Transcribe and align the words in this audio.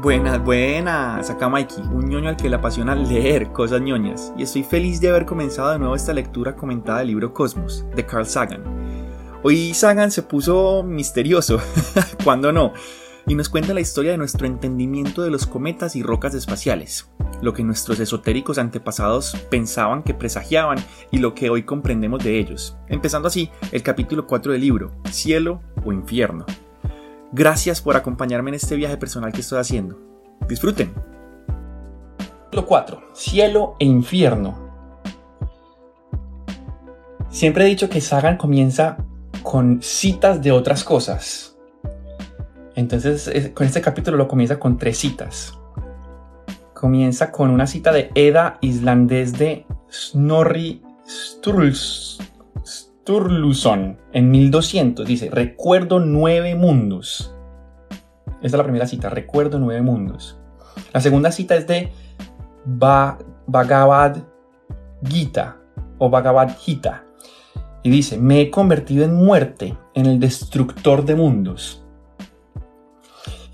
Buenas, 0.00 0.40
buenas, 0.44 1.28
acá 1.28 1.48
Mikey, 1.48 1.82
un 1.92 2.08
ñoño 2.08 2.28
al 2.28 2.36
que 2.36 2.48
le 2.48 2.54
apasiona 2.54 2.94
leer 2.94 3.50
cosas 3.50 3.80
ñoñas, 3.80 4.32
y 4.38 4.44
estoy 4.44 4.62
feliz 4.62 5.00
de 5.00 5.08
haber 5.08 5.26
comenzado 5.26 5.72
de 5.72 5.80
nuevo 5.80 5.96
esta 5.96 6.14
lectura 6.14 6.54
comentada 6.54 7.00
del 7.00 7.08
libro 7.08 7.34
Cosmos, 7.34 7.84
de 7.96 8.06
Carl 8.06 8.24
Sagan. 8.24 8.62
Hoy 9.42 9.74
Sagan 9.74 10.12
se 10.12 10.22
puso 10.22 10.84
misterioso, 10.84 11.60
cuando 12.24 12.52
no, 12.52 12.74
y 13.26 13.34
nos 13.34 13.48
cuenta 13.48 13.74
la 13.74 13.80
historia 13.80 14.12
de 14.12 14.18
nuestro 14.18 14.46
entendimiento 14.46 15.22
de 15.22 15.30
los 15.30 15.46
cometas 15.46 15.96
y 15.96 16.04
rocas 16.04 16.32
espaciales, 16.34 17.10
lo 17.42 17.52
que 17.52 17.64
nuestros 17.64 17.98
esotéricos 17.98 18.58
antepasados 18.58 19.36
pensaban 19.50 20.04
que 20.04 20.14
presagiaban 20.14 20.78
y 21.10 21.18
lo 21.18 21.34
que 21.34 21.50
hoy 21.50 21.64
comprendemos 21.64 22.22
de 22.22 22.38
ellos, 22.38 22.76
empezando 22.86 23.26
así 23.26 23.50
el 23.72 23.82
capítulo 23.82 24.28
4 24.28 24.52
del 24.52 24.60
libro, 24.60 24.92
Cielo 25.10 25.60
o 25.84 25.92
Infierno. 25.92 26.46
Gracias 27.32 27.82
por 27.82 27.96
acompañarme 27.96 28.50
en 28.50 28.54
este 28.54 28.74
viaje 28.74 28.96
personal 28.96 29.32
que 29.32 29.42
estoy 29.42 29.58
haciendo. 29.58 29.98
Disfruten. 30.48 30.94
Capítulo 32.16 32.66
4. 32.66 33.02
Cielo 33.14 33.76
e 33.78 33.84
infierno. 33.84 34.68
Siempre 37.28 37.64
he 37.64 37.68
dicho 37.68 37.90
que 37.90 38.00
Sagan 38.00 38.38
comienza 38.38 38.96
con 39.42 39.82
citas 39.82 40.40
de 40.42 40.52
otras 40.52 40.84
cosas. 40.84 41.56
Entonces, 42.74 43.52
con 43.54 43.66
este 43.66 43.82
capítulo 43.82 44.16
lo 44.16 44.28
comienza 44.28 44.58
con 44.58 44.78
tres 44.78 44.96
citas. 44.96 45.58
Comienza 46.72 47.30
con 47.30 47.50
una 47.50 47.66
cita 47.66 47.92
de 47.92 48.10
Eda 48.14 48.56
islandés 48.62 49.34
de 49.34 49.66
Snorri 49.90 50.82
Sturluson 51.06 52.27
En 54.12 54.30
1200 54.30 55.06
dice, 55.06 55.30
recuerdo 55.30 55.98
nueve 55.98 56.54
mundos. 56.54 57.34
Esta 58.42 58.46
es 58.46 58.52
la 58.52 58.64
primera 58.64 58.86
cita, 58.86 59.08
recuerdo 59.08 59.58
nueve 59.58 59.80
mundos. 59.80 60.38
La 60.92 61.00
segunda 61.00 61.32
cita 61.32 61.56
es 61.56 61.66
de 61.66 61.90
Bhagavad 62.66 64.18
Gita 65.02 65.56
o 65.96 66.10
Bhagavad 66.10 66.56
Gita. 66.58 67.04
Y 67.82 67.90
dice, 67.90 68.18
me 68.18 68.42
he 68.42 68.50
convertido 68.50 69.04
en 69.04 69.14
muerte, 69.14 69.74
en 69.94 70.04
el 70.04 70.20
destructor 70.20 71.04
de 71.04 71.14
mundos. 71.14 71.86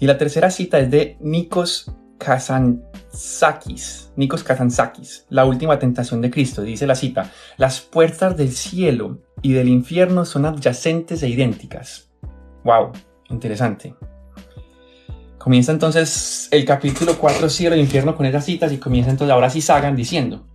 Y 0.00 0.06
la 0.06 0.19
tercera 0.19 0.50
cita 0.50 0.80
es 0.80 0.91
de 0.91 1.16
Nikos 1.20 1.94
Kazantzakis, 2.18 4.12
Nikos 4.16 4.44
Kazantzakis, 4.44 5.26
la 5.30 5.44
última 5.44 5.78
tentación 5.78 6.20
de 6.20 6.30
Cristo. 6.30 6.62
Dice 6.62 6.86
la 6.86 6.94
cita, 6.94 7.30
las 7.56 7.80
puertas 7.80 8.36
del 8.36 8.52
cielo 8.52 9.18
y 9.42 9.52
del 9.52 9.68
infierno 9.68 10.24
son 10.24 10.46
adyacentes 10.46 11.22
e 11.22 11.28
idénticas. 11.28 12.10
¡Wow! 12.64 12.92
Interesante. 13.30 13.94
Comienza 15.38 15.72
entonces 15.72 16.48
el 16.50 16.64
capítulo 16.64 17.18
4, 17.18 17.50
cielo 17.50 17.76
e 17.76 17.80
infierno 17.80 18.16
con 18.16 18.24
esas 18.24 18.44
citas 18.44 18.72
y 18.72 18.78
comienza 18.78 19.10
entonces 19.10 19.32
ahora 19.32 19.50
sí 19.50 19.60
Sagan 19.60 19.94
diciendo, 19.94 20.46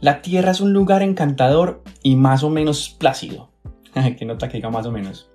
la 0.00 0.20
tierra 0.20 0.50
es 0.50 0.60
un 0.60 0.72
lugar 0.74 1.02
encantador 1.02 1.82
y 2.02 2.16
más 2.16 2.42
o 2.42 2.50
menos 2.50 2.90
plácido. 2.90 3.50
que 4.18 4.24
nota 4.26 4.48
que 4.48 4.58
diga 4.58 4.68
más 4.68 4.86
o 4.86 4.92
menos. 4.92 5.30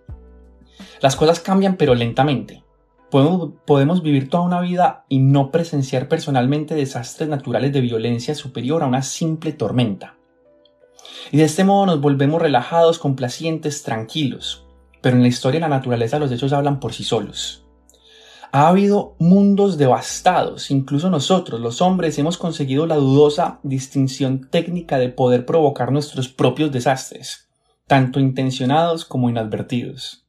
Las 1.01 1.15
cosas 1.15 1.39
cambian 1.39 1.77
pero 1.77 1.95
lentamente. 1.95 2.63
Podemos, 3.11 4.03
vivir 4.03 4.29
toda 4.29 4.43
una 4.43 4.61
vida 4.61 5.03
y 5.09 5.19
no 5.19 5.51
presenciar 5.51 6.07
personalmente 6.07 6.75
desastres 6.75 7.27
naturales 7.27 7.73
de 7.73 7.81
violencia 7.81 8.35
superior 8.35 8.83
a 8.83 8.87
una 8.87 9.01
simple 9.01 9.51
tormenta. 9.51 10.15
Y 11.29 11.37
de 11.37 11.43
este 11.43 11.65
modo 11.65 11.85
nos 11.85 11.99
volvemos 11.99 12.41
relajados, 12.41 12.99
complacientes, 12.99 13.83
tranquilos. 13.83 14.65
Pero 15.01 15.17
en 15.17 15.23
la 15.23 15.27
historia 15.27 15.59
de 15.59 15.67
la 15.67 15.75
naturaleza 15.75 16.19
los 16.19 16.31
hechos 16.31 16.53
hablan 16.53 16.79
por 16.79 16.93
sí 16.93 17.03
solos. 17.03 17.65
Ha 18.53 18.69
habido 18.69 19.15
mundos 19.19 19.77
devastados, 19.77 20.71
incluso 20.71 21.09
nosotros, 21.09 21.59
los 21.59 21.81
hombres, 21.81 22.17
hemos 22.17 22.37
conseguido 22.37 22.85
la 22.85 22.95
dudosa 22.95 23.59
distinción 23.63 24.47
técnica 24.49 24.97
de 24.99 25.09
poder 25.09 25.45
provocar 25.45 25.91
nuestros 25.91 26.29
propios 26.29 26.71
desastres, 26.71 27.49
tanto 27.87 28.21
intencionados 28.21 29.03
como 29.03 29.29
inadvertidos. 29.29 30.20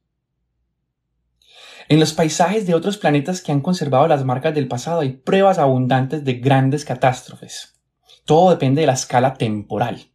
En 1.93 1.99
los 1.99 2.11
paisajes 2.11 2.65
de 2.65 2.73
otros 2.73 2.97
planetas 2.97 3.39
que 3.39 3.51
han 3.51 3.61
conservado 3.61 4.07
las 4.07 4.25
marcas 4.25 4.55
del 4.55 4.67
pasado 4.67 5.01
hay 5.01 5.11
pruebas 5.11 5.59
abundantes 5.59 6.25
de 6.25 6.33
grandes 6.33 6.85
catástrofes. 6.85 7.79
Todo 8.25 8.49
depende 8.49 8.81
de 8.81 8.87
la 8.87 8.93
escala 8.93 9.35
temporal. 9.35 10.07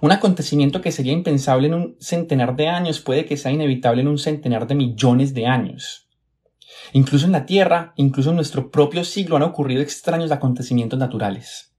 Un 0.00 0.12
acontecimiento 0.12 0.80
que 0.80 0.92
sería 0.92 1.12
impensable 1.12 1.66
en 1.66 1.74
un 1.74 1.96
centenar 1.98 2.54
de 2.54 2.68
años 2.68 3.00
puede 3.00 3.24
que 3.24 3.36
sea 3.36 3.50
inevitable 3.50 4.02
en 4.02 4.06
un 4.06 4.18
centenar 4.18 4.68
de 4.68 4.76
millones 4.76 5.34
de 5.34 5.46
años. 5.46 6.08
Incluso 6.92 7.26
en 7.26 7.32
la 7.32 7.44
Tierra, 7.44 7.92
incluso 7.96 8.30
en 8.30 8.36
nuestro 8.36 8.70
propio 8.70 9.02
siglo 9.02 9.34
han 9.34 9.42
ocurrido 9.42 9.82
extraños 9.82 10.30
acontecimientos 10.30 10.96
naturales. 10.96 11.74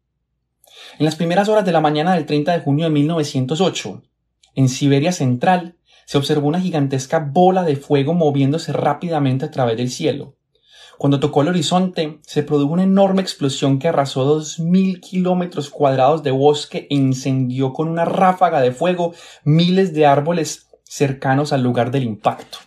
En 0.98 1.06
las 1.06 1.16
primeras 1.16 1.48
horas 1.48 1.64
de 1.64 1.72
la 1.72 1.80
mañana 1.80 2.16
del 2.16 2.26
30 2.26 2.52
de 2.52 2.60
junio 2.60 2.84
de 2.84 2.92
1908, 2.92 4.04
en 4.56 4.68
Siberia 4.68 5.14
Central, 5.14 5.79
se 6.10 6.18
observó 6.18 6.48
una 6.48 6.60
gigantesca 6.60 7.20
bola 7.20 7.64
de 7.64 7.76
fuego 7.76 8.16
moviéndose 8.16 8.74
rápidamente 8.74 9.46
a 9.46 9.52
través 9.52 9.78
del 9.78 9.92
cielo. 9.92 10.34
Cuando 10.98 11.20
tocó 11.20 11.44
el 11.44 11.50
horizonte, 11.50 12.18
se 12.26 12.42
produjo 12.42 12.74
una 12.74 12.82
enorme 12.82 13.22
explosión 13.22 13.78
que 13.78 13.90
arrasó 13.90 14.26
dos 14.26 14.58
mil 14.58 15.02
kilómetros 15.02 15.70
cuadrados 15.70 16.24
de 16.24 16.32
bosque 16.32 16.88
e 16.90 16.96
incendió 16.96 17.74
con 17.74 17.88
una 17.88 18.06
ráfaga 18.06 18.60
de 18.60 18.72
fuego 18.72 19.14
miles 19.44 19.94
de 19.94 20.08
árboles 20.08 20.72
cercanos 20.84 21.54
al 21.54 21.62
lugar 21.62 21.92
del 21.92 22.06
impacto. 22.06 22.58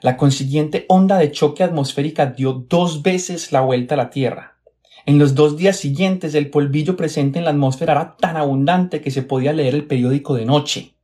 La 0.00 0.16
consiguiente 0.16 0.84
onda 0.88 1.18
de 1.18 1.32
choque 1.32 1.64
atmosférica 1.64 2.26
dio 2.26 2.52
dos 2.52 3.02
veces 3.02 3.50
la 3.50 3.62
vuelta 3.62 3.96
a 3.96 3.98
la 3.98 4.10
Tierra. 4.10 4.58
En 5.06 5.18
los 5.18 5.34
dos 5.34 5.56
días 5.56 5.76
siguientes 5.76 6.36
el 6.36 6.50
polvillo 6.50 6.96
presente 6.96 7.40
en 7.40 7.46
la 7.46 7.50
atmósfera 7.50 7.94
era 7.94 8.16
tan 8.16 8.36
abundante 8.36 9.00
que 9.00 9.10
se 9.10 9.22
podía 9.22 9.52
leer 9.52 9.74
el 9.74 9.88
periódico 9.88 10.36
de 10.36 10.44
noche. 10.44 10.94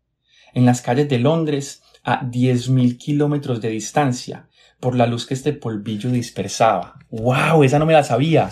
En 0.57 0.65
las 0.65 0.81
calles 0.81 1.07
de 1.11 1.19
Londres, 1.19 1.83
a 2.03 2.25
diez 2.25 2.71
mil 2.71 2.97
kilómetros 2.97 3.61
de 3.61 3.69
distancia, 3.69 4.49
por 4.81 4.97
la 4.97 5.07
luz 5.07 5.27
que 5.27 5.35
este 5.35 5.53
polvillo 5.53 6.09
dispersaba. 6.09 6.99
¡Wow! 7.11 7.63
Esa 7.63 7.79
no 7.79 7.85
me 7.85 7.93
la 7.93 8.03
sabía. 8.03 8.49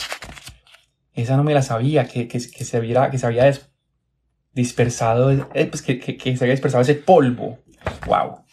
Esa 1.15 1.39
no 1.39 1.45
me 1.45 1.55
la 1.55 1.63
sabía, 1.63 2.07
que, 2.07 2.29
que, 2.29 2.41
se, 2.41 2.81
viera, 2.81 3.11
que 3.11 3.17
se 3.17 3.25
había 3.25 3.51
dispersado, 4.53 5.31
eh, 5.31 5.65
pues 5.65 5.81
que, 5.81 5.99
que, 5.99 6.37
se 6.37 6.45
había 6.45 6.53
dispersado 6.53 6.83
ese 6.83 6.95
polvo. 6.95 7.61
¡Wow! 8.07 8.45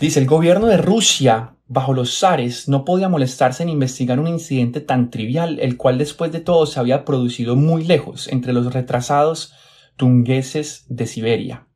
Dice, 0.00 0.18
el 0.18 0.26
gobierno 0.26 0.66
de 0.66 0.78
Rusia, 0.78 1.54
bajo 1.68 1.94
los 1.94 2.18
zares, 2.18 2.68
no 2.68 2.84
podía 2.84 3.08
molestarse 3.08 3.62
en 3.62 3.68
investigar 3.68 4.18
un 4.18 4.26
incidente 4.26 4.80
tan 4.80 5.08
trivial, 5.10 5.60
el 5.60 5.76
cual 5.76 5.98
después 5.98 6.32
de 6.32 6.40
todo 6.40 6.66
se 6.66 6.80
había 6.80 7.04
producido 7.04 7.54
muy 7.54 7.84
lejos, 7.84 8.26
entre 8.26 8.52
los 8.52 8.74
retrasados 8.74 9.52
tungueses 9.96 10.84
de 10.88 11.06
Siberia. 11.06 11.68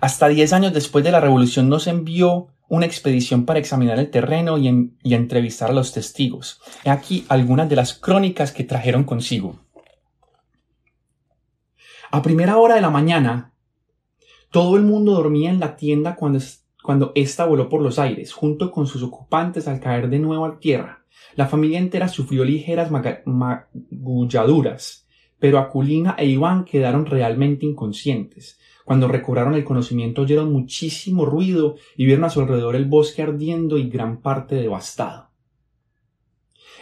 Hasta 0.00 0.28
diez 0.28 0.52
años 0.52 0.72
después 0.72 1.04
de 1.04 1.12
la 1.12 1.20
revolución 1.20 1.68
no 1.68 1.78
se 1.78 1.90
envió 1.90 2.48
una 2.68 2.86
expedición 2.86 3.44
para 3.44 3.58
examinar 3.58 3.98
el 3.98 4.10
terreno 4.10 4.58
y, 4.58 4.68
entrevistar 5.14 5.70
a 5.70 5.74
los 5.74 5.92
testigos. 5.92 6.60
He 6.84 6.90
aquí 6.90 7.24
algunas 7.28 7.68
de 7.68 7.76
las 7.76 7.94
crónicas 7.94 8.52
que 8.52 8.64
trajeron 8.64 9.04
consigo. 9.04 9.58
A 12.10 12.22
primera 12.22 12.56
hora 12.56 12.76
de 12.76 12.80
la 12.80 12.90
mañana, 12.90 13.52
todo 14.50 14.76
el 14.76 14.82
mundo 14.82 15.12
dormía 15.12 15.50
en 15.50 15.60
la 15.60 15.76
tienda 15.76 16.16
cuando, 16.16 16.38
cuando 16.82 17.12
ésta 17.14 17.44
voló 17.44 17.68
por 17.68 17.82
los 17.82 17.98
aires, 17.98 18.32
junto 18.32 18.70
con 18.70 18.86
sus 18.86 19.02
ocupantes 19.02 19.68
al 19.68 19.80
caer 19.80 20.08
de 20.08 20.20
nuevo 20.20 20.46
a 20.46 20.58
tierra. 20.58 21.04
La 21.34 21.46
familia 21.46 21.78
entera 21.78 22.08
sufrió 22.08 22.44
ligeras 22.44 22.90
magulladuras, 23.24 25.03
pero 25.44 25.58
Aculina 25.58 26.14
e 26.16 26.24
Iván 26.24 26.64
quedaron 26.64 27.04
realmente 27.04 27.66
inconscientes. 27.66 28.58
Cuando 28.82 29.08
recobraron 29.08 29.52
el 29.52 29.62
conocimiento 29.62 30.22
oyeron 30.22 30.50
muchísimo 30.50 31.26
ruido 31.26 31.76
y 31.98 32.06
vieron 32.06 32.24
a 32.24 32.30
su 32.30 32.40
alrededor 32.40 32.76
el 32.76 32.86
bosque 32.86 33.20
ardiendo 33.20 33.76
y 33.76 33.90
gran 33.90 34.22
parte 34.22 34.54
devastado. 34.54 35.28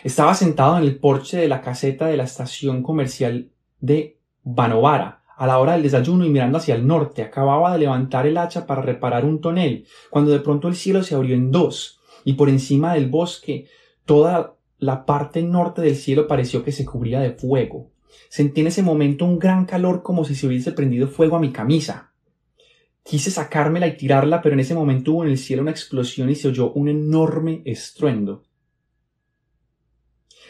Estaba 0.04 0.34
sentado 0.34 0.78
en 0.78 0.84
el 0.84 0.94
porche 1.00 1.38
de 1.38 1.48
la 1.48 1.60
caseta 1.60 2.06
de 2.06 2.16
la 2.16 2.22
estación 2.22 2.84
comercial 2.84 3.50
de 3.80 4.20
Banovara, 4.44 5.24
a 5.36 5.48
la 5.48 5.58
hora 5.58 5.72
del 5.72 5.82
desayuno 5.82 6.24
y 6.24 6.30
mirando 6.30 6.58
hacia 6.58 6.76
el 6.76 6.86
norte. 6.86 7.22
Acababa 7.22 7.72
de 7.72 7.80
levantar 7.80 8.28
el 8.28 8.38
hacha 8.38 8.64
para 8.64 8.82
reparar 8.82 9.24
un 9.24 9.40
tonel, 9.40 9.88
cuando 10.08 10.30
de 10.30 10.38
pronto 10.38 10.68
el 10.68 10.76
cielo 10.76 11.02
se 11.02 11.16
abrió 11.16 11.34
en 11.34 11.50
dos, 11.50 11.98
y 12.24 12.34
por 12.34 12.48
encima 12.48 12.94
del 12.94 13.10
bosque 13.10 13.66
toda 14.04 14.54
la 14.78 15.04
parte 15.04 15.42
norte 15.42 15.82
del 15.82 15.96
cielo 15.96 16.28
pareció 16.28 16.62
que 16.62 16.70
se 16.70 16.84
cubría 16.84 17.18
de 17.18 17.32
fuego. 17.32 17.91
Sentí 18.28 18.60
en 18.60 18.68
ese 18.68 18.82
momento 18.82 19.24
un 19.24 19.38
gran 19.38 19.66
calor 19.66 20.02
como 20.02 20.24
si 20.24 20.34
se 20.34 20.46
hubiese 20.46 20.72
prendido 20.72 21.08
fuego 21.08 21.36
a 21.36 21.40
mi 21.40 21.52
camisa. 21.52 22.12
Quise 23.02 23.30
sacármela 23.30 23.86
y 23.86 23.96
tirarla, 23.96 24.40
pero 24.42 24.54
en 24.54 24.60
ese 24.60 24.74
momento 24.74 25.12
hubo 25.12 25.24
en 25.24 25.30
el 25.30 25.38
cielo 25.38 25.62
una 25.62 25.70
explosión 25.70 26.30
y 26.30 26.34
se 26.34 26.48
oyó 26.48 26.72
un 26.72 26.88
enorme 26.88 27.62
estruendo. 27.64 28.44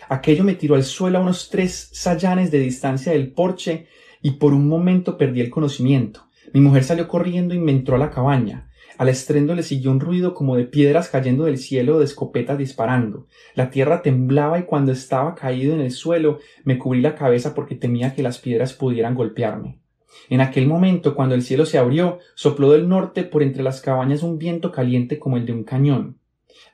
Aquello 0.09 0.45
me 0.45 0.55
tiró 0.55 0.75
al 0.75 0.85
suelo 0.85 1.19
a 1.19 1.23
unos 1.23 1.49
tres 1.49 1.89
sayanes 1.93 2.51
de 2.51 2.59
distancia 2.59 3.13
del 3.13 3.33
porche 3.33 3.87
y 4.21 4.33
por 4.33 4.53
un 4.53 4.69
momento 4.69 5.17
perdí 5.17 5.41
el 5.41 5.51
conocimiento. 5.51 6.29
Mi 6.53 6.61
mujer 6.61 6.85
salió 6.85 7.09
corriendo 7.09 7.55
y 7.55 7.59
me 7.59 7.73
entró 7.73 7.97
a 7.97 7.99
la 7.99 8.11
cabaña. 8.11 8.69
Al 8.99 9.09
estrendo 9.09 9.55
le 9.55 9.63
siguió 9.63 9.91
un 9.91 10.01
ruido 10.01 10.35
como 10.35 10.57
de 10.57 10.65
piedras 10.65 11.09
cayendo 11.09 11.45
del 11.45 11.59
cielo 11.59 11.97
o 11.97 11.99
de 11.99 12.05
escopetas 12.05 12.59
disparando. 12.59 13.27
La 13.55 13.71
tierra 13.71 14.03
temblaba 14.03 14.59
y 14.59 14.65
cuando 14.65 14.93
estaba 14.93 15.35
caído 15.35 15.75
en 15.75 15.81
el 15.81 15.91
suelo 15.91 16.39
me 16.65 16.79
cubrí 16.79 17.01
la 17.01 17.15
cabeza 17.15 17.55
porque 17.55 17.75
temía 17.75 18.15
que 18.15 18.23
las 18.23 18.39
piedras 18.39 18.73
pudieran 18.75 19.15
golpearme. 19.15 19.81
En 20.29 20.41
aquel 20.41 20.67
momento, 20.67 21.15
cuando 21.15 21.35
el 21.35 21.43
cielo 21.43 21.67
se 21.67 21.79
abrió, 21.79 22.19
sopló 22.35 22.73
del 22.73 22.89
norte 22.89 23.25
por 23.25 23.43
entre 23.43 23.63
las 23.63 23.81
cabañas 23.81 24.23
un 24.23 24.39
viento 24.39 24.71
caliente 24.71 25.19
como 25.19 25.37
el 25.37 25.47
de 25.47 25.53
un 25.53 25.65
cañón. 25.65 26.19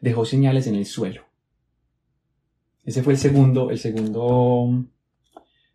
Dejó 0.01 0.25
señales 0.25 0.67
en 0.67 0.75
el 0.75 0.87
suelo. 0.87 1.23
Ese 2.85 3.03
fue 3.03 3.13
el 3.13 3.19
segundo, 3.19 3.71
el 3.71 3.79
segundo, 3.79 4.85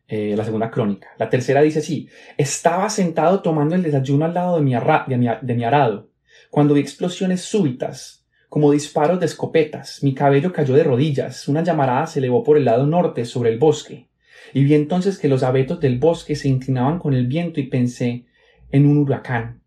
eh, 0.08 0.36
la 0.36 0.44
segunda 0.44 0.72
crónica. 0.72 1.10
La 1.18 1.30
tercera 1.30 1.62
dice 1.62 1.80
así, 1.80 2.10
estaba 2.38 2.90
sentado 2.90 3.42
tomando 3.42 3.76
el 3.76 3.84
desayuno 3.84 4.26
al 4.26 4.34
lado 4.34 4.58
de 4.58 4.64
mi, 4.64 4.74
de 4.74 5.54
mi 5.56 5.64
arado, 5.64 6.10
cuando 6.54 6.76
vi 6.76 6.82
explosiones 6.82 7.42
súbitas, 7.42 8.28
como 8.48 8.72
disparos 8.72 9.20
de 9.20 9.26
escopetas, 9.26 10.04
mi 10.04 10.14
cabello 10.14 10.54
cayó 10.54 10.76
de 10.76 10.84
rodillas, 10.84 11.48
una 11.48 11.64
llamarada 11.64 12.06
se 12.06 12.20
elevó 12.20 12.44
por 12.44 12.58
el 12.58 12.66
lado 12.66 12.86
norte 12.86 13.26
sobre 13.26 13.50
el 13.50 13.58
bosque 13.58 14.08
y 14.54 14.64
vi 14.64 14.76
entonces 14.76 15.18
que 15.18 15.28
los 15.28 15.42
abetos 15.42 15.80
del 15.80 15.98
bosque 15.98 16.36
se 16.36 16.50
inclinaban 16.50 17.00
con 17.00 17.16
el 17.16 17.26
viento 17.26 17.60
y 17.60 17.64
pensé 17.64 18.26
en 18.70 18.86
un 18.86 19.00
huracán. 19.00 19.64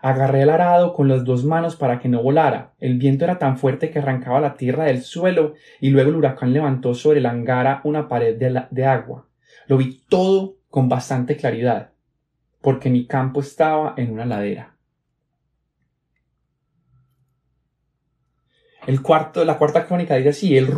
Agarré 0.00 0.40
el 0.40 0.48
arado 0.48 0.94
con 0.94 1.08
las 1.08 1.26
dos 1.26 1.44
manos 1.44 1.76
para 1.76 1.98
que 1.98 2.08
no 2.08 2.22
volara. 2.22 2.72
El 2.78 2.96
viento 2.96 3.24
era 3.24 3.38
tan 3.38 3.58
fuerte 3.58 3.90
que 3.90 3.98
arrancaba 3.98 4.40
la 4.40 4.54
tierra 4.54 4.84
del 4.84 5.02
suelo 5.02 5.52
y 5.78 5.90
luego 5.90 6.08
el 6.08 6.16
huracán 6.16 6.54
levantó 6.54 6.94
sobre 6.94 7.20
la 7.20 7.32
angara 7.32 7.82
una 7.84 8.08
pared 8.08 8.38
de, 8.38 8.64
de 8.70 8.86
agua. 8.86 9.28
Lo 9.66 9.76
vi 9.76 10.00
todo 10.08 10.56
con 10.70 10.88
bastante 10.88 11.36
claridad, 11.36 11.90
porque 12.62 12.88
mi 12.88 13.06
campo 13.06 13.40
estaba 13.40 13.92
en 13.98 14.10
una 14.10 14.24
ladera. 14.24 14.79
El 18.86 19.02
cuarto, 19.02 19.44
la 19.44 19.58
cuarta 19.58 19.86
crónica 19.86 20.16
dice 20.16 20.30
así, 20.30 20.56
el, 20.56 20.68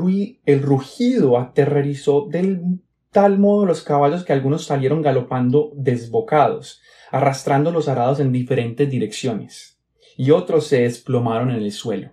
el 0.44 0.62
rugido 0.62 1.38
aterrorizó 1.38 2.26
del 2.28 2.80
tal 3.10 3.38
modo 3.38 3.66
los 3.66 3.82
caballos 3.82 4.24
que 4.24 4.32
algunos 4.32 4.64
salieron 4.64 5.02
galopando 5.02 5.70
desbocados, 5.74 6.80
arrastrando 7.10 7.70
los 7.70 7.88
arados 7.88 8.20
en 8.20 8.32
diferentes 8.32 8.90
direcciones, 8.90 9.78
y 10.16 10.30
otros 10.30 10.66
se 10.66 10.82
desplomaron 10.82 11.50
en 11.50 11.62
el 11.62 11.72
suelo. 11.72 12.12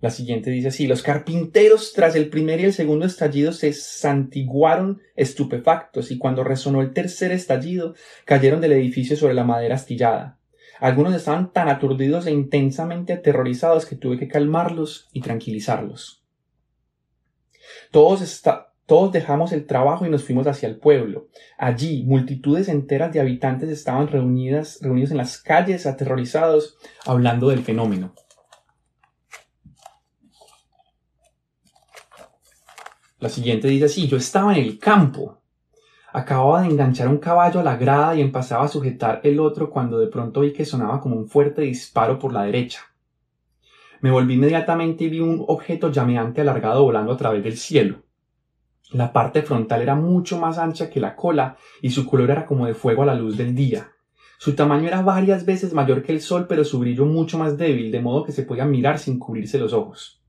La 0.00 0.10
siguiente 0.10 0.50
dice 0.50 0.68
así, 0.68 0.86
los 0.86 1.02
carpinteros 1.02 1.94
tras 1.94 2.14
el 2.14 2.28
primer 2.28 2.60
y 2.60 2.64
el 2.64 2.74
segundo 2.74 3.06
estallido 3.06 3.52
se 3.52 3.72
santiguaron 3.72 5.00
estupefactos 5.16 6.10
y 6.10 6.18
cuando 6.18 6.44
resonó 6.44 6.82
el 6.82 6.92
tercer 6.92 7.32
estallido 7.32 7.94
cayeron 8.26 8.60
del 8.60 8.72
edificio 8.72 9.16
sobre 9.16 9.32
la 9.32 9.44
madera 9.44 9.76
astillada. 9.76 10.38
Algunos 10.84 11.14
estaban 11.14 11.50
tan 11.50 11.70
aturdidos 11.70 12.26
e 12.26 12.30
intensamente 12.30 13.14
aterrorizados 13.14 13.86
que 13.86 13.96
tuve 13.96 14.18
que 14.18 14.28
calmarlos 14.28 15.08
y 15.14 15.22
tranquilizarlos. 15.22 16.22
Todos, 17.90 18.20
está, 18.20 18.74
todos 18.84 19.10
dejamos 19.10 19.52
el 19.52 19.64
trabajo 19.64 20.04
y 20.04 20.10
nos 20.10 20.24
fuimos 20.24 20.46
hacia 20.46 20.68
el 20.68 20.76
pueblo. 20.76 21.28
Allí, 21.56 22.04
multitudes 22.04 22.68
enteras 22.68 23.14
de 23.14 23.20
habitantes 23.20 23.70
estaban 23.70 24.08
reunidas, 24.08 24.78
reunidos 24.82 25.12
en 25.12 25.16
las 25.16 25.38
calles, 25.38 25.86
aterrorizados, 25.86 26.76
hablando 27.06 27.48
del 27.48 27.62
fenómeno. 27.62 28.14
La 33.20 33.30
siguiente 33.30 33.68
dice 33.68 33.86
así, 33.86 34.06
yo 34.06 34.18
estaba 34.18 34.54
en 34.54 34.62
el 34.62 34.78
campo. 34.78 35.43
Acababa 36.16 36.62
de 36.62 36.68
enganchar 36.68 37.08
un 37.08 37.18
caballo 37.18 37.58
a 37.58 37.64
la 37.64 37.76
grada 37.76 38.14
y 38.14 38.20
empezaba 38.20 38.62
a 38.62 38.68
sujetar 38.68 39.20
el 39.24 39.40
otro 39.40 39.68
cuando 39.68 39.98
de 39.98 40.06
pronto 40.06 40.42
vi 40.42 40.52
que 40.52 40.64
sonaba 40.64 41.00
como 41.00 41.16
un 41.16 41.26
fuerte 41.26 41.62
disparo 41.62 42.20
por 42.20 42.32
la 42.32 42.44
derecha. 42.44 42.82
Me 44.00 44.12
volví 44.12 44.34
inmediatamente 44.34 45.02
y 45.02 45.08
vi 45.08 45.18
un 45.18 45.44
objeto 45.48 45.90
llameante 45.90 46.42
alargado 46.42 46.84
volando 46.84 47.14
a 47.14 47.16
través 47.16 47.42
del 47.42 47.56
cielo. 47.56 48.04
La 48.92 49.12
parte 49.12 49.42
frontal 49.42 49.82
era 49.82 49.96
mucho 49.96 50.38
más 50.38 50.56
ancha 50.58 50.88
que 50.88 51.00
la 51.00 51.16
cola 51.16 51.56
y 51.82 51.90
su 51.90 52.06
color 52.06 52.30
era 52.30 52.46
como 52.46 52.66
de 52.66 52.74
fuego 52.74 53.02
a 53.02 53.06
la 53.06 53.16
luz 53.16 53.36
del 53.36 53.52
día. 53.52 53.90
Su 54.38 54.54
tamaño 54.54 54.86
era 54.86 55.02
varias 55.02 55.44
veces 55.44 55.74
mayor 55.74 56.04
que 56.04 56.12
el 56.12 56.20
sol, 56.20 56.46
pero 56.48 56.62
su 56.62 56.78
brillo 56.78 57.06
mucho 57.06 57.38
más 57.38 57.58
débil, 57.58 57.90
de 57.90 58.00
modo 58.00 58.22
que 58.22 58.30
se 58.30 58.44
podía 58.44 58.66
mirar 58.66 59.00
sin 59.00 59.18
cubrirse 59.18 59.58
los 59.58 59.72
ojos. 59.72 60.22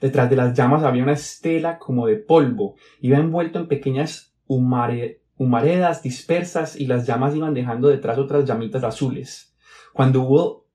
Detrás 0.00 0.30
de 0.30 0.36
las 0.36 0.56
llamas 0.56 0.84
había 0.84 1.02
una 1.02 1.14
estela 1.14 1.76
como 1.80 2.06
de 2.06 2.14
polvo, 2.14 2.76
iba 3.00 3.18
envuelto 3.18 3.58
en 3.58 3.66
pequeñas 3.66 4.35
humaredas 4.46 6.02
dispersas 6.02 6.76
y 6.76 6.86
las 6.86 7.06
llamas 7.06 7.34
iban 7.34 7.54
dejando 7.54 7.88
detrás 7.88 8.18
otras 8.18 8.44
llamitas 8.44 8.84
azules. 8.84 9.54
Cuando 9.92 10.22
hubo 10.22 10.66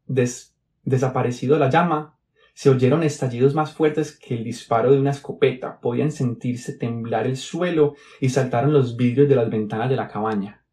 desaparecido 0.83 1.57
la 1.57 1.69
llama, 1.69 2.18
se 2.53 2.69
oyeron 2.69 3.03
estallidos 3.03 3.56
más 3.56 3.73
fuertes 3.73 4.18
que 4.18 4.35
el 4.35 4.44
disparo 4.44 4.91
de 4.91 5.00
una 5.00 5.12
escopeta, 5.12 5.79
podían 5.79 6.12
sentirse 6.12 6.77
temblar 6.77 7.25
el 7.25 7.38
suelo 7.38 7.95
y 8.19 8.29
saltaron 8.29 8.73
los 8.73 8.97
vidrios 8.97 9.29
de 9.29 9.35
las 9.35 9.50
ventanas 9.50 9.89
de 9.89 9.95
la 9.95 10.07
cabaña. 10.07 10.63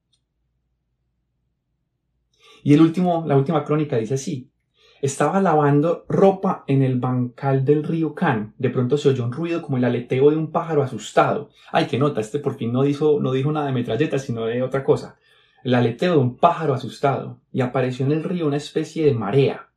Y 2.62 2.75
el 2.75 2.81
último, 2.81 3.25
la 3.27 3.37
última 3.37 3.65
crónica 3.65 3.97
dice 3.97 4.15
así. 4.15 4.51
Estaba 5.00 5.41
lavando 5.41 6.05
ropa 6.09 6.65
en 6.67 6.83
el 6.83 6.99
bancal 6.99 7.65
del 7.65 7.85
río 7.85 8.17
Can. 8.17 8.55
De 8.59 8.69
pronto 8.69 8.99
se 8.99 9.09
oyó 9.11 9.25
un 9.25 9.33
ruido 9.33 9.62
como 9.62 9.77
el 9.77 9.85
aleteo 9.85 10.31
de 10.31 10.37
un 10.37 10.50
pájaro 10.50 10.83
asustado. 10.83 11.50
Ay, 11.71 11.87
qué 11.87 11.99
nota, 11.99 12.21
este 12.21 12.41
por 12.41 12.56
fin 12.56 12.73
no 12.73 12.83
dijo, 12.83 13.21
no 13.21 13.31
dijo 13.31 13.53
nada 13.53 13.67
de 13.67 13.73
metralleta, 13.73 14.19
sino 14.19 14.47
de 14.47 14.61
otra 14.62 14.83
cosa. 14.83 15.17
El 15.62 15.75
aleteo 15.75 16.15
de 16.15 16.19
un 16.19 16.37
pájaro 16.37 16.75
asustado. 16.75 17.39
Y 17.53 17.61
apareció 17.61 18.06
en 18.06 18.12
el 18.12 18.25
río 18.25 18.49
una 18.49 18.56
especie 18.56 19.05
de 19.05 19.15
marea. 19.15 19.69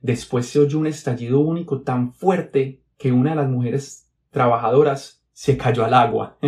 Después 0.00 0.46
se 0.46 0.58
oyó 0.58 0.80
un 0.80 0.88
estallido 0.88 1.38
único 1.38 1.82
tan 1.82 2.12
fuerte 2.12 2.82
que 2.96 3.12
una 3.12 3.30
de 3.30 3.36
las 3.36 3.48
mujeres 3.48 4.08
trabajadoras 4.30 5.22
se 5.32 5.56
cayó 5.56 5.84
al 5.84 5.94
agua. 5.94 6.36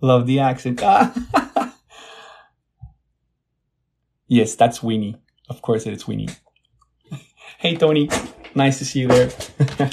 Love 0.00 0.26
the 0.26 0.40
accent. 0.40 0.80
yes, 4.32 4.56
that's 4.56 4.82
Winnie. 4.82 5.16
Of 5.48 5.60
course 5.60 5.86
it's 5.86 6.08
Winnie. 6.08 6.28
Hey 7.58 7.76
Tony, 7.76 8.08
nice 8.54 8.78
to 8.78 8.84
see 8.84 9.02
you 9.02 9.08
there. 9.08 9.30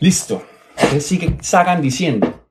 Listo. 0.00 0.42
Entonces 0.76 1.06
sigue 1.06 1.36
Sagan 1.42 1.82
diciendo. 1.82 2.46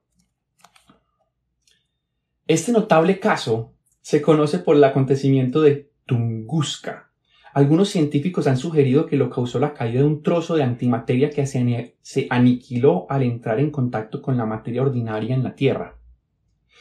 Este 2.46 2.72
notable 2.72 3.18
caso 3.18 3.74
se 4.00 4.22
conoce 4.22 4.60
por 4.60 4.76
el 4.76 4.84
acontecimiento 4.84 5.60
de 5.60 5.90
Tunguska. 6.06 7.10
Algunos 7.52 7.90
científicos 7.90 8.46
han 8.46 8.56
sugerido 8.56 9.06
que 9.06 9.16
lo 9.16 9.28
causó 9.28 9.58
la 9.58 9.74
caída 9.74 10.00
de 10.00 10.06
un 10.06 10.22
trozo 10.22 10.54
de 10.54 10.62
antimateria 10.62 11.30
que 11.30 11.46
se 11.46 12.26
aniquiló 12.30 13.06
al 13.10 13.22
entrar 13.22 13.60
en 13.60 13.70
contacto 13.70 14.22
con 14.22 14.38
la 14.38 14.46
materia 14.46 14.82
ordinaria 14.82 15.34
en 15.34 15.42
la 15.42 15.54
Tierra, 15.54 15.98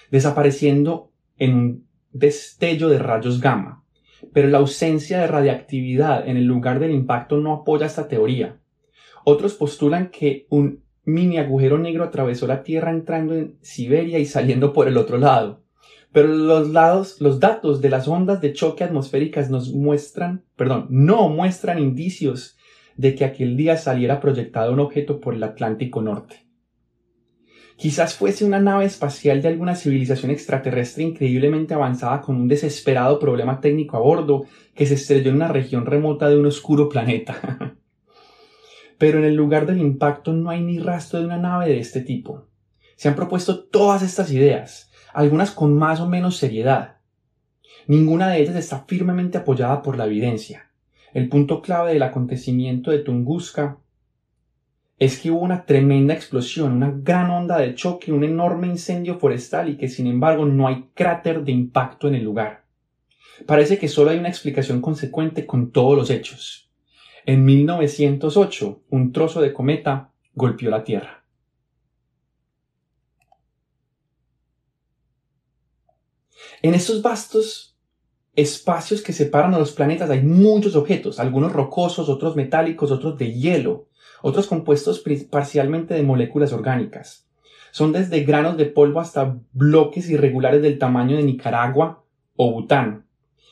desapareciendo 0.10 1.12
en 1.38 1.56
un 1.56 1.91
destello 2.14 2.90
de 2.90 3.00
rayos 3.00 3.40
gamma. 3.40 3.84
Pero 4.34 4.48
la 4.50 4.60
ausencia 4.60 5.20
de 5.20 5.28
radiactividad 5.28 6.28
en 6.28 6.38
el 6.38 6.46
lugar 6.46 6.80
del 6.80 6.92
impacto 6.92 7.38
no 7.38 7.54
apoya 7.54 7.88
esta 7.88 8.08
teoría. 8.08 8.60
Otros 9.24 9.56
postulan 9.56 10.10
que 10.10 10.46
un 10.50 10.84
mini 11.04 11.38
agujero 11.38 11.78
negro 11.78 12.04
atravesó 12.04 12.48
la 12.48 12.64
Tierra 12.64 12.92
entrando 12.92 13.36
en 13.36 13.58
Siberia 13.62 14.20
y 14.20 14.26
saliendo 14.26 14.74
por 14.74 14.88
el 14.88 14.98
otro 14.98 15.18
lado. 15.18 15.64
Pero 16.12 16.28
los 16.28 17.40
datos 17.40 17.82
de 17.82 17.90
las 17.90 18.08
ondas 18.08 18.42
de 18.42 18.54
choque 18.54 18.84
atmosféricas 18.84 19.50
nos 19.50 19.74
muestran, 19.74 20.44
perdón, 20.56 20.88
no 20.90 21.30
muestran 21.30 21.80
indicios 21.80 22.58
de 22.98 23.16
que 23.16 23.24
aquel 23.24 23.56
día 23.56 23.78
saliera 23.78 24.20
proyectado 24.20 24.74
un 24.74 24.82
objeto 24.82 25.22
por 25.22 25.34
el 25.34 25.44
Atlántico 25.44 26.02
Norte. 26.02 26.46
Quizás 27.82 28.14
fuese 28.14 28.46
una 28.46 28.60
nave 28.60 28.86
espacial 28.86 29.42
de 29.42 29.48
alguna 29.48 29.76
civilización 29.76 30.30
extraterrestre 30.30 31.02
increíblemente 31.04 31.74
avanzada 31.74 32.22
con 32.22 32.36
un 32.36 32.48
desesperado 32.48 33.18
problema 33.18 33.60
técnico 33.60 33.98
a 33.98 34.02
bordo 34.02 34.46
que 34.76 34.86
se 34.86 34.94
estrelló 34.94 35.32
en 35.32 35.38
una 35.38 35.48
región 35.48 35.88
remota 35.88 36.30
de 36.30 36.38
un 36.38 36.46
oscuro 36.46 36.90
planeta. 36.90 37.76
Pero 39.00 39.18
en 39.18 39.26
el 39.26 39.34
lugar 39.34 39.66
del 39.66 39.80
impacto 39.80 40.32
no 40.32 40.52
hay 40.52 40.62
ni 40.62 40.78
rastro 40.78 41.18
de 41.18 41.26
una 41.26 41.40
nave 41.40 41.70
de 41.70 41.80
este 41.80 42.02
tipo. 42.02 42.46
Se 42.98 43.08
han 43.08 43.16
propuesto 43.16 43.64
todas 43.64 44.04
estas 44.04 44.32
ideas, 44.32 44.92
algunas 45.12 45.50
con 45.50 45.76
más 45.76 46.00
o 46.02 46.08
menos 46.08 46.38
seriedad. 46.38 46.98
Ninguna 47.88 48.30
de 48.30 48.44
ellas 48.44 48.58
está 48.58 48.86
firmemente 48.88 49.40
apoyada 49.40 49.82
por 49.82 49.98
la 49.98 50.06
evidencia. 50.06 50.70
El 51.16 51.30
punto 51.30 51.64
clave 51.64 51.94
del 51.94 52.04
acontecimiento 52.04 52.92
de 52.92 53.00
Tunguska 53.00 53.80
es 55.02 55.18
que 55.18 55.32
hubo 55.32 55.40
una 55.40 55.66
tremenda 55.66 56.14
explosión, 56.14 56.74
una 56.74 56.94
gran 56.96 57.32
onda 57.32 57.58
de 57.58 57.74
choque, 57.74 58.12
un 58.12 58.24
enorme 58.24 58.68
incendio 58.68 59.18
forestal 59.18 59.68
y 59.68 59.76
que 59.76 59.88
sin 59.88 60.06
embargo 60.06 60.46
no 60.46 60.68
hay 60.68 60.92
cráter 60.94 61.44
de 61.44 61.52
impacto 61.52 62.08
en 62.08 62.14
el 62.14 62.24
lugar. 62.24 62.66
Parece 63.48 63.80
que 63.80 63.88
solo 63.88 64.12
hay 64.12 64.20
una 64.20 64.30
explicación 64.30 64.80
consecuente 64.80 65.48
con 65.48 65.72
todos 65.72 65.98
los 65.98 66.12
hechos. 66.12 66.70
En 67.26 67.44
1908, 67.44 68.84
un 68.92 69.12
trozo 69.12 69.42
de 69.42 69.54
cometa 69.54 70.12
golpeó 70.36 70.70
la 70.70 70.84
Tierra. 70.84 71.26
En 76.62 76.76
estos 76.76 77.02
vastos 77.02 77.76
espacios 78.36 79.02
que 79.02 79.14
separan 79.14 79.56
a 79.56 79.60
los 79.60 79.72
planetas 79.72 80.12
hay 80.12 80.22
muchos 80.22 80.76
objetos, 80.76 81.20
algunos 81.20 81.54
rocosos, 81.54 82.08
otros 82.08 82.36
metálicos, 82.36 82.92
otros 82.92 83.18
de 83.18 83.34
hielo, 83.34 83.88
otros 84.22 84.48
compuestos 84.48 85.04
parcialmente 85.30 85.94
de 85.94 86.04
moléculas 86.04 86.54
orgánicas. 86.54 87.28
Son 87.72 87.92
desde 87.92 88.24
granos 88.24 88.58
de 88.58 88.66
polvo 88.66 89.00
hasta 89.00 89.38
bloques 89.54 90.10
irregulares 90.10 90.62
del 90.62 90.78
tamaño 90.78 91.18
de 91.18 91.24
Nicaragua 91.24 92.04
o 92.36 92.52
Bután. 92.52 93.06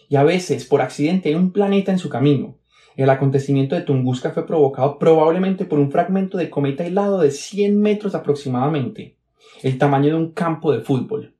Y 0.09 0.15
a 0.15 0.23
veces, 0.23 0.65
por 0.65 0.81
accidente, 0.81 1.29
hay 1.29 1.35
un 1.35 1.51
planeta 1.51 1.91
en 1.91 1.99
su 1.99 2.09
camino. 2.09 2.57
El 2.95 3.09
acontecimiento 3.09 3.75
de 3.75 3.81
Tunguska 3.81 4.31
fue 4.31 4.45
provocado 4.45 4.99
probablemente 4.99 5.65
por 5.65 5.79
un 5.79 5.91
fragmento 5.91 6.37
de 6.37 6.49
cometa 6.49 6.85
helado 6.85 7.19
de 7.19 7.31
100 7.31 7.79
metros 7.79 8.15
aproximadamente, 8.15 9.15
el 9.63 9.77
tamaño 9.77 10.09
de 10.09 10.15
un 10.15 10.31
campo 10.31 10.71
de 10.71 10.81
fútbol 10.81 11.33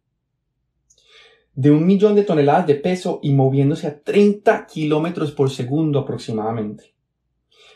de 1.60 1.72
un 1.72 1.86
millón 1.86 2.16
de 2.16 2.24
toneladas 2.24 2.68
de 2.68 2.76
peso 2.76 3.20
y 3.22 3.34
moviéndose 3.34 3.86
a 3.86 4.00
30 4.00 4.66
kilómetros 4.66 5.34
por 5.34 5.50
segundo 5.50 6.00
aproximadamente. 6.00 6.94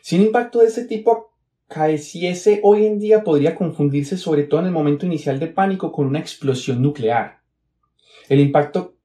Si 0.02 0.16
un 0.16 0.22
impacto 0.22 0.60
de 0.60 0.68
este 0.68 0.86
tipo 0.86 1.33
caeciese 1.74 2.60
hoy 2.64 2.86
en 2.86 3.00
día 3.00 3.24
podría 3.24 3.56
confundirse 3.56 4.16
sobre 4.16 4.44
todo 4.44 4.60
en 4.60 4.68
el 4.68 4.72
momento 4.72 5.08
inicial 5.08 5.40
de 5.40 5.48
pánico 5.48 5.92
con 5.92 6.06
una 6.06 6.20
explosión 6.20 6.82
nuclear. 6.82 7.40
El 8.30 8.40
impacto 8.40 8.96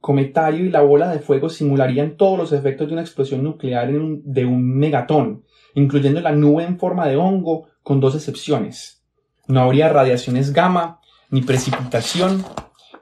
cometario 0.00 0.64
y 0.66 0.70
la 0.70 0.82
bola 0.82 1.08
de 1.10 1.20
fuego 1.20 1.48
simularían 1.48 2.16
todos 2.16 2.36
los 2.36 2.52
efectos 2.52 2.88
de 2.88 2.94
una 2.94 3.02
explosión 3.02 3.44
nuclear 3.44 3.88
de 3.92 4.44
un 4.44 4.78
megatón, 4.78 5.44
incluyendo 5.74 6.20
la 6.20 6.32
nube 6.32 6.64
en 6.64 6.76
forma 6.76 7.06
de 7.06 7.16
hongo, 7.16 7.68
con 7.84 8.00
dos 8.00 8.16
excepciones. 8.16 9.04
No 9.46 9.60
habría 9.60 9.88
radiaciones 9.88 10.52
gamma, 10.52 11.00
ni 11.30 11.42
precipitación, 11.42 12.44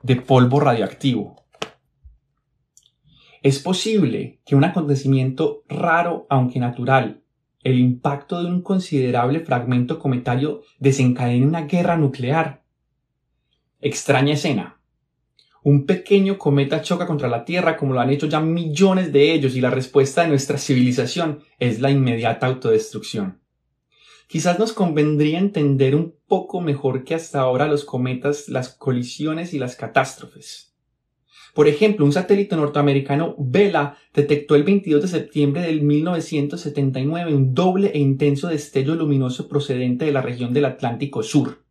de 0.03 0.17
polvo 0.17 0.61
radioactivo. 0.61 1.37
Es 3.43 3.59
posible 3.61 4.41
que 4.45 4.57
un 4.57 4.65
acontecimiento 4.65 5.63
raro, 5.69 6.27
aunque 6.29 6.61
natural, 6.61 7.23
el 7.63 7.79
impacto 7.79 8.43
de 8.43 8.49
un 8.49 8.63
considerable 8.63 9.41
fragmento 9.41 9.99
cometario 9.99 10.63
desencadene 10.79 11.47
una 11.47 11.63
guerra 11.63 11.97
nuclear. 11.97 12.63
Extraña 13.81 14.35
escena. 14.35 14.81
Un 15.63 15.85
pequeño 15.85 16.39
cometa 16.39 16.81
choca 16.81 17.07
contra 17.07 17.29
la 17.29 17.45
Tierra 17.45 17.77
como 17.77 17.93
lo 17.93 18.01
han 18.01 18.09
hecho 18.11 18.27
ya 18.27 18.41
millones 18.41 19.13
de 19.13 19.33
ellos 19.33 19.55
y 19.57 19.61
la 19.61 19.69
respuesta 19.69 20.23
de 20.23 20.29
nuestra 20.29 20.57
civilización 20.57 21.41
es 21.59 21.81
la 21.81 21.91
inmediata 21.91 22.47
autodestrucción. 22.47 23.41
Quizás 24.27 24.59
nos 24.59 24.73
convendría 24.73 25.39
entender 25.39 25.95
un 25.95 26.15
poco 26.27 26.61
mejor 26.61 27.05
que 27.05 27.15
hasta 27.15 27.41
ahora 27.41 27.67
los 27.67 27.85
cometas, 27.85 28.49
las 28.49 28.71
colisiones 28.71 29.53
y 29.53 29.59
las 29.59 29.77
catástrofes. 29.77 30.70
Por 31.55 31.69
ejemplo, 31.69 32.05
un 32.05 32.13
satélite 32.13 32.57
norteamericano 32.57 33.35
Vela 33.39 33.97
detectó 34.15 34.55
el 34.55 34.63
22 34.63 35.03
de 35.03 35.09
septiembre 35.09 35.63
del 35.63 35.83
1979 35.83 37.35
un 37.35 37.55
doble 37.55 37.91
e 37.95 37.99
intenso 37.99 38.49
destello 38.49 38.95
luminoso 38.95 39.49
procedente 39.49 40.05
de 40.05 40.13
la 40.13 40.23
región 40.23 40.53
del 40.53 40.67
Atlántico 40.67 41.23
Sur 41.23 41.65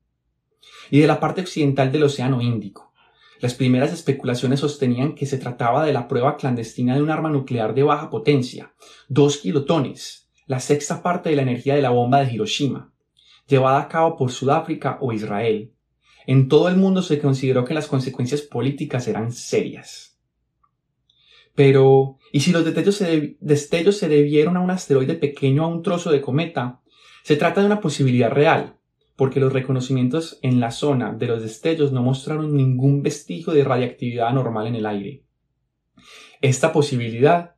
y 0.91 0.99
de 0.99 1.07
la 1.07 1.19
parte 1.19 1.41
occidental 1.41 1.91
del 1.91 2.03
Océano 2.03 2.41
Índico. 2.41 2.91
Las 3.39 3.53
primeras 3.53 3.93
especulaciones 3.93 4.59
sostenían 4.59 5.15
que 5.15 5.25
se 5.25 5.37
trataba 5.37 5.85
de 5.85 5.93
la 5.93 6.09
prueba 6.09 6.35
clandestina 6.35 6.95
de 6.95 7.01
un 7.01 7.09
arma 7.09 7.29
nuclear 7.29 7.73
de 7.73 7.83
baja 7.83 8.09
potencia, 8.09 8.73
dos 9.07 9.37
kilotones, 9.37 10.29
la 10.45 10.59
sexta 10.59 11.01
parte 11.01 11.29
de 11.29 11.37
la 11.37 11.43
energía 11.43 11.75
de 11.75 11.81
la 11.81 11.91
bomba 11.91 12.19
de 12.19 12.33
Hiroshima, 12.33 12.91
llevada 13.47 13.79
a 13.79 13.87
cabo 13.87 14.17
por 14.17 14.31
Sudáfrica 14.31 14.97
o 14.99 15.13
Israel. 15.13 15.71
En 16.27 16.47
todo 16.47 16.69
el 16.69 16.77
mundo 16.77 17.01
se 17.01 17.19
consideró 17.19 17.65
que 17.65 17.73
las 17.73 17.87
consecuencias 17.87 18.41
políticas 18.41 19.07
eran 19.07 19.31
serias. 19.31 20.19
Pero, 21.55 22.17
¿y 22.31 22.39
si 22.39 22.51
los 22.51 22.63
destellos 22.63 23.97
se, 23.97 24.07
debieron 24.07 24.55
a 24.55 24.61
un 24.61 24.71
asteroide 24.71 25.15
pequeño 25.15 25.63
a 25.63 25.67
un 25.67 25.83
trozo 25.83 26.11
de 26.11 26.21
cometa? 26.21 26.81
Se 27.23 27.35
trata 27.35 27.59
de 27.59 27.65
una 27.65 27.81
posibilidad 27.81 28.31
real, 28.31 28.77
porque 29.15 29.39
los 29.39 29.51
reconocimientos 29.51 30.39
en 30.41 30.59
la 30.59 30.71
zona 30.71 31.11
de 31.11 31.27
los 31.27 31.41
destellos 31.41 31.91
no 31.91 32.01
mostraron 32.01 32.55
ningún 32.55 33.03
vestigio 33.03 33.51
de 33.51 33.65
radiactividad 33.65 34.29
anormal 34.29 34.67
en 34.67 34.75
el 34.75 34.85
aire. 34.85 35.23
Esta 36.41 36.71
posibilidad 36.71 37.55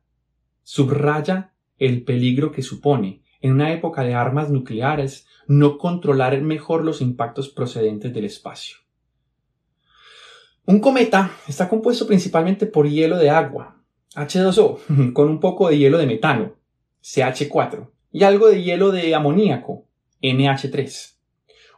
subraya 0.64 1.54
el 1.78 2.02
peligro 2.02 2.50
que 2.50 2.62
supone, 2.62 3.22
en 3.40 3.52
una 3.52 3.72
época 3.72 4.02
de 4.02 4.14
armas 4.14 4.50
nucleares, 4.50 5.26
no 5.46 5.78
controlar 5.78 6.40
mejor 6.40 6.84
los 6.84 7.00
impactos 7.00 7.48
procedentes 7.48 8.12
del 8.12 8.24
espacio. 8.24 8.78
Un 10.64 10.78
cometa 10.78 11.32
está 11.48 11.68
compuesto 11.68 12.06
principalmente 12.06 12.66
por 12.66 12.88
hielo 12.88 13.16
de 13.18 13.30
agua, 13.30 13.82
H2O, 14.14 15.12
con 15.12 15.28
un 15.28 15.40
poco 15.40 15.68
de 15.68 15.78
hielo 15.78 15.98
de 15.98 16.06
metano, 16.06 16.54
CH4, 17.02 17.90
y 18.12 18.24
algo 18.24 18.48
de 18.48 18.62
hielo 18.62 18.92
de 18.92 19.14
amoníaco, 19.14 19.86
NH3. 20.22 21.16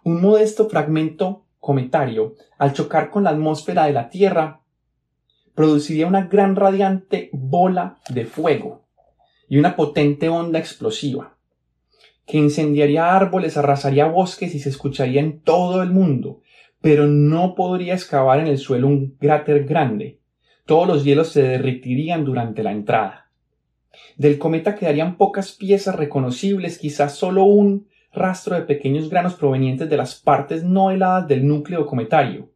Un 0.05 0.21
modesto 0.21 0.69
fragmento 0.69 1.47
cometario, 1.61 2.35
al 2.59 2.75
chocar 2.75 3.11
con 3.11 3.25
la 3.25 3.31
atmósfera 3.31 3.87
de 3.87 3.95
la 3.95 4.11
Tierra, 4.11 4.61
produciría 5.55 6.07
una 6.07 6.27
gran 6.27 6.57
radiante 6.57 7.31
bola 7.33 7.99
de 8.11 8.27
fuego, 8.27 8.85
y 9.49 9.59
una 9.59 9.77
potente 9.77 10.29
onda 10.29 10.59
explosiva, 10.59 11.34
que 12.27 12.39
incendiaría 12.39 13.15
árboles, 13.15 13.57
arrasaría 13.57 14.07
bosques 14.07 14.55
y 14.55 14.59
se 14.59 14.71
escucharía 14.71 15.21
en 15.21 15.41
todo 15.41 15.83
el 15.83 15.91
mundo, 15.91 16.41
pero 16.81 17.07
no 17.07 17.55
podría 17.55 17.95
excavar 17.95 18.41
en 18.41 18.47
el 18.47 18.59
suelo 18.59 18.89
un 18.89 19.17
cráter 19.17 19.65
grande. 19.65 20.19
Todos 20.67 20.89
los 20.89 21.05
hielos 21.05 21.29
se 21.29 21.43
derretirían 21.43 22.25
durante 22.25 22.63
la 22.63 22.73
entrada. 22.73 23.31
Del 24.17 24.39
cometa 24.39 24.75
quedarían 24.75 25.17
pocas 25.17 25.53
piezas 25.53 25.97
reconocibles, 25.97 26.79
quizás 26.79 27.15
solo 27.15 27.45
un 27.45 27.89
rastro 28.13 28.55
de 28.55 28.63
pequeños 28.63 29.11
granos 29.11 29.35
provenientes 29.35 29.91
de 29.91 29.97
las 29.97 30.15
partes 30.15 30.63
no 30.63 30.91
heladas 30.91 31.29
del 31.29 31.47
núcleo 31.47 31.87
cometario. 31.87 32.51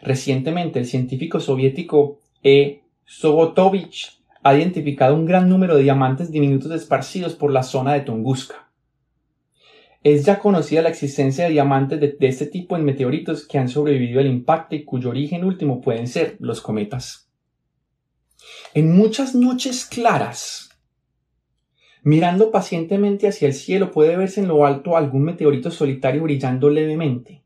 Recientemente 0.00 0.78
el 0.78 0.86
científico 0.86 1.40
soviético 1.40 2.20
E. 2.42 2.82
Sobotovich 3.04 4.20
ha 4.42 4.56
identificado 4.56 5.14
un 5.14 5.26
gran 5.26 5.48
número 5.48 5.76
de 5.76 5.82
diamantes 5.82 6.30
diminutos 6.32 6.72
esparcidos 6.72 7.34
por 7.34 7.52
la 7.52 7.62
zona 7.62 7.94
de 7.94 8.00
Tunguska. 8.00 8.61
Es 10.02 10.24
ya 10.24 10.38
conocida 10.38 10.82
la 10.82 10.88
existencia 10.88 11.44
de 11.44 11.50
diamantes 11.50 12.00
de, 12.00 12.16
este 12.20 12.46
tipo 12.46 12.76
en 12.76 12.84
meteoritos 12.84 13.46
que 13.46 13.58
han 13.58 13.68
sobrevivido 13.68 14.20
al 14.20 14.26
impacto 14.26 14.74
y 14.74 14.84
cuyo 14.84 15.10
origen 15.10 15.44
último 15.44 15.80
pueden 15.80 16.08
ser 16.08 16.36
los 16.40 16.60
cometas. 16.60 17.30
En 18.74 18.96
muchas 18.96 19.34
noches 19.34 19.84
claras, 19.84 20.70
mirando 22.02 22.50
pacientemente 22.50 23.28
hacia 23.28 23.46
el 23.46 23.54
cielo, 23.54 23.92
puede 23.92 24.16
verse 24.16 24.40
en 24.40 24.48
lo 24.48 24.66
alto 24.66 24.96
algún 24.96 25.22
meteorito 25.22 25.70
solitario 25.70 26.24
brillando 26.24 26.68
levemente. 26.68 27.44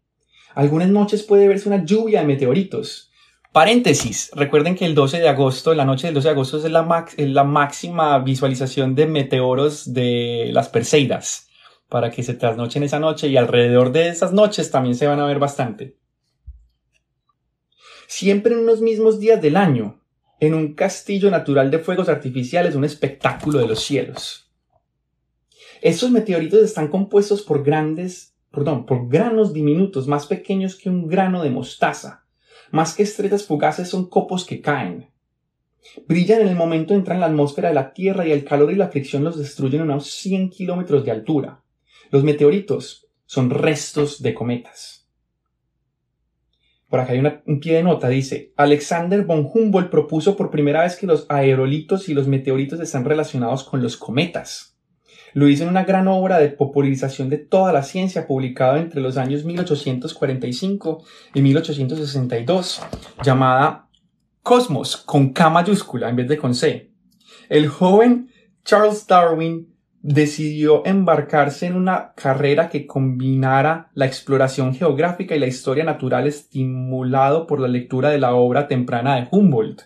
Algunas 0.55 0.89
noches 0.89 1.23
puede 1.23 1.49
verse 1.49 1.69
una 1.69 1.85
lluvia 1.85 2.21
de 2.21 2.27
meteoritos, 2.27 3.13
Paréntesis, 3.57 4.31
recuerden 4.35 4.75
que 4.75 4.85
el 4.85 4.95
12 4.95 5.19
de 5.19 5.31
agosto, 5.31 5.73
la 5.73 5.87
noche 5.87 6.09
del 6.09 6.13
12 6.13 6.29
de 6.29 6.33
agosto 6.33 6.59
es 6.59 6.71
la, 6.71 7.07
la 7.17 7.45
máxima 7.45 8.19
visualización 8.19 8.95
de 8.95 9.07
meteoros 9.07 9.95
de 9.95 10.51
las 10.53 10.69
Perseidas, 10.69 11.46
para 11.89 12.11
que 12.11 12.23
se 12.23 12.35
trasnochen 12.35 12.83
esa 12.83 12.99
noche 12.99 13.29
y 13.29 13.37
alrededor 13.37 13.93
de 13.93 14.09
esas 14.09 14.33
noches 14.33 14.71
también 14.71 14.95
se 14.95 15.07
van 15.07 15.21
a 15.21 15.27
ver 15.27 15.39
bastante. 15.39 15.97
Siempre 18.07 18.53
en 18.55 18.61
unos 18.61 18.81
mismos 18.81 19.19
días 19.19 19.41
del 19.41 19.57
año, 19.57 20.01
en 20.41 20.55
un 20.55 20.75
castillo 20.75 21.31
natural 21.31 21.71
de 21.71 21.79
fuegos 21.79 22.09
artificiales, 22.09 22.75
un 22.75 22.85
espectáculo 22.85 23.59
de 23.59 23.67
los 23.67 23.81
cielos. 23.81 24.51
Estos 25.83 26.11
meteoritos 26.11 26.61
están 26.61 26.89
compuestos 26.89 27.43
por 27.43 27.65
grandes, 27.65 28.35
perdón, 28.51 28.87
por 28.87 29.09
granos 29.09 29.53
diminutos 29.53 30.07
más 30.07 30.27
pequeños 30.27 30.77
que 30.77 30.89
un 30.89 31.07
grano 31.07 31.43
de 31.43 31.51
mostaza 31.51 32.27
más 32.71 32.95
que 32.95 33.03
estrellas 33.03 33.45
fugaces 33.45 33.89
son 33.89 34.09
copos 34.09 34.45
que 34.45 34.61
caen. 34.61 35.11
Brillan 36.09 36.43
en 36.43 36.49
el 36.49 36.57
momento 36.57 36.95
entran 36.95 37.17
en 37.17 37.21
la 37.21 37.27
atmósfera 37.27 37.69
de 37.69 37.75
la 37.75 37.93
Tierra 37.93 38.27
y 38.27 38.33
el 38.33 38.45
calor 38.45 38.73
y 38.73 38.77
la 38.77 38.89
fricción 38.89 39.23
los 39.23 39.39
destruyen 39.39 39.83
a 39.83 39.85
unos 39.85 40.11
100 40.11 40.51
kilómetros 40.51 41.05
de 41.05 41.13
altura. 41.13 41.63
Los 42.11 42.25
meteoritos 42.25 43.09
son 43.27 43.51
restos 43.51 44.23
de 44.23 44.35
cometas. 44.35 45.07
Por 46.89 47.01
acá 47.01 47.13
hay 47.13 47.43
un 47.47 47.61
pie 47.61 47.75
de 47.75 47.83
nota, 47.83 48.09
dice, 48.09 48.53
Alexander 48.57 49.25
von 49.25 49.49
Humboldt 49.53 49.91
propuso 49.91 50.37
por 50.37 50.53
primera 50.53 50.83
vez 50.83 50.97
que 50.97 51.07
los 51.07 51.27
aerolitos 51.29 52.09
y 52.09 52.15
los 52.15 52.29
meteoritos 52.29 52.79
están 52.79 53.05
relacionados 53.05 53.65
con 53.65 53.83
los 53.83 53.97
cometas. 53.97 54.77
Lo 55.35 55.49
hizo 55.49 55.65
en 55.65 55.69
una 55.69 55.85
gran 55.85 56.07
obra 56.07 56.39
de 56.39 56.49
popularización 56.49 57.29
de 57.29 57.39
toda 57.39 57.73
la 57.73 57.83
ciencia 57.83 58.27
publicada 58.27 58.79
entre 58.79 59.01
los 59.01 59.17
años 59.17 59.45
1845 59.45 61.05
y 61.35 61.43
1862, 61.43 62.83
llamada 63.23 63.89
Cosmos, 64.43 64.97
con 64.97 65.33
K 65.33 65.51
mayúscula 65.51 66.09
en 66.09 66.17
vez 66.17 66.29
de 66.29 66.39
con 66.39 66.55
C. 66.55 66.93
El 67.49 67.67
joven 67.67 68.31
Charles 68.65 69.07
Darwin 69.07 69.76
decidió 70.09 70.87
embarcarse 70.87 71.67
en 71.67 71.75
una 71.75 72.13
carrera 72.15 72.69
que 72.69 72.87
combinara 72.87 73.91
la 73.95 74.07
exploración 74.07 74.73
geográfica 74.73 75.35
y 75.35 75.41
la 75.41 75.49
historia 75.49 75.83
natural 75.83 76.29
estimulado 76.29 77.49
por 77.49 77.59
la 77.59 77.67
lectura 77.67 78.11
de 78.11 78.19
la 78.19 78.33
obra 78.37 78.69
temprana 78.69 79.17
de 79.17 79.27
Humboldt. 79.33 79.83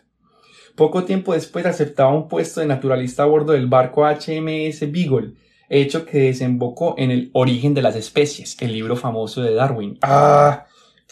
Poco 0.77 1.05
tiempo 1.05 1.33
después 1.33 1.65
aceptaba 1.65 2.13
un 2.13 2.29
puesto 2.29 2.61
de 2.61 2.67
naturalista 2.67 3.23
a 3.23 3.27
bordo 3.27 3.55
del 3.55 3.67
barco 3.67 4.05
HMS 4.05 4.93
Beagle, 4.93 5.33
hecho 5.71 6.05
que 6.05 6.19
desembocó 6.19 6.97
en 6.99 7.11
El 7.11 7.31
origen 7.33 7.73
de 7.73 7.81
las 7.81 7.97
especies, 7.97 8.61
el 8.61 8.75
libro 8.75 8.97
famoso 8.97 9.41
de 9.41 9.55
Darwin. 9.55 9.99
¡Ah! 10.03 10.67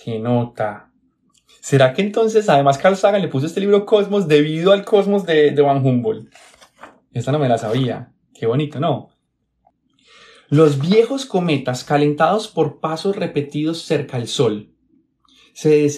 ¡Qué 0.05 0.19
nota! 0.19 0.91
¿Será 1.61 1.95
que 1.95 2.03
entonces 2.03 2.47
además 2.51 2.77
Carl 2.77 2.97
Sagan 2.97 3.23
le 3.23 3.29
puso 3.29 3.47
este 3.47 3.61
libro 3.61 3.87
Cosmos 3.87 4.29
debido 4.29 4.73
al 4.73 4.85
Cosmos 4.85 5.25
de, 5.25 5.53
de 5.53 5.63
Van 5.63 5.85
Humboldt? 5.85 6.31
Esta 7.15 7.33
no 7.33 7.39
me 7.39 7.49
la 7.49 7.57
sabía. 7.57 8.13
Qué 8.39 8.47
bonito, 8.47 8.79
¿no? 8.79 9.11
Los 10.49 10.81
viejos 10.81 11.27
cometas 11.27 11.83
calentados 11.83 12.49
por 12.49 12.79
pasos 12.79 13.17
repetidos 13.17 13.83
cerca 13.83 14.17
del 14.17 14.29
Sol 14.29 14.71
se 15.53 15.89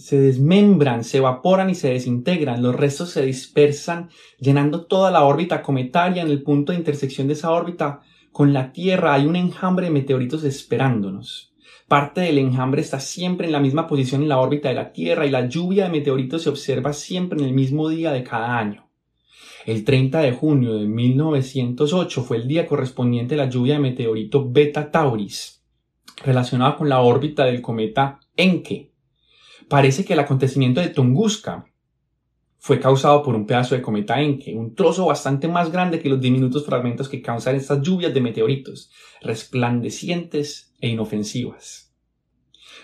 se 0.00 0.18
desmembran, 0.18 1.04
se 1.04 1.18
evaporan 1.18 1.70
y 1.70 1.74
se 1.76 1.90
desintegran, 1.90 2.62
los 2.62 2.74
restos 2.74 3.10
se 3.10 3.24
dispersan, 3.24 4.08
llenando 4.38 4.86
toda 4.86 5.10
la 5.10 5.24
órbita 5.24 5.62
cometaria. 5.62 6.22
En 6.22 6.30
el 6.30 6.42
punto 6.42 6.72
de 6.72 6.78
intersección 6.78 7.28
de 7.28 7.34
esa 7.34 7.52
órbita 7.52 8.00
con 8.32 8.52
la 8.52 8.72
Tierra 8.72 9.14
hay 9.14 9.26
un 9.26 9.36
enjambre 9.36 9.86
de 9.86 9.92
meteoritos 9.92 10.42
esperándonos. 10.42 11.54
Parte 11.86 12.22
del 12.22 12.38
enjambre 12.38 12.80
está 12.80 12.98
siempre 12.98 13.46
en 13.46 13.52
la 13.52 13.60
misma 13.60 13.86
posición 13.86 14.22
en 14.22 14.28
la 14.28 14.38
órbita 14.38 14.70
de 14.70 14.74
la 14.74 14.92
Tierra 14.92 15.26
y 15.26 15.30
la 15.30 15.46
lluvia 15.46 15.84
de 15.84 15.90
meteoritos 15.90 16.42
se 16.42 16.48
observa 16.48 16.92
siempre 16.92 17.38
en 17.38 17.44
el 17.44 17.52
mismo 17.52 17.88
día 17.88 18.10
de 18.10 18.24
cada 18.24 18.58
año. 18.58 18.89
El 19.70 19.84
30 19.84 20.20
de 20.20 20.32
junio 20.32 20.74
de 20.74 20.86
1908 20.86 22.24
fue 22.24 22.38
el 22.38 22.48
día 22.48 22.66
correspondiente 22.66 23.34
a 23.34 23.38
la 23.38 23.48
lluvia 23.48 23.74
de 23.74 23.80
meteorito 23.80 24.50
Beta 24.50 24.90
Tauris, 24.90 25.62
relacionada 26.24 26.76
con 26.76 26.88
la 26.88 27.00
órbita 27.00 27.44
del 27.44 27.62
cometa 27.62 28.18
Encke 28.36 28.90
parece 29.68 30.04
que 30.04 30.14
el 30.14 30.18
acontecimiento 30.18 30.80
de 30.80 30.88
Tunguska 30.88 31.64
fue 32.58 32.80
causado 32.80 33.22
por 33.22 33.36
un 33.36 33.46
pedazo 33.46 33.76
de 33.76 33.80
cometa 33.80 34.20
Encke, 34.20 34.56
un 34.56 34.74
trozo 34.74 35.06
bastante 35.06 35.46
más 35.46 35.70
grande 35.70 36.00
que 36.00 36.08
los 36.08 36.20
diminutos 36.20 36.66
fragmentos 36.66 37.08
que 37.08 37.22
causan 37.22 37.54
estas 37.54 37.80
lluvias 37.80 38.12
de 38.12 38.20
meteoritos, 38.20 38.90
resplandecientes 39.22 40.74
e 40.80 40.88
inofensivas. 40.88 41.94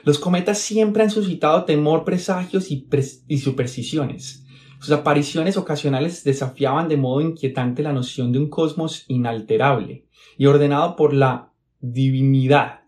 Los 0.05 0.21
cometas 0.21 0.59
siempre 0.59 1.03
han 1.03 1.11
suscitado 1.11 1.65
temor, 1.65 2.05
presagios 2.05 2.71
y, 2.71 2.87
y 3.27 3.39
supersticiones. 3.39 4.46
Sus 4.87 4.95
apariciones 4.95 5.57
ocasionales 5.57 6.23
desafiaban 6.23 6.87
de 6.87 6.97
modo 6.97 7.21
inquietante 7.21 7.83
la 7.83 7.93
noción 7.93 8.31
de 8.31 8.39
un 8.39 8.49
cosmos 8.49 9.05
inalterable 9.09 10.07
y 10.39 10.47
ordenado 10.47 10.95
por 10.95 11.13
la 11.13 11.51
divinidad 11.81 12.83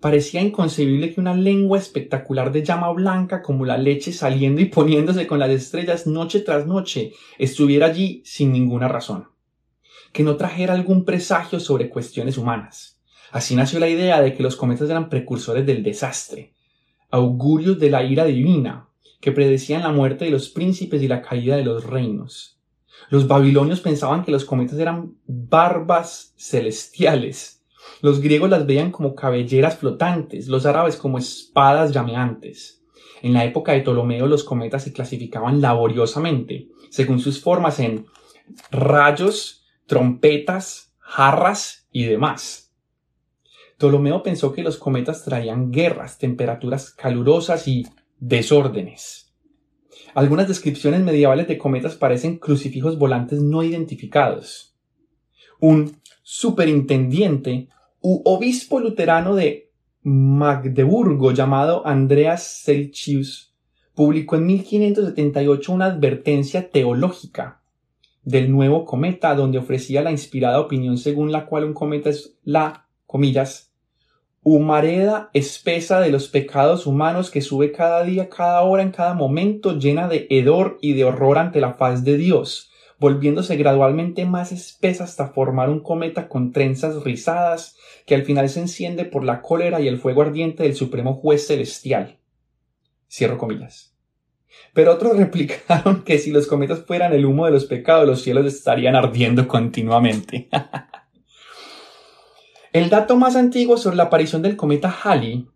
Parecía 0.00 0.42
inconcebible 0.42 1.12
que 1.12 1.20
una 1.20 1.34
lengua 1.34 1.76
espectacular 1.76 2.52
de 2.52 2.62
llama 2.62 2.92
blanca 2.92 3.42
como 3.42 3.64
la 3.64 3.78
leche 3.78 4.12
saliendo 4.12 4.60
y 4.60 4.66
poniéndose 4.66 5.26
con 5.26 5.40
las 5.40 5.50
estrellas 5.50 6.06
noche 6.06 6.38
tras 6.38 6.68
noche 6.68 7.14
estuviera 7.36 7.86
allí 7.86 8.22
sin 8.24 8.52
ninguna 8.52 8.86
razón. 8.86 9.26
Que 10.12 10.22
no 10.22 10.36
trajera 10.36 10.74
algún 10.74 11.04
presagio 11.04 11.58
sobre 11.58 11.90
cuestiones 11.90 12.38
humanas. 12.38 13.02
Así 13.32 13.56
nació 13.56 13.80
la 13.80 13.88
idea 13.88 14.20
de 14.20 14.34
que 14.34 14.44
los 14.44 14.54
cometas 14.54 14.88
eran 14.88 15.08
precursores 15.08 15.66
del 15.66 15.82
desastre, 15.82 16.54
augurios 17.10 17.80
de 17.80 17.90
la 17.90 18.04
ira 18.04 18.24
divina, 18.24 18.89
que 19.20 19.32
predecían 19.32 19.82
la 19.82 19.92
muerte 19.92 20.24
de 20.24 20.30
los 20.30 20.48
príncipes 20.48 21.02
y 21.02 21.08
la 21.08 21.22
caída 21.22 21.56
de 21.56 21.64
los 21.64 21.84
reinos. 21.84 22.58
Los 23.08 23.26
babilonios 23.26 23.80
pensaban 23.80 24.24
que 24.24 24.32
los 24.32 24.44
cometas 24.44 24.78
eran 24.78 25.14
barbas 25.26 26.34
celestiales, 26.36 27.60
los 28.02 28.20
griegos 28.20 28.50
las 28.50 28.66
veían 28.66 28.90
como 28.90 29.14
cabelleras 29.14 29.76
flotantes, 29.76 30.48
los 30.48 30.66
árabes 30.66 30.96
como 30.96 31.18
espadas 31.18 31.92
llameantes. 31.92 32.82
En 33.22 33.34
la 33.34 33.44
época 33.44 33.72
de 33.72 33.80
Ptolomeo 33.80 34.26
los 34.26 34.44
cometas 34.44 34.84
se 34.84 34.92
clasificaban 34.92 35.60
laboriosamente, 35.60 36.68
según 36.90 37.20
sus 37.20 37.40
formas 37.40 37.78
en 37.78 38.06
rayos, 38.70 39.66
trompetas, 39.86 40.94
jarras 40.98 41.88
y 41.92 42.04
demás. 42.04 42.72
Ptolomeo 43.76 44.22
pensó 44.22 44.52
que 44.52 44.62
los 44.62 44.76
cometas 44.76 45.24
traían 45.24 45.70
guerras, 45.70 46.18
temperaturas 46.18 46.90
calurosas 46.90 47.66
y 47.66 47.86
desórdenes. 48.20 49.32
Algunas 50.14 50.48
descripciones 50.48 51.00
medievales 51.00 51.48
de 51.48 51.58
cometas 51.58 51.96
parecen 51.96 52.38
crucifijos 52.38 52.98
volantes 52.98 53.40
no 53.40 53.62
identificados. 53.62 54.76
Un 55.60 55.96
superintendiente 56.22 57.68
u 58.00 58.22
obispo 58.24 58.80
luterano 58.80 59.34
de 59.34 59.70
Magdeburgo 60.02 61.32
llamado 61.32 61.86
Andreas 61.86 62.62
Celsius 62.64 63.54
publicó 63.94 64.36
en 64.36 64.46
1578 64.46 65.72
una 65.72 65.86
advertencia 65.86 66.70
teológica 66.70 67.60
del 68.22 68.50
nuevo 68.50 68.84
cometa 68.84 69.34
donde 69.34 69.58
ofrecía 69.58 70.02
la 70.02 70.10
inspirada 70.10 70.60
opinión 70.60 70.96
según 70.96 71.32
la 71.32 71.46
cual 71.46 71.64
un 71.64 71.74
cometa 71.74 72.10
es 72.10 72.38
la, 72.42 72.86
comillas, 73.06 73.69
humareda 74.42 75.30
espesa 75.34 76.00
de 76.00 76.10
los 76.10 76.28
pecados 76.28 76.86
humanos 76.86 77.30
que 77.30 77.42
sube 77.42 77.72
cada 77.72 78.02
día, 78.04 78.28
cada 78.28 78.62
hora, 78.62 78.82
en 78.82 78.90
cada 78.90 79.14
momento, 79.14 79.78
llena 79.78 80.08
de 80.08 80.26
hedor 80.30 80.78
y 80.80 80.94
de 80.94 81.04
horror 81.04 81.38
ante 81.38 81.60
la 81.60 81.74
faz 81.74 82.04
de 82.04 82.16
Dios 82.16 82.70
volviéndose 83.00 83.56
gradualmente 83.56 84.26
más 84.26 84.52
espesa 84.52 85.04
hasta 85.04 85.28
formar 85.28 85.70
un 85.70 85.80
cometa 85.80 86.28
con 86.28 86.52
trenzas 86.52 87.02
rizadas 87.02 87.76
que 88.06 88.14
al 88.14 88.24
final 88.24 88.48
se 88.50 88.60
enciende 88.60 89.06
por 89.06 89.24
la 89.24 89.40
cólera 89.40 89.80
y 89.80 89.88
el 89.88 89.98
fuego 89.98 90.20
ardiente 90.20 90.62
del 90.62 90.76
supremo 90.76 91.14
juez 91.14 91.46
celestial. 91.46 92.18
Cierro 93.10 93.38
comillas. 93.38 93.96
Pero 94.74 94.92
otros 94.92 95.16
replicaron 95.16 96.02
que 96.04 96.18
si 96.18 96.30
los 96.30 96.46
cometas 96.46 96.84
fueran 96.84 97.14
el 97.14 97.24
humo 97.24 97.46
de 97.46 97.52
los 97.52 97.64
pecados, 97.64 98.06
los 98.06 98.20
cielos 98.20 98.44
estarían 98.44 98.94
ardiendo 98.94 99.48
continuamente. 99.48 100.48
el 102.72 102.88
dato 102.88 103.16
más 103.16 103.36
antiguo 103.36 103.76
sobre 103.76 103.96
la 103.96 104.04
aparición 104.04 104.42
del 104.42 104.56
cometa 104.56 104.94
Halley 105.02 105.48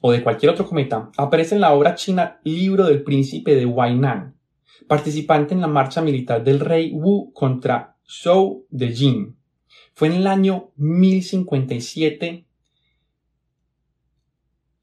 o 0.00 0.12
de 0.12 0.22
cualquier 0.22 0.50
otro 0.50 0.66
cometa 0.66 1.10
aparece 1.16 1.54
en 1.54 1.60
la 1.60 1.72
obra 1.72 1.94
china 1.94 2.40
Libro 2.42 2.84
del 2.86 3.02
Príncipe 3.02 3.54
de 3.54 3.66
Wainan, 3.66 4.36
participante 4.88 5.54
en 5.54 5.60
la 5.60 5.68
marcha 5.68 6.00
militar 6.00 6.42
del 6.42 6.60
rey 6.60 6.90
Wu 6.92 7.32
contra 7.32 7.96
Zhou 8.06 8.66
de 8.70 8.92
Jin. 8.92 9.36
Fue 9.94 10.08
en 10.08 10.14
el 10.14 10.26
año 10.26 10.72
1057 10.76 12.46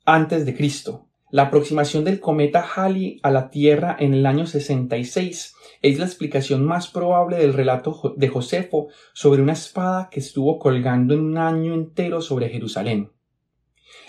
antes 0.06 0.46
de 0.46 0.56
Cristo. 0.56 1.09
La 1.32 1.44
aproximación 1.44 2.06
del 2.06 2.20
cometa 2.20 2.66
Halley 2.76 3.20
a 3.22 3.30
la 3.30 3.52
Tierra 3.52 3.96
en 4.00 4.16
el 4.16 4.26
año 4.26 4.48
66 4.48 5.54
es 5.84 6.00
la 6.00 6.06
explicación 6.06 6.66
más 6.66 6.88
probable 6.88 7.38
del 7.38 7.54
relato 7.54 8.16
de 8.18 8.30
Josefo 8.30 8.88
sobre 9.14 9.44
una 9.44 9.54
espada 9.54 10.10
que 10.10 10.22
estuvo 10.22 10.58
colgando 10.58 11.14
en 11.14 11.20
un 11.20 11.38
año 11.38 11.76
entero 11.76 12.22
sobre 12.22 12.50
Jerusalén. 12.50 13.12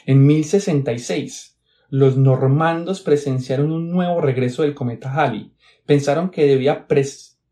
En 0.06 0.26
1066, 0.26 1.58
los 1.90 2.16
normandos 2.16 3.02
presenciaron 3.02 3.70
un 3.70 3.90
nuevo 3.90 4.22
regreso 4.22 4.62
del 4.62 4.74
cometa 4.74 5.12
Halley, 5.12 5.52
pensaron 5.84 6.30
que 6.30 6.46
debía 6.46 6.86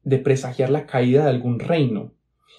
de 0.02 0.18
presagiar 0.18 0.70
la 0.70 0.86
caída 0.86 1.24
de 1.24 1.30
algún 1.30 1.58
reino. 1.58 2.14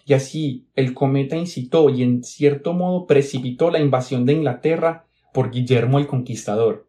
Y 0.05 0.13
así 0.13 0.67
el 0.75 0.93
cometa 0.93 1.35
incitó 1.35 1.89
y 1.89 2.03
en 2.03 2.23
cierto 2.23 2.73
modo 2.73 3.07
precipitó 3.07 3.71
la 3.71 3.79
invasión 3.79 4.27
de 4.27 4.33
Inglaterra 4.33 5.07
por 5.33 5.49
Guillermo 5.49 5.97
el 5.97 6.05
Conquistador. 6.05 6.88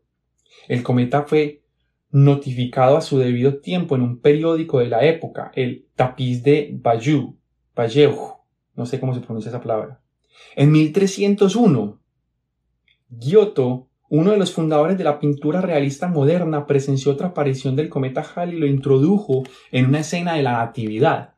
El 0.68 0.82
cometa 0.82 1.22
fue 1.22 1.62
notificado 2.10 2.96
a 2.96 3.00
su 3.00 3.18
debido 3.18 3.60
tiempo 3.60 3.94
en 3.94 4.02
un 4.02 4.20
periódico 4.20 4.80
de 4.80 4.88
la 4.88 5.04
época, 5.04 5.52
el 5.54 5.86
Tapiz 5.94 6.42
de 6.42 6.70
Bayeux, 6.72 7.34
Bayeux, 7.74 8.16
no 8.74 8.86
sé 8.86 8.98
cómo 8.98 9.14
se 9.14 9.20
pronuncia 9.20 9.48
esa 9.48 9.60
palabra. 9.60 10.00
En 10.56 10.72
1301, 10.72 12.00
Giotto 13.10 13.90
uno 14.10 14.32
de 14.32 14.38
los 14.38 14.52
fundadores 14.52 14.98
de 14.98 15.04
la 15.04 15.20
pintura 15.20 15.60
realista 15.60 16.08
moderna 16.08 16.66
presenció 16.66 17.12
otra 17.12 17.28
aparición 17.28 17.76
del 17.76 17.88
cometa 17.88 18.22
Halley 18.22 18.56
y 18.56 18.60
lo 18.60 18.66
introdujo 18.66 19.44
en 19.70 19.86
una 19.86 20.00
escena 20.00 20.34
de 20.34 20.42
la 20.42 20.54
Natividad. 20.54 21.34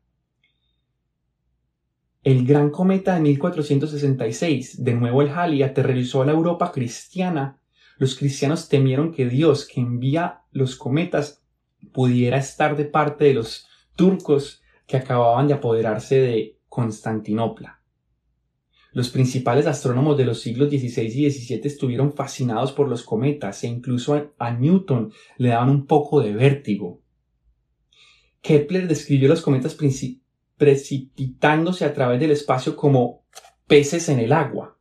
El 2.25 2.47
gran 2.47 2.71
cometa 2.71 3.15
de 3.15 3.21
1466, 3.21 4.83
de 4.83 4.95
nuevo 4.95 5.21
el 5.21 5.29
Halley, 5.29 5.63
aterrorizó 5.63 6.23
a 6.23 6.27
la 6.27 6.33
Europa 6.33 6.73
cristiana. 6.73 7.59
Los 8.03 8.17
cristianos 8.17 8.69
temieron 8.69 9.13
que 9.13 9.29
Dios, 9.29 9.65
que 9.65 9.81
envía 9.81 10.41
los 10.51 10.75
cometas, 10.75 11.45
pudiera 11.93 12.37
estar 12.37 12.77
de 12.77 12.85
parte 12.85 13.27
de 13.27 13.35
los 13.35 13.69
turcos 13.95 14.61
que 14.89 14.97
acababan 14.97 15.47
de 15.47 15.55
apoderarse 15.55 16.19
de 16.19 16.59
Constantinopla. 16.69 17.81
Los 18.91 19.09
principales 19.11 19.69
astrónomos 19.69 20.19
de 20.19 20.25
los 20.25 20.41
siglos 20.41 20.69
XVI 20.69 21.05
y 21.05 21.31
XVII 21.31 21.61
estuvieron 21.63 22.13
fascinados 22.13 22.73
por 22.73 22.89
los 22.89 23.05
cometas 23.05 23.63
e 23.63 23.69
incluso 23.69 24.33
a 24.37 24.51
Newton 24.51 25.13
le 25.37 25.51
daban 25.51 25.71
un 25.71 25.87
poco 25.87 26.21
de 26.21 26.33
vértigo. 26.33 27.01
Kepler 28.41 28.89
describió 28.89 29.29
los 29.29 29.43
cometas 29.43 29.77
precipitándose 30.57 31.85
a 31.85 31.95
través 31.95 32.19
del 32.19 32.33
espacio 32.33 32.75
como 32.75 33.23
peces 33.69 34.09
en 34.09 34.19
el 34.19 34.33
agua, 34.33 34.77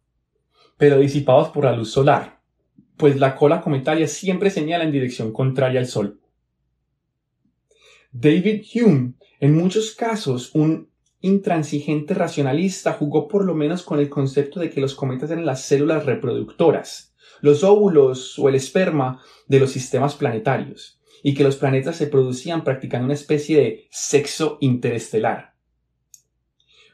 pero 0.76 0.98
disipados 0.98 1.50
por 1.50 1.66
la 1.66 1.76
luz 1.76 1.92
solar, 1.92 2.40
pues 3.02 3.20
la 3.20 3.36
cola 3.36 3.62
cometaria 3.62 4.08
siempre 4.08 4.52
señala 4.52 4.84
en 4.84 4.92
dirección 4.92 5.34
contraria 5.34 5.80
al 5.80 5.88
Sol. 5.88 6.20
David 8.12 8.64
Hume, 8.76 9.14
en 9.40 9.56
muchos 9.56 9.96
casos 9.96 10.52
un 10.54 10.92
intransigente 11.20 12.14
racionalista, 12.14 12.94
jugó 12.94 13.28
por 13.28 13.44
lo 13.44 13.56
menos 13.56 13.82
con 13.82 13.98
el 13.98 14.08
concepto 14.08 14.60
de 14.60 14.70
que 14.70 14.82
los 14.82 14.94
cometas 14.94 15.32
eran 15.32 15.48
las 15.48 15.64
células 15.64 16.06
reproductoras, 16.06 17.16
los 17.42 17.64
óvulos 17.64 18.38
o 18.38 18.50
el 18.50 18.54
esperma 18.54 19.20
de 19.48 19.60
los 19.60 19.72
sistemas 19.72 20.14
planetarios, 20.14 21.02
y 21.24 21.34
que 21.34 21.44
los 21.44 21.56
planetas 21.56 21.96
se 21.96 22.06
producían 22.06 22.64
practicando 22.64 23.06
una 23.06 23.16
especie 23.16 23.58
de 23.58 23.88
sexo 23.90 24.60
interestelar. 24.62 25.51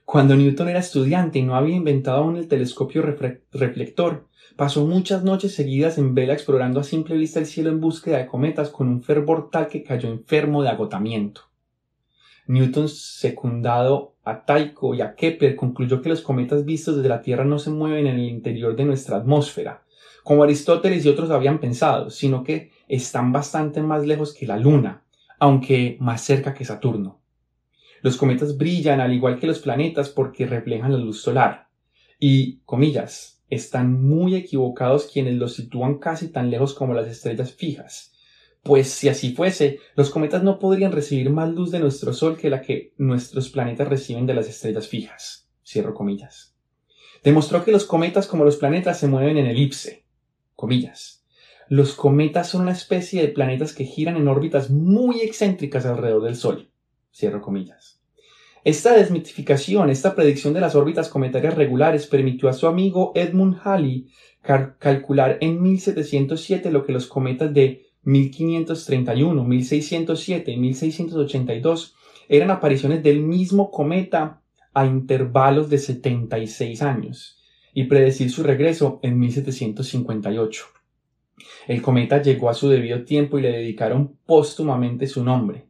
Cuando 0.07 0.37
Newton 0.37 0.69
era 0.69 0.79
estudiante 0.79 1.37
y 1.37 1.41
no 1.41 1.57
había 1.57 1.75
inventado 1.75 2.19
aún 2.19 2.37
el 2.37 2.47
telescopio 2.47 3.01
reflector, 3.01 4.25
pasó 4.55 4.85
muchas 4.85 5.25
noches 5.25 5.53
seguidas 5.53 5.97
en 5.97 6.15
vela 6.15 6.31
explorando 6.31 6.79
a 6.79 6.85
simple 6.85 7.17
vista 7.17 7.41
el 7.41 7.45
cielo 7.45 7.71
en 7.71 7.81
búsqueda 7.81 8.19
de 8.19 8.25
cometas 8.25 8.69
con 8.69 8.87
un 8.87 9.03
fervor 9.03 9.49
tal 9.51 9.67
que 9.67 9.83
cayó 9.83 10.07
enfermo 10.07 10.63
de 10.63 10.69
agotamiento. 10.69 11.41
Newton, 12.47 12.87
secundado 12.87 14.15
a 14.23 14.45
Tycho 14.45 14.93
y 14.93 15.01
a 15.01 15.13
Kepler, 15.13 15.57
concluyó 15.57 16.01
que 16.01 16.07
los 16.07 16.21
cometas 16.21 16.63
vistos 16.63 16.95
desde 16.95 17.09
la 17.09 17.21
Tierra 17.21 17.43
no 17.43 17.59
se 17.59 17.71
mueven 17.71 18.07
en 18.07 18.15
el 18.15 18.29
interior 18.29 18.77
de 18.77 18.85
nuestra 18.85 19.17
atmósfera, 19.17 19.83
como 20.23 20.41
Aristóteles 20.41 21.05
y 21.05 21.09
otros 21.09 21.31
habían 21.31 21.59
pensado, 21.59 22.11
sino 22.11 22.45
que 22.45 22.71
están 22.87 23.33
bastante 23.33 23.81
más 23.81 24.07
lejos 24.07 24.33
que 24.33 24.47
la 24.47 24.55
Luna, 24.55 25.03
aunque 25.37 25.97
más 25.99 26.21
cerca 26.21 26.53
que 26.53 26.63
Saturno. 26.63 27.16
Los 28.07 28.15
cometas 28.15 28.55
brillan 28.55 29.01
al 29.01 29.11
igual 29.11 29.37
que 29.37 29.47
los 29.47 29.59
planetas 29.59 30.07
porque 30.07 30.45
reflejan 30.45 30.93
la 30.93 30.97
luz 30.97 31.19
solar. 31.21 31.67
Y, 32.17 32.59
comillas, 32.59 33.43
están 33.49 34.01
muy 34.01 34.35
equivocados 34.35 35.09
quienes 35.11 35.33
los 35.33 35.55
sitúan 35.55 35.97
casi 35.97 36.29
tan 36.29 36.49
lejos 36.49 36.73
como 36.73 36.93
las 36.93 37.09
estrellas 37.09 37.51
fijas, 37.51 38.13
pues 38.63 38.87
si 38.87 39.09
así 39.09 39.33
fuese, 39.33 39.79
los 39.97 40.09
cometas 40.09 40.41
no 40.41 40.57
podrían 40.57 40.93
recibir 40.93 41.29
más 41.31 41.49
luz 41.49 41.69
de 41.69 41.81
nuestro 41.81 42.13
Sol 42.13 42.37
que 42.37 42.49
la 42.49 42.61
que 42.61 42.93
nuestros 42.95 43.49
planetas 43.49 43.89
reciben 43.89 44.25
de 44.25 44.35
las 44.35 44.47
estrellas 44.47 44.87
fijas. 44.87 45.49
Cierro 45.61 45.93
comillas. 45.93 46.55
Demostró 47.25 47.65
que 47.65 47.73
los 47.73 47.83
cometas 47.83 48.25
como 48.25 48.45
los 48.45 48.55
planetas 48.55 48.97
se 48.97 49.09
mueven 49.09 49.37
en 49.37 49.47
elipse. 49.47 50.05
Comillas. 50.55 51.25
Los 51.67 51.93
cometas 51.93 52.47
son 52.47 52.61
una 52.61 52.71
especie 52.71 53.21
de 53.21 53.27
planetas 53.27 53.73
que 53.73 53.83
giran 53.83 54.15
en 54.15 54.29
órbitas 54.29 54.69
muy 54.69 55.19
excéntricas 55.19 55.85
alrededor 55.85 56.23
del 56.23 56.37
Sol. 56.37 56.71
Cierro 57.17 57.41
comillas. 57.41 57.99
Esta 58.63 58.93
desmitificación, 58.93 59.89
esta 59.89 60.13
predicción 60.13 60.53
de 60.53 60.61
las 60.61 60.75
órbitas 60.75 61.09
cometarias 61.09 61.55
regulares 61.55 62.05
permitió 62.05 62.47
a 62.47 62.53
su 62.53 62.67
amigo 62.67 63.11
Edmund 63.15 63.57
Halley 63.63 64.07
calcular 64.41 65.39
en 65.41 65.59
1707 65.59 66.69
lo 66.69 66.85
que 66.85 66.93
los 66.93 67.07
cometas 67.07 67.51
de 67.51 67.87
1531, 68.03 69.43
1607 69.43 70.51
y 70.51 70.57
1682 70.57 71.95
eran 72.29 72.51
apariciones 72.51 73.01
del 73.01 73.21
mismo 73.21 73.71
cometa 73.71 74.43
a 74.75 74.85
intervalos 74.85 75.71
de 75.71 75.79
76 75.79 76.83
años 76.83 77.41
y 77.73 77.85
predecir 77.85 78.29
su 78.29 78.43
regreso 78.43 78.99
en 79.01 79.17
1758. 79.17 80.65
El 81.67 81.81
cometa 81.81 82.21
llegó 82.21 82.49
a 82.49 82.53
su 82.53 82.69
debido 82.69 83.03
tiempo 83.05 83.39
y 83.39 83.41
le 83.41 83.51
dedicaron 83.51 84.17
póstumamente 84.25 85.07
su 85.07 85.23
nombre. 85.23 85.66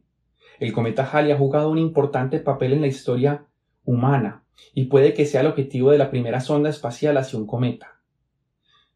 El 0.58 0.72
cometa 0.72 1.08
Halley 1.10 1.32
ha 1.32 1.38
jugado 1.38 1.70
un 1.70 1.78
importante 1.78 2.40
papel 2.40 2.72
en 2.72 2.80
la 2.80 2.88
historia 2.88 3.46
humana 3.84 4.44
y 4.74 4.84
puede 4.84 5.14
que 5.14 5.26
sea 5.26 5.40
el 5.42 5.46
objetivo 5.46 5.92
de 5.92 5.98
la 5.98 6.10
primera 6.10 6.40
sonda 6.40 6.70
espacial 6.70 7.16
hacia 7.16 7.38
un 7.38 7.46
cometa. 7.46 8.00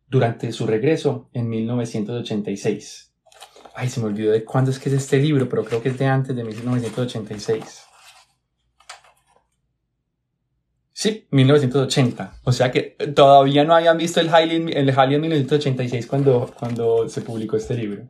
Durante 0.09 0.53
su 0.53 0.67
regreso 0.67 1.31
en 1.33 1.49
1986. 1.49 3.15
Ay, 3.75 3.89
se 3.89 4.01
me 4.01 4.07
olvidó 4.07 4.33
de 4.33 4.45
cuándo 4.45 4.71
es 4.71 4.79
que 4.79 4.91
es 4.91 4.95
este 4.97 5.19
libro, 5.19 5.49
pero 5.49 5.65
creo 5.65 5.83
que 5.83 5.89
es 5.89 5.99
de 5.99 6.07
antes 6.07 6.37
de 6.37 6.45
1986. 6.45 7.85
Sí, 10.93 11.27
1980. 11.31 12.41
O 12.45 12.53
sea 12.53 12.71
que 12.71 12.97
todavía 13.15 13.65
no 13.65 13.75
habían 13.75 13.97
visto 13.97 14.21
el 14.21 14.29
Halley, 14.29 14.57
en 14.57 15.21
1986 15.21 16.07
cuando, 16.07 16.53
cuando 16.59 17.09
se 17.09 17.23
publicó 17.23 17.57
este 17.57 17.75
libro. 17.75 18.09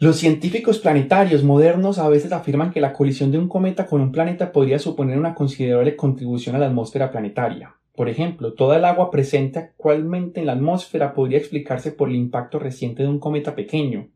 Los 0.00 0.18
científicos 0.18 0.78
planetarios 0.78 1.42
modernos 1.42 1.98
a 1.98 2.08
veces 2.08 2.30
afirman 2.30 2.70
que 2.70 2.80
la 2.80 2.92
colisión 2.92 3.32
de 3.32 3.38
un 3.38 3.48
cometa 3.48 3.86
con 3.86 4.00
un 4.00 4.12
planeta 4.12 4.52
podría 4.52 4.78
suponer 4.78 5.18
una 5.18 5.34
considerable 5.34 5.96
contribución 5.96 6.54
a 6.54 6.60
la 6.60 6.66
atmósfera 6.66 7.10
planetaria. 7.10 7.74
Por 7.96 8.08
ejemplo, 8.08 8.54
toda 8.54 8.76
el 8.76 8.84
agua 8.84 9.10
presente 9.10 9.58
actualmente 9.58 10.38
en 10.38 10.46
la 10.46 10.52
atmósfera 10.52 11.12
podría 11.14 11.38
explicarse 11.38 11.90
por 11.90 12.10
el 12.10 12.14
impacto 12.14 12.60
reciente 12.60 13.02
de 13.02 13.08
un 13.08 13.18
cometa 13.18 13.56
pequeño. 13.56 14.08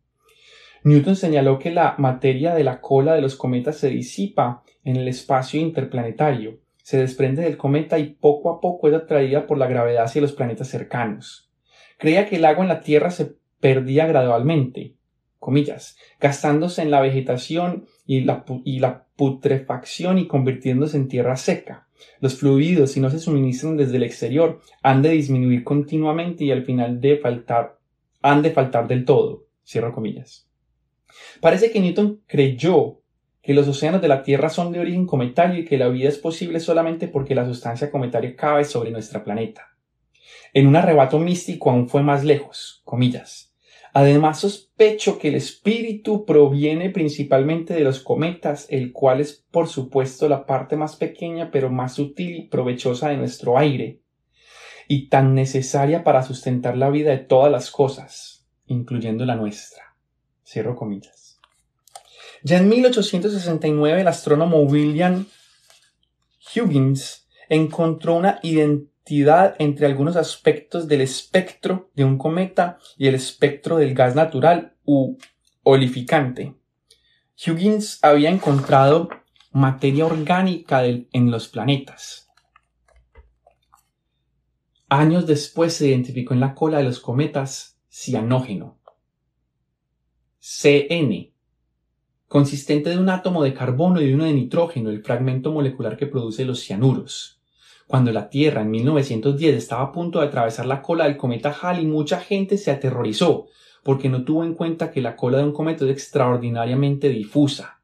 Newton 0.85 1.17
señaló 1.17 1.59
que 1.59 1.73
la 1.73 1.97
materia 1.99 2.55
de 2.55 2.63
la 2.63 2.81
cola 2.81 3.15
de 3.15 3.23
los 3.23 3.35
cometas 3.35 3.77
se 3.77 3.89
disipa 3.89 4.63
en 4.85 4.95
el 4.95 5.09
espacio 5.09 5.61
interplanetario, 5.61 6.61
se 6.77 6.99
desprende 6.99 7.43
del 7.43 7.57
cometa 7.57 7.99
y 7.99 8.11
poco 8.11 8.51
a 8.51 8.61
poco 8.61 8.87
es 8.87 8.95
atraída 8.95 9.49
por 9.49 9.59
la 9.59 9.67
gravedad 9.67 10.05
hacia 10.05 10.23
los 10.23 10.33
planetas 10.33 10.69
cercanos. 10.69 11.51
Creía 11.99 12.29
que 12.29 12.37
el 12.37 12.45
agua 12.45 12.63
en 12.63 12.69
la 12.69 12.83
Tierra 12.83 13.11
se 13.11 13.35
perdía 13.59 14.07
gradualmente, 14.07 14.95
comillas, 15.43 15.99
gastándose 16.21 16.83
en 16.83 16.93
la 16.93 17.01
vegetación 17.01 17.87
y 18.07 18.21
la, 18.21 18.45
y 18.65 18.79
la 18.79 19.07
putrefacción 19.17 20.19
y 20.19 20.29
convirtiéndose 20.29 20.97
en 20.97 21.09
tierra 21.09 21.37
seca. 21.37 21.89
Los 22.21 22.37
fluidos, 22.37 22.93
si 22.93 23.01
no 23.01 23.11
se 23.11 23.19
suministran 23.19 23.77
desde 23.77 23.97
el 23.97 24.05
exterior, 24.05 24.61
han 24.85 25.03
de 25.03 25.11
disminuir 25.11 25.65
continuamente 25.65 26.45
y 26.45 26.53
al 26.53 26.65
final 26.65 27.01
de 27.01 27.19
faltar, 27.19 27.79
han 28.23 28.41
de 28.43 28.53
faltar 28.53 28.87
del 28.87 29.05
todo. 29.05 29.47
Cierro 29.67 29.93
comillas. 29.93 30.49
Parece 31.41 31.73
que 31.73 31.81
Newton 31.81 32.21
creyó 32.29 33.01
que 33.43 33.53
los 33.53 33.67
océanos 33.67 34.01
de 34.01 34.09
la 34.09 34.23
Tierra 34.23 34.49
son 34.49 34.71
de 34.71 34.79
origen 34.79 35.07
cometario 35.07 35.61
y 35.61 35.65
que 35.65 35.77
la 35.77 35.89
vida 35.89 36.09
es 36.09 36.19
posible 36.19 36.61
solamente 36.61 37.09
porque 37.09 37.35
la 37.35 37.47
sustancia 37.47 37.91
cometaria 37.91 38.37
cabe 38.37 38.65
sobre 38.65 38.93
nuestro 38.93 39.25
planeta. 39.25 39.77
En 40.55 40.69
un 40.69 40.77
arrebato 40.77 41.19
místico 41.19 41.71
aún 41.71 41.89
fue 41.89 42.05
más 42.05 42.23
lejos, 42.23 42.81
comillas. 42.85 43.52
Además 43.95 44.41
sospecho 44.41 45.19
que 45.19 45.29
el 45.29 45.35
espíritu 45.35 46.25
proviene 46.25 46.89
principalmente 46.89 47.75
de 47.75 47.81
los 47.81 48.01
cometas, 48.01 48.67
el 48.71 48.93
cual 48.93 49.21
es 49.21 49.45
por 49.51 49.69
supuesto 49.69 50.29
la 50.29 50.47
parte 50.47 50.77
más 50.77 50.97
pequeña 50.97 51.51
pero 51.51 51.71
más 51.71 51.95
sutil 51.95 52.37
y 52.37 52.49
provechosa 52.49 53.11
de 53.11 53.19
nuestro 53.19 53.59
aire, 53.59 54.01
y 54.89 55.09
tan 55.09 55.35
necesaria 55.35 56.05
para 56.05 56.23
sustentar 56.23 56.77
la 56.77 56.89
vida 56.89 57.11
de 57.11 57.19
todas 57.19 57.53
las 57.53 57.71
cosas, 57.71 58.47
incluyendo 58.67 59.27
la 59.27 59.37
nuestra. 59.37 59.95
Cierro 60.43 60.75
comillas. 60.75 61.39
Ya 62.43 62.59
en 62.59 62.69
1869 62.71 64.01
el 64.01 64.09
astrónomo 64.09 64.61
William 64.63 65.27
Huggins 66.57 67.29
encontró 67.49 68.15
una 68.15 68.41
identidad 68.43 68.92
entre 69.07 69.87
algunos 69.87 70.17
aspectos 70.17 70.89
del 70.89 71.01
espectro 71.01 71.91
de 71.95 72.05
un 72.05 72.19
cometa 72.19 72.79
y 72.97 73.09
el 73.09 73.15
espectro 73.15 73.77
del 73.77 73.95
gas 73.95 74.15
natural 74.15 74.77
u 74.85 75.17
olificante. 75.63 76.55
Huggins 77.37 77.99
había 78.03 78.31
encontrado 78.31 79.09
materia 79.51 80.07
orgánica 80.07 80.85
en 80.87 81.31
los 81.31 81.49
planetas. 81.49 82.31
Años 84.89 85.27
después 85.27 85.75
se 85.75 85.89
identificó 85.89 86.35
en 86.35 86.41
la 86.41 86.55
cola 86.55 86.79
de 86.79 86.85
los 86.85 87.01
cometas 87.01 87.79
cianógeno. 87.89 88.79
CN, 90.39 91.33
consistente 92.27 92.91
de 92.91 92.99
un 92.99 93.09
átomo 93.09 93.43
de 93.43 93.55
carbono 93.55 94.01
y 94.01 94.09
de 94.09 94.15
uno 94.15 94.25
de 94.25 94.33
nitrógeno, 94.33 94.91
el 94.91 95.03
fragmento 95.03 95.53
molecular 95.53 95.97
que 95.97 96.07
produce 96.07 96.45
los 96.45 96.63
cianuros. 96.63 97.42
Cuando 97.93 98.11
la 98.11 98.31
Tierra 98.31 98.63
en 98.63 98.71
1910 98.71 99.55
estaba 99.55 99.83
a 99.83 99.93
punto 99.93 100.21
de 100.21 100.27
atravesar 100.27 100.65
la 100.65 100.81
cola 100.81 101.05
del 101.05 101.19
cometa 101.19 101.55
Halley, 101.61 101.85
mucha 101.85 102.21
gente 102.21 102.57
se 102.57 102.71
aterrorizó 102.71 103.49
porque 103.83 104.09
no 104.09 104.25
tuvo 104.25 104.45
en 104.45 104.55
cuenta 104.55 104.91
que 104.91 105.03
la 105.03 105.15
cola 105.15 105.37
de 105.37 105.45
un 105.45 105.53
cometa 105.53 105.85
es 105.85 105.91
extraordinariamente 105.91 107.11
difusa. 107.11 107.83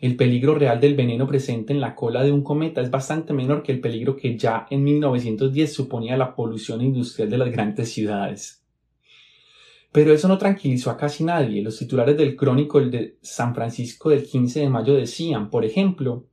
El 0.00 0.16
peligro 0.16 0.54
real 0.54 0.80
del 0.80 0.94
veneno 0.94 1.26
presente 1.26 1.74
en 1.74 1.82
la 1.82 1.94
cola 1.94 2.22
de 2.22 2.32
un 2.32 2.42
cometa 2.42 2.80
es 2.80 2.90
bastante 2.90 3.34
menor 3.34 3.62
que 3.62 3.72
el 3.72 3.82
peligro 3.82 4.16
que 4.16 4.38
ya 4.38 4.66
en 4.70 4.82
1910 4.82 5.70
suponía 5.70 6.16
la 6.16 6.34
polución 6.34 6.80
industrial 6.80 7.28
de 7.28 7.36
las 7.36 7.52
grandes 7.52 7.92
ciudades. 7.92 8.64
Pero 9.92 10.14
eso 10.14 10.26
no 10.26 10.38
tranquilizó 10.38 10.88
a 10.88 10.96
casi 10.96 11.22
nadie. 11.22 11.60
Los 11.60 11.78
titulares 11.78 12.16
del 12.16 12.34
crónico 12.34 12.80
de 12.80 13.18
San 13.20 13.54
Francisco 13.54 14.08
del 14.08 14.24
15 14.24 14.60
de 14.60 14.70
mayo 14.70 14.94
decían, 14.94 15.50
por 15.50 15.66
ejemplo, 15.66 16.28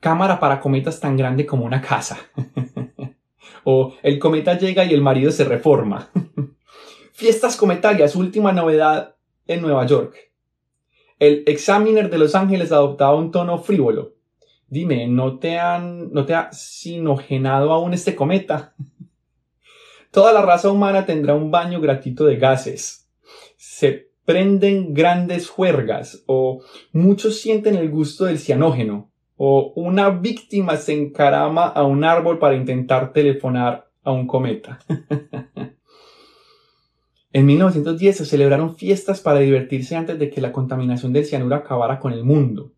cámara 0.00 0.40
para 0.40 0.60
cometas 0.60 0.98
tan 0.98 1.16
grande 1.16 1.46
como 1.46 1.64
una 1.64 1.80
casa. 1.80 2.18
o 3.64 3.94
el 4.02 4.18
cometa 4.18 4.58
llega 4.58 4.84
y 4.84 4.94
el 4.94 5.02
marido 5.02 5.30
se 5.30 5.44
reforma. 5.44 6.10
Fiestas 7.12 7.56
cometarias, 7.56 8.16
última 8.16 8.52
novedad 8.52 9.14
en 9.46 9.60
Nueva 9.60 9.86
York. 9.86 10.16
El 11.18 11.44
Examiner 11.46 12.08
de 12.08 12.18
Los 12.18 12.34
Ángeles 12.34 12.72
adoptaba 12.72 13.14
un 13.14 13.30
tono 13.30 13.58
frívolo. 13.58 14.14
Dime, 14.68 15.06
¿no 15.06 15.38
te 15.38 15.58
han, 15.58 16.12
no 16.12 16.24
te 16.24 16.34
ha 16.34 16.50
sinogenado 16.52 17.72
aún 17.72 17.92
este 17.92 18.16
cometa? 18.16 18.74
Toda 20.10 20.32
la 20.32 20.42
raza 20.42 20.70
humana 20.70 21.04
tendrá 21.04 21.34
un 21.34 21.50
baño 21.50 21.80
gratuito 21.80 22.24
de 22.24 22.36
gases. 22.36 23.08
Se 23.56 24.10
prenden 24.24 24.94
grandes 24.94 25.48
juergas 25.48 26.22
o 26.26 26.62
muchos 26.92 27.38
sienten 27.40 27.74
el 27.74 27.90
gusto 27.90 28.24
del 28.24 28.38
cianógeno 28.38 29.09
o 29.42 29.72
una 29.74 30.10
víctima 30.10 30.76
se 30.76 30.92
encarama 30.92 31.66
a 31.68 31.82
un 31.84 32.04
árbol 32.04 32.38
para 32.38 32.56
intentar 32.56 33.14
telefonar 33.14 33.90
a 34.02 34.12
un 34.12 34.26
cometa. 34.26 34.80
en 37.32 37.46
1910 37.46 38.18
se 38.18 38.26
celebraron 38.26 38.76
fiestas 38.76 39.22
para 39.22 39.38
divertirse 39.38 39.96
antes 39.96 40.18
de 40.18 40.28
que 40.28 40.42
la 40.42 40.52
contaminación 40.52 41.14
del 41.14 41.24
cianuro 41.24 41.54
acabara 41.54 41.98
con 41.98 42.12
el 42.12 42.22
mundo. 42.22 42.74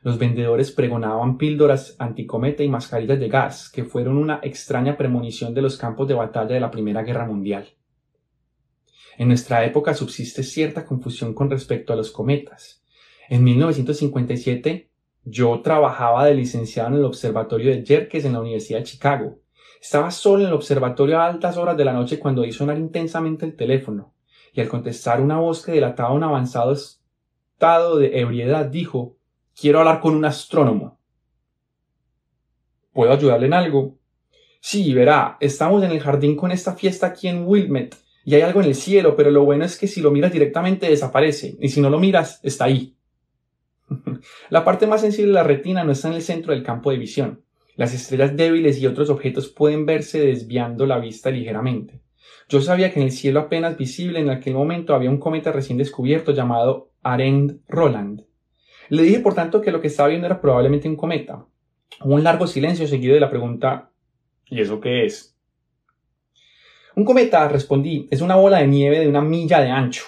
Los 0.00 0.18
vendedores 0.18 0.72
pregonaban 0.72 1.36
píldoras 1.36 1.94
anticometa 1.98 2.62
y 2.62 2.70
mascarillas 2.70 3.20
de 3.20 3.28
gas, 3.28 3.68
que 3.68 3.84
fueron 3.84 4.16
una 4.16 4.40
extraña 4.42 4.96
premonición 4.96 5.52
de 5.52 5.60
los 5.60 5.76
campos 5.76 6.08
de 6.08 6.14
batalla 6.14 6.54
de 6.54 6.60
la 6.60 6.70
Primera 6.70 7.02
Guerra 7.02 7.26
Mundial. 7.26 7.68
En 9.18 9.28
nuestra 9.28 9.62
época 9.66 9.92
subsiste 9.92 10.42
cierta 10.42 10.86
confusión 10.86 11.34
con 11.34 11.50
respecto 11.50 11.92
a 11.92 11.96
los 11.96 12.10
cometas. 12.10 12.82
En 13.28 13.44
1957 13.44 14.88
yo 15.30 15.60
trabajaba 15.60 16.24
de 16.26 16.34
licenciado 16.34 16.88
en 16.88 16.94
el 16.96 17.04
observatorio 17.04 17.70
de 17.70 17.84
Yerkes 17.84 18.24
en 18.24 18.32
la 18.32 18.40
Universidad 18.40 18.78
de 18.78 18.84
Chicago. 18.84 19.38
Estaba 19.80 20.10
solo 20.10 20.42
en 20.42 20.48
el 20.48 20.54
observatorio 20.54 21.18
a 21.18 21.26
altas 21.26 21.56
horas 21.56 21.76
de 21.76 21.84
la 21.84 21.92
noche 21.92 22.18
cuando 22.18 22.42
oí 22.42 22.52
sonar 22.52 22.78
intensamente 22.78 23.46
el 23.46 23.56
teléfono, 23.56 24.14
y 24.52 24.60
al 24.60 24.68
contestar 24.68 25.20
una 25.20 25.38
voz 25.38 25.64
que 25.64 25.72
delataba 25.72 26.12
un 26.12 26.24
avanzado 26.24 26.72
estado 26.72 27.96
de 27.98 28.18
ebriedad 28.18 28.66
dijo 28.66 29.16
Quiero 29.54 29.80
hablar 29.80 30.00
con 30.00 30.14
un 30.14 30.24
astrónomo. 30.24 31.00
¿Puedo 32.92 33.12
ayudarle 33.12 33.46
en 33.46 33.54
algo? 33.54 33.98
Sí, 34.60 34.92
verá, 34.94 35.36
estamos 35.40 35.82
en 35.82 35.90
el 35.90 36.00
jardín 36.00 36.36
con 36.36 36.52
esta 36.52 36.74
fiesta 36.74 37.08
aquí 37.08 37.28
en 37.28 37.46
Wilmette 37.46 37.96
y 38.24 38.34
hay 38.34 38.42
algo 38.42 38.60
en 38.60 38.66
el 38.66 38.74
cielo, 38.74 39.16
pero 39.16 39.30
lo 39.30 39.44
bueno 39.44 39.64
es 39.64 39.78
que 39.78 39.86
si 39.86 40.00
lo 40.00 40.10
miras 40.10 40.32
directamente 40.32 40.88
desaparece 40.88 41.56
y 41.60 41.68
si 41.70 41.80
no 41.80 41.90
lo 41.90 41.98
miras 41.98 42.40
está 42.42 42.66
ahí. 42.66 42.97
La 44.50 44.64
parte 44.64 44.86
más 44.86 45.00
sensible 45.00 45.28
de 45.28 45.34
la 45.34 45.42
retina 45.42 45.84
no 45.84 45.92
está 45.92 46.08
en 46.08 46.14
el 46.14 46.22
centro 46.22 46.52
del 46.52 46.62
campo 46.62 46.90
de 46.90 46.98
visión. 46.98 47.42
Las 47.76 47.94
estrellas 47.94 48.36
débiles 48.36 48.78
y 48.80 48.86
otros 48.86 49.10
objetos 49.10 49.48
pueden 49.48 49.86
verse 49.86 50.20
desviando 50.20 50.86
la 50.86 50.98
vista 50.98 51.30
ligeramente. 51.30 52.00
Yo 52.48 52.60
sabía 52.60 52.92
que 52.92 53.00
en 53.00 53.06
el 53.06 53.12
cielo 53.12 53.40
apenas 53.40 53.76
visible 53.76 54.18
en 54.18 54.30
aquel 54.30 54.54
momento 54.54 54.94
había 54.94 55.10
un 55.10 55.18
cometa 55.18 55.52
recién 55.52 55.78
descubierto 55.78 56.32
llamado 56.32 56.90
Arend 57.02 57.60
Roland. 57.68 58.24
Le 58.88 59.02
dije, 59.02 59.20
por 59.20 59.34
tanto, 59.34 59.60
que 59.60 59.70
lo 59.70 59.80
que 59.80 59.88
estaba 59.88 60.08
viendo 60.08 60.26
era 60.26 60.40
probablemente 60.40 60.88
un 60.88 60.96
cometa. 60.96 61.44
Hubo 62.02 62.14
un 62.14 62.24
largo 62.24 62.46
silencio 62.46 62.86
seguido 62.86 63.14
de 63.14 63.20
la 63.20 63.30
pregunta 63.30 63.90
¿Y 64.50 64.60
eso 64.60 64.80
qué 64.80 65.04
es? 65.04 65.36
Un 66.96 67.04
cometa, 67.04 67.46
respondí, 67.48 68.08
es 68.10 68.20
una 68.20 68.36
bola 68.36 68.58
de 68.58 68.66
nieve 68.66 69.00
de 69.00 69.08
una 69.08 69.20
milla 69.20 69.60
de 69.60 69.70
ancho. 69.70 70.04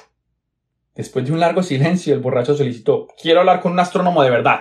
Después 0.94 1.24
de 1.24 1.33
un 1.33 1.40
largo 1.40 1.62
silencio, 1.62 2.14
el 2.14 2.20
borracho 2.20 2.57
solicitó 2.57 3.09
Quiero 3.20 3.40
hablar 3.40 3.61
con 3.61 3.72
un 3.72 3.81
astrónomo 3.81 4.22
de 4.22 4.31
verdad. 4.31 4.61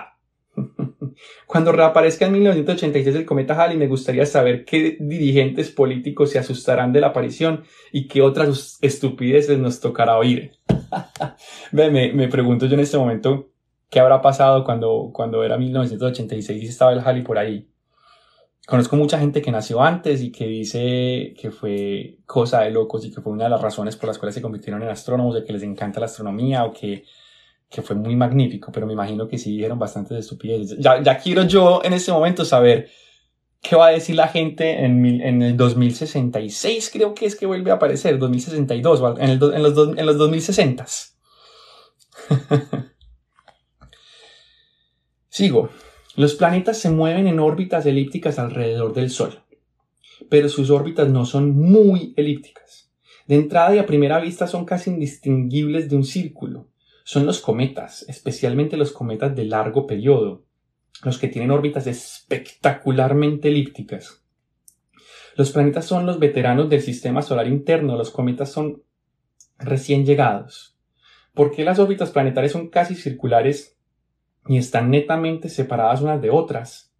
Cuando 1.46 1.72
reaparezca 1.72 2.26
en 2.26 2.32
1986 2.32 3.16
el 3.16 3.26
cometa 3.26 3.54
Halley, 3.54 3.76
me 3.76 3.88
gustaría 3.88 4.24
saber 4.26 4.64
qué 4.64 4.96
dirigentes 5.00 5.70
políticos 5.70 6.30
se 6.30 6.38
asustarán 6.38 6.92
de 6.92 7.00
la 7.00 7.08
aparición 7.08 7.64
y 7.92 8.06
qué 8.08 8.22
otras 8.22 8.78
estupideces 8.80 9.58
nos 9.58 9.80
tocará 9.80 10.16
oír. 10.16 10.52
me, 11.72 11.90
me 11.90 12.28
pregunto 12.28 12.66
yo 12.66 12.74
en 12.74 12.80
este 12.80 12.98
momento 12.98 13.50
qué 13.90 14.00
habrá 14.00 14.22
pasado 14.22 14.64
cuando, 14.64 15.10
cuando 15.12 15.42
era 15.44 15.58
1986 15.58 16.62
y 16.62 16.66
estaba 16.66 16.92
el 16.92 17.00
Halley 17.00 17.22
por 17.22 17.38
ahí. 17.38 17.68
Conozco 18.70 18.94
mucha 18.94 19.18
gente 19.18 19.42
que 19.42 19.50
nació 19.50 19.82
antes 19.82 20.22
y 20.22 20.30
que 20.30 20.46
dice 20.46 21.34
que 21.36 21.50
fue 21.50 22.18
cosa 22.24 22.60
de 22.60 22.70
locos 22.70 23.04
y 23.04 23.10
que 23.12 23.20
fue 23.20 23.32
una 23.32 23.42
de 23.44 23.50
las 23.50 23.60
razones 23.60 23.96
por 23.96 24.06
las 24.06 24.16
cuales 24.16 24.36
se 24.36 24.40
convirtieron 24.40 24.80
en 24.80 24.90
astrónomos, 24.90 25.34
de 25.34 25.42
que 25.42 25.52
les 25.52 25.64
encanta 25.64 25.98
la 25.98 26.06
astronomía 26.06 26.64
o 26.64 26.72
que, 26.72 27.02
que 27.68 27.82
fue 27.82 27.96
muy 27.96 28.14
magnífico, 28.14 28.70
pero 28.70 28.86
me 28.86 28.92
imagino 28.92 29.26
que 29.26 29.38
sí 29.38 29.50
dijeron 29.50 29.76
bastantes 29.76 30.18
estupideces. 30.18 30.78
Ya, 30.78 31.18
quiero 31.18 31.42
yo 31.42 31.80
en 31.82 31.94
este 31.94 32.12
momento 32.12 32.44
saber 32.44 32.88
qué 33.60 33.74
va 33.74 33.88
a 33.88 33.90
decir 33.90 34.14
la 34.14 34.28
gente 34.28 34.84
en, 34.84 35.04
en 35.04 35.42
el 35.42 35.56
2066, 35.56 36.90
creo 36.92 37.12
que 37.12 37.26
es 37.26 37.34
que 37.34 37.46
vuelve 37.46 37.72
a 37.72 37.74
aparecer, 37.74 38.20
2062, 38.20 39.18
en, 39.18 39.30
el, 39.30 39.42
en, 39.52 39.62
los, 39.64 39.98
en 39.98 40.06
los 40.06 40.16
2060. 40.16 40.86
Sigo. 45.28 45.70
Los 46.16 46.34
planetas 46.34 46.78
se 46.78 46.90
mueven 46.90 47.28
en 47.28 47.38
órbitas 47.38 47.86
elípticas 47.86 48.38
alrededor 48.38 48.94
del 48.94 49.10
Sol, 49.10 49.42
pero 50.28 50.48
sus 50.48 50.70
órbitas 50.70 51.08
no 51.08 51.24
son 51.24 51.56
muy 51.56 52.14
elípticas. 52.16 52.90
De 53.26 53.36
entrada 53.36 53.74
y 53.76 53.78
a 53.78 53.86
primera 53.86 54.18
vista 54.18 54.48
son 54.48 54.64
casi 54.64 54.90
indistinguibles 54.90 55.88
de 55.88 55.96
un 55.96 56.04
círculo. 56.04 56.68
Son 57.04 57.26
los 57.26 57.40
cometas, 57.40 58.04
especialmente 58.08 58.76
los 58.76 58.90
cometas 58.90 59.36
de 59.36 59.44
largo 59.44 59.86
periodo, 59.86 60.44
los 61.04 61.16
que 61.18 61.28
tienen 61.28 61.52
órbitas 61.52 61.86
espectacularmente 61.86 63.48
elípticas. 63.48 64.24
Los 65.36 65.52
planetas 65.52 65.84
son 65.84 66.06
los 66.06 66.18
veteranos 66.18 66.68
del 66.68 66.82
sistema 66.82 67.22
solar 67.22 67.46
interno, 67.46 67.96
los 67.96 68.10
cometas 68.10 68.50
son 68.50 68.82
recién 69.58 70.04
llegados. 70.04 70.76
¿Por 71.34 71.52
qué 71.52 71.64
las 71.64 71.78
órbitas 71.78 72.10
planetarias 72.10 72.52
son 72.52 72.68
casi 72.68 72.96
circulares 72.96 73.79
y 74.48 74.56
están 74.56 74.90
netamente 74.90 75.48
separadas 75.48 76.02
unas 76.02 76.20
de 76.20 76.30
otras. 76.30 76.92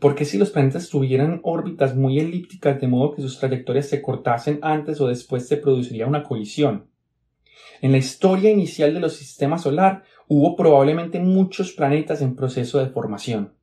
Porque 0.00 0.24
si 0.24 0.38
los 0.38 0.50
planetas 0.50 0.88
tuvieran 0.88 1.40
órbitas 1.44 1.94
muy 1.94 2.18
elípticas 2.18 2.80
de 2.80 2.88
modo 2.88 3.14
que 3.14 3.22
sus 3.22 3.38
trayectorias 3.38 3.88
se 3.88 4.02
cortasen 4.02 4.58
antes 4.62 5.00
o 5.00 5.06
después 5.06 5.46
se 5.46 5.56
produciría 5.56 6.06
una 6.06 6.22
colisión? 6.22 6.86
En 7.80 7.92
la 7.92 7.98
historia 7.98 8.50
inicial 8.50 8.92
de 8.92 9.00
los 9.00 9.14
sistemas 9.14 9.62
solar 9.62 10.02
hubo 10.28 10.56
probablemente 10.56 11.18
muchos 11.20 11.72
planetas 11.72 12.20
en 12.20 12.36
proceso 12.36 12.78
de 12.78 12.90
formación. 12.90 13.54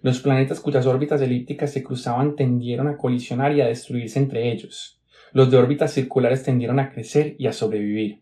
Los 0.00 0.20
planetas 0.20 0.60
cuyas 0.60 0.86
órbitas 0.86 1.20
elípticas 1.20 1.72
se 1.72 1.82
cruzaban 1.82 2.34
tendieron 2.34 2.88
a 2.88 2.96
colisionar 2.96 3.54
y 3.54 3.60
a 3.60 3.66
destruirse 3.66 4.18
entre 4.18 4.50
ellos. 4.50 5.00
Los 5.32 5.50
de 5.50 5.58
órbitas 5.58 5.92
circulares 5.92 6.42
tendieron 6.42 6.80
a 6.80 6.90
crecer 6.90 7.36
y 7.38 7.46
a 7.46 7.52
sobrevivir. 7.52 8.20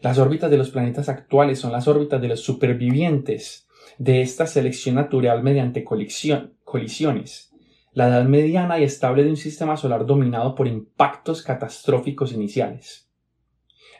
Las 0.00 0.18
órbitas 0.18 0.50
de 0.50 0.58
los 0.58 0.70
planetas 0.70 1.08
actuales 1.08 1.58
son 1.58 1.72
las 1.72 1.88
órbitas 1.88 2.20
de 2.20 2.28
los 2.28 2.40
supervivientes 2.40 3.66
de 3.98 4.20
esta 4.20 4.46
selección 4.46 4.96
natural 4.96 5.42
mediante 5.42 5.84
colisiones. 5.84 7.52
La 7.92 8.08
edad 8.08 8.24
mediana 8.24 8.78
y 8.78 8.84
estable 8.84 9.24
de 9.24 9.30
un 9.30 9.36
sistema 9.36 9.76
solar 9.76 10.04
dominado 10.04 10.54
por 10.54 10.68
impactos 10.68 11.42
catastróficos 11.42 12.32
iniciales. 12.32 13.08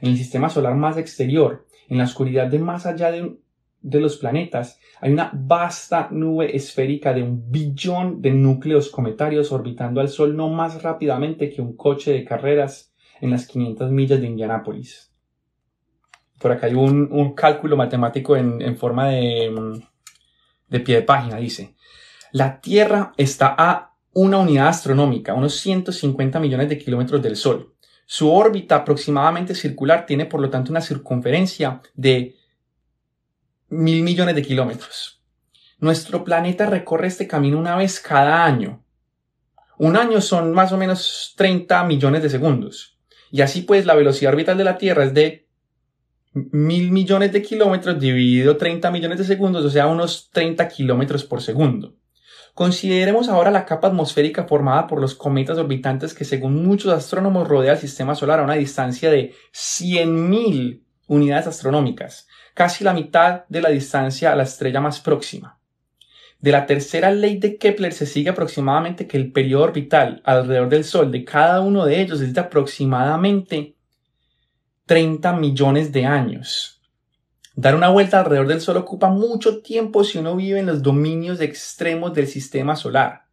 En 0.02 0.10
el 0.10 0.18
sistema 0.18 0.50
solar 0.50 0.74
más 0.74 0.98
exterior, 0.98 1.66
en 1.88 1.98
la 1.98 2.04
oscuridad 2.04 2.48
de 2.48 2.58
más 2.58 2.84
allá 2.84 3.10
de, 3.10 3.38
los 4.00 4.18
planetas, 4.18 4.78
hay 5.00 5.12
una 5.12 5.30
vasta 5.32 6.08
nube 6.10 6.54
esférica 6.54 7.14
de 7.14 7.22
un 7.22 7.50
billón 7.50 8.20
de 8.20 8.32
núcleos 8.32 8.90
cometarios 8.90 9.50
orbitando 9.52 10.02
al 10.02 10.08
Sol 10.08 10.36
no 10.36 10.50
más 10.50 10.82
rápidamente 10.82 11.48
que 11.48 11.62
un 11.62 11.74
coche 11.74 12.12
de 12.12 12.24
carreras 12.24 12.92
en 13.22 13.30
las 13.30 13.46
500 13.46 13.90
millas 13.90 14.20
de 14.20 14.26
Indianápolis. 14.26 15.15
Por 16.38 16.52
acá 16.52 16.66
hay 16.66 16.74
un, 16.74 17.34
cálculo 17.34 17.76
matemático 17.76 18.36
en, 18.36 18.76
forma 18.76 19.08
de, 19.08 19.50
mm, 19.50 19.80
de 20.68 20.80
pie 20.80 20.96
de 20.96 21.02
página. 21.02 21.36
Dice, 21.36 21.74
la 22.32 22.60
Tierra 22.60 23.12
está 23.16 23.54
a 23.56 23.94
una 24.12 24.38
unidad 24.38 24.68
astronómica, 24.68 25.34
unos 25.34 25.56
150 25.56 26.40
millones 26.40 26.68
de 26.68 26.78
kilómetros 26.78 27.22
del 27.22 27.36
Sol. 27.36 27.74
Su 28.06 28.32
órbita 28.32 28.76
aproximadamente 28.76 29.54
circular 29.54 30.06
tiene 30.06 30.26
por 30.26 30.40
lo 30.40 30.48
tanto 30.48 30.70
una 30.70 30.80
circunferencia 30.80 31.80
de 31.94 32.36
mil 33.68 34.02
millones 34.02 34.34
de 34.34 34.42
kilómetros. 34.42 35.22
Nuestro 35.78 36.24
planeta 36.24 36.66
recorre 36.66 37.08
este 37.08 37.26
camino 37.26 37.58
una 37.58 37.76
vez 37.76 38.00
cada 38.00 38.44
año. 38.44 38.82
Un 39.78 39.96
año 39.96 40.20
son 40.20 40.52
más 40.52 40.72
o 40.72 40.78
menos 40.78 41.34
30 41.36 41.84
millones 41.84 42.22
de 42.22 42.30
segundos. 42.30 42.98
Y 43.30 43.42
así 43.42 43.62
pues 43.62 43.84
la 43.84 43.94
velocidad 43.94 44.32
orbital 44.32 44.56
de 44.56 44.64
la 44.64 44.78
Tierra 44.78 45.04
es 45.04 45.12
de 45.12 45.45
mil 46.52 46.92
millones 46.92 47.32
de 47.32 47.40
kilómetros 47.40 47.98
dividido 47.98 48.58
30 48.58 48.90
millones 48.90 49.18
de 49.18 49.24
segundos, 49.24 49.64
o 49.64 49.70
sea, 49.70 49.86
unos 49.86 50.28
30 50.30 50.68
kilómetros 50.68 51.24
por 51.24 51.40
segundo. 51.40 51.96
Consideremos 52.52 53.28
ahora 53.28 53.50
la 53.50 53.64
capa 53.64 53.88
atmosférica 53.88 54.44
formada 54.44 54.86
por 54.86 55.00
los 55.00 55.14
cometas 55.14 55.56
orbitantes 55.58 56.14
que 56.14 56.24
según 56.24 56.64
muchos 56.64 56.92
astrónomos 56.92 57.48
rodea 57.48 57.72
el 57.72 57.78
sistema 57.78 58.14
solar 58.14 58.40
a 58.40 58.44
una 58.44 58.54
distancia 58.54 59.10
de 59.10 59.34
100.000 59.54 60.82
unidades 61.06 61.46
astronómicas, 61.46 62.26
casi 62.54 62.84
la 62.84 62.92
mitad 62.92 63.44
de 63.48 63.62
la 63.62 63.70
distancia 63.70 64.32
a 64.32 64.36
la 64.36 64.42
estrella 64.42 64.80
más 64.80 65.00
próxima. 65.00 65.58
De 66.38 66.52
la 66.52 66.66
tercera 66.66 67.10
ley 67.10 67.38
de 67.38 67.56
Kepler 67.56 67.92
se 67.94 68.04
sigue 68.04 68.30
aproximadamente 68.30 69.06
que 69.06 69.16
el 69.16 69.32
periodo 69.32 69.64
orbital 69.64 70.20
alrededor 70.24 70.68
del 70.68 70.84
Sol 70.84 71.10
de 71.10 71.24
cada 71.24 71.60
uno 71.60 71.86
de 71.86 72.00
ellos 72.00 72.20
es 72.20 72.34
de 72.34 72.40
aproximadamente 72.40 73.75
30 74.86 75.32
millones 75.34 75.92
de 75.92 76.06
años. 76.06 76.80
Dar 77.54 77.74
una 77.74 77.88
vuelta 77.88 78.20
alrededor 78.20 78.48
del 78.48 78.60
Sol 78.60 78.76
ocupa 78.76 79.10
mucho 79.10 79.62
tiempo 79.62 80.04
si 80.04 80.18
uno 80.18 80.36
vive 80.36 80.60
en 80.60 80.66
los 80.66 80.82
dominios 80.82 81.40
extremos 81.40 82.12
del 82.14 82.26
sistema 82.26 82.76
solar. 82.76 83.26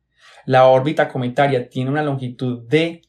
La 0.45 0.67
órbita 0.67 1.09
cometaria 1.09 1.69
tiene 1.69 1.91
una 1.91 2.03
longitud 2.03 2.67
de 2.67 3.01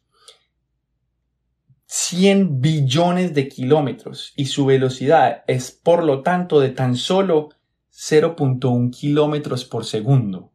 100 1.86 2.60
billones 2.60 3.34
de 3.34 3.48
kilómetros 3.48 4.32
y 4.36 4.46
su 4.46 4.66
velocidad 4.66 5.44
es 5.46 5.70
por 5.70 6.02
lo 6.02 6.22
tanto 6.22 6.58
de 6.58 6.70
tan 6.70 6.96
solo 6.96 7.50
0.1 7.92 8.90
kilómetros 8.90 9.64
por 9.64 9.84
segundo. 9.84 10.52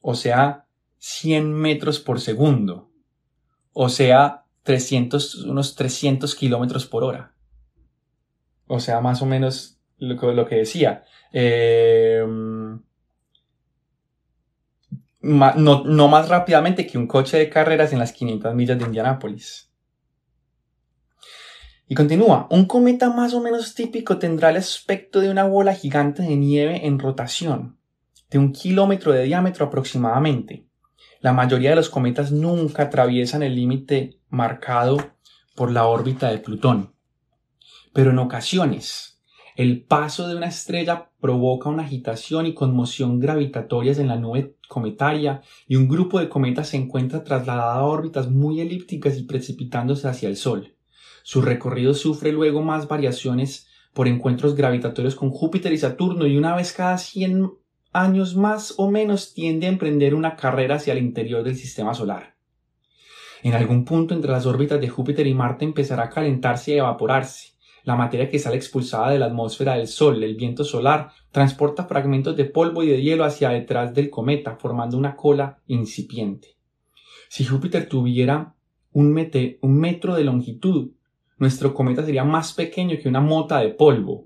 O 0.00 0.14
sea, 0.14 0.66
100 0.98 1.52
metros 1.52 2.00
por 2.00 2.20
segundo. 2.20 2.90
O 3.72 3.88
sea, 3.88 4.45
300, 4.66 5.44
unos 5.44 5.76
300 5.76 6.34
kilómetros 6.34 6.86
por 6.86 7.04
hora. 7.04 7.32
O 8.66 8.80
sea, 8.80 9.00
más 9.00 9.22
o 9.22 9.26
menos 9.26 9.78
lo, 9.96 10.46
que 10.46 10.56
decía. 10.56 11.04
Em, 11.32 12.82
no, 15.22 15.84
no, 15.84 16.08
más 16.08 16.28
rápidamente 16.28 16.86
que 16.86 16.98
un 16.98 17.06
coche 17.06 17.38
de 17.38 17.48
carreras 17.48 17.92
en 17.92 18.00
las 18.00 18.12
500 18.12 18.54
millas 18.56 18.78
de 18.78 18.84
Indianápolis. 18.84 19.70
Y 21.86 21.94
continúa, 21.94 22.48
un 22.50 22.66
cometa 22.66 23.10
más 23.10 23.34
o 23.34 23.40
menos 23.40 23.76
típico 23.76 24.18
tendrá 24.18 24.50
el 24.50 24.56
aspecto 24.56 25.20
de 25.20 25.30
una 25.30 25.44
bola 25.44 25.74
gigante 25.74 26.22
de 26.22 26.34
nieve 26.34 26.86
en 26.86 26.98
rotación, 26.98 27.78
de 28.28 28.38
un 28.38 28.52
kilómetro 28.52 29.12
de 29.12 29.22
diámetro 29.22 29.66
aproximadamente. 29.66 30.66
La 31.26 31.32
mayoría 31.32 31.70
de 31.70 31.74
los 31.74 31.90
cometas 31.90 32.30
nunca 32.30 32.84
atraviesan 32.84 33.42
el 33.42 33.56
límite 33.56 34.20
marcado 34.28 34.98
por 35.56 35.72
la 35.72 35.86
órbita 35.86 36.30
de 36.30 36.38
Plutón. 36.38 36.94
Pero 37.92 38.12
en 38.12 38.20
ocasiones, 38.20 39.20
el 39.56 39.82
paso 39.82 40.28
de 40.28 40.36
una 40.36 40.46
estrella 40.46 41.10
provoca 41.20 41.68
una 41.68 41.82
agitación 41.82 42.46
y 42.46 42.54
conmoción 42.54 43.18
gravitatorias 43.18 43.98
en 43.98 44.06
la 44.06 44.14
nube 44.14 44.54
cometaria 44.68 45.42
y 45.66 45.74
un 45.74 45.88
grupo 45.88 46.20
de 46.20 46.28
cometas 46.28 46.68
se 46.68 46.76
encuentra 46.76 47.24
trasladado 47.24 47.80
a 47.80 47.84
órbitas 47.86 48.30
muy 48.30 48.60
elípticas 48.60 49.18
y 49.18 49.24
precipitándose 49.24 50.06
hacia 50.06 50.28
el 50.28 50.36
Sol. 50.36 50.76
Su 51.24 51.42
recorrido 51.42 51.94
sufre 51.94 52.30
luego 52.30 52.62
más 52.62 52.86
variaciones 52.86 53.66
por 53.92 54.06
encuentros 54.06 54.54
gravitatorios 54.54 55.16
con 55.16 55.30
Júpiter 55.30 55.72
y 55.72 55.78
Saturno 55.78 56.24
y 56.24 56.36
una 56.36 56.54
vez 56.54 56.72
cada 56.72 56.98
100 56.98 57.50
años 57.96 58.36
más 58.36 58.74
o 58.76 58.90
menos 58.90 59.32
tiende 59.34 59.66
a 59.66 59.70
emprender 59.70 60.14
una 60.14 60.36
carrera 60.36 60.76
hacia 60.76 60.92
el 60.92 60.98
interior 60.98 61.42
del 61.42 61.56
sistema 61.56 61.94
solar. 61.94 62.36
En 63.42 63.54
algún 63.54 63.84
punto 63.84 64.14
entre 64.14 64.30
las 64.30 64.46
órbitas 64.46 64.80
de 64.80 64.88
Júpiter 64.88 65.26
y 65.26 65.34
Marte 65.34 65.64
empezará 65.64 66.04
a 66.04 66.10
calentarse 66.10 66.72
y 66.72 66.78
evaporarse 66.78 67.54
la 67.84 67.94
materia 67.94 68.28
que 68.28 68.40
sale 68.40 68.56
expulsada 68.56 69.10
de 69.10 69.18
la 69.20 69.26
atmósfera 69.26 69.76
del 69.76 69.86
Sol, 69.86 70.22
el 70.22 70.34
viento 70.34 70.64
solar, 70.64 71.12
transporta 71.30 71.84
fragmentos 71.84 72.36
de 72.36 72.44
polvo 72.44 72.82
y 72.82 72.88
de 72.88 73.00
hielo 73.00 73.24
hacia 73.24 73.50
detrás 73.50 73.94
del 73.94 74.10
cometa, 74.10 74.56
formando 74.56 74.98
una 74.98 75.14
cola 75.14 75.60
incipiente. 75.68 76.56
Si 77.28 77.44
Júpiter 77.44 77.88
tuviera 77.88 78.54
un, 78.92 79.16
un 79.60 79.78
metro 79.78 80.16
de 80.16 80.24
longitud, 80.24 80.90
nuestro 81.38 81.74
cometa 81.74 82.04
sería 82.04 82.24
más 82.24 82.54
pequeño 82.54 82.96
que 83.00 83.08
una 83.08 83.20
mota 83.20 83.60
de 83.60 83.68
polvo. 83.68 84.25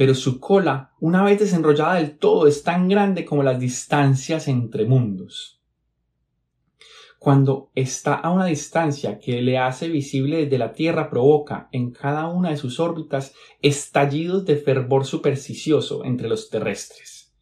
Pero 0.00 0.14
su 0.14 0.40
cola, 0.40 0.94
una 0.98 1.22
vez 1.22 1.40
desenrollada 1.40 1.96
del 1.96 2.16
todo, 2.16 2.46
es 2.46 2.62
tan 2.62 2.88
grande 2.88 3.26
como 3.26 3.42
las 3.42 3.60
distancias 3.60 4.48
entre 4.48 4.86
mundos 4.86 5.60
cuando 7.18 7.70
está 7.74 8.14
a 8.14 8.30
una 8.30 8.46
distancia 8.46 9.18
que 9.18 9.42
le 9.42 9.58
hace 9.58 9.90
visible 9.90 10.38
desde 10.38 10.56
la 10.56 10.72
Tierra 10.72 11.10
provoca 11.10 11.68
en 11.70 11.90
cada 11.90 12.28
una 12.28 12.48
de 12.48 12.56
sus 12.56 12.80
órbitas 12.80 13.34
estallidos 13.60 14.46
de 14.46 14.56
fervor 14.56 15.04
supersticioso 15.04 16.02
entre 16.06 16.30
los 16.30 16.48
terrestres. 16.48 17.34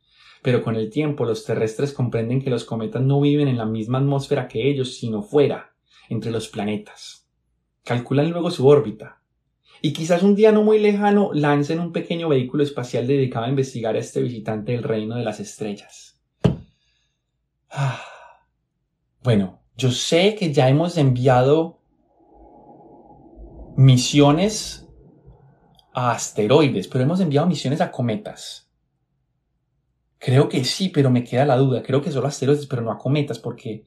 Pero 0.42 0.64
con 0.64 0.74
el 0.74 0.90
tiempo 0.90 1.24
los 1.24 1.44
terrestres 1.44 1.92
comprenden 1.92 2.42
que 2.42 2.50
los 2.50 2.64
cometas 2.64 3.02
no 3.02 3.20
viven 3.20 3.46
en 3.46 3.56
la 3.56 3.66
misma 3.66 3.98
atmósfera 3.98 4.48
que 4.48 4.68
ellos, 4.68 4.96
sino 4.96 5.22
fuera, 5.22 5.76
entre 6.08 6.32
los 6.32 6.48
planetas. 6.48 7.28
Calculan 7.84 8.30
luego 8.30 8.50
su 8.50 8.66
órbita. 8.66 9.17
Y 9.80 9.92
quizás 9.92 10.22
un 10.22 10.34
día 10.34 10.52
no 10.52 10.62
muy 10.62 10.78
lejano 10.78 11.30
lancen 11.32 11.80
un 11.80 11.92
pequeño 11.92 12.28
vehículo 12.28 12.62
espacial 12.62 13.06
dedicado 13.06 13.46
a 13.46 13.50
investigar 13.50 13.94
a 13.94 13.98
este 13.98 14.22
visitante 14.22 14.72
del 14.72 14.82
reino 14.82 15.16
de 15.16 15.24
las 15.24 15.40
estrellas. 15.40 16.20
Bueno, 19.20 19.60
yo 19.76 19.90
sé 19.90 20.36
que 20.36 20.52
ya 20.52 20.68
hemos 20.68 20.96
enviado 20.96 21.82
misiones 23.76 24.88
a 25.92 26.12
asteroides, 26.12 26.88
pero 26.88 27.04
hemos 27.04 27.20
enviado 27.20 27.46
misiones 27.46 27.80
a 27.80 27.90
cometas. 27.90 28.70
Creo 30.18 30.48
que 30.48 30.64
sí, 30.64 30.88
pero 30.88 31.10
me 31.10 31.24
queda 31.24 31.44
la 31.44 31.56
duda. 31.56 31.82
Creo 31.82 32.00
que 32.00 32.10
solo 32.10 32.26
asteroides, 32.26 32.66
pero 32.66 32.82
no 32.82 32.90
a 32.90 32.98
cometas, 32.98 33.38
porque... 33.38 33.84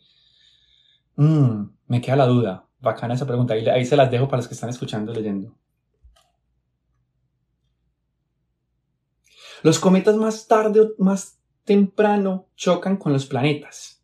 Mmm, 1.16 1.64
me 1.88 2.02
queda 2.02 2.16
la 2.16 2.28
duda. 2.28 2.68
Bacana 2.80 3.16
esa 3.16 3.26
pregunta. 3.26 3.54
Ahí, 3.54 3.68
ahí 3.68 3.86
se 3.86 3.98
las 3.98 4.10
dejo 4.10 4.28
para 4.28 4.38
los 4.38 4.48
que 4.48 4.54
están 4.54 4.70
escuchando 4.70 5.14
leyendo. 5.14 5.56
Los 9.64 9.78
cometas 9.78 10.16
más 10.16 10.48
tarde 10.48 10.82
o 10.82 10.90
más 10.98 11.40
temprano 11.66 12.48
chocan 12.56 12.98
con 12.98 13.14
los 13.14 13.28
planetas. 13.28 14.02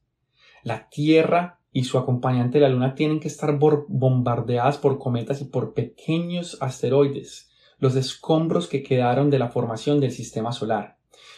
La 0.61 0.87
Tierra 0.87 1.59
y 1.71 1.85
su 1.85 1.97
acompañante 1.97 2.59
la 2.59 2.69
Luna 2.69 2.93
tienen 2.93 3.19
que 3.19 3.27
estar 3.27 3.57
bombardeadas 3.57 4.77
por 4.77 4.99
cometas 4.99 5.41
y 5.41 5.45
por 5.45 5.73
pequeños 5.73 6.59
asteroides, 6.61 7.49
los 7.79 7.95
escombros 7.95 8.67
que 8.67 8.83
quedaron 8.83 9.31
de 9.31 9.39
la 9.39 9.49
formación 9.49 9.99
del 9.99 10.11
sistema 10.11 10.51
solar. 10.51 10.97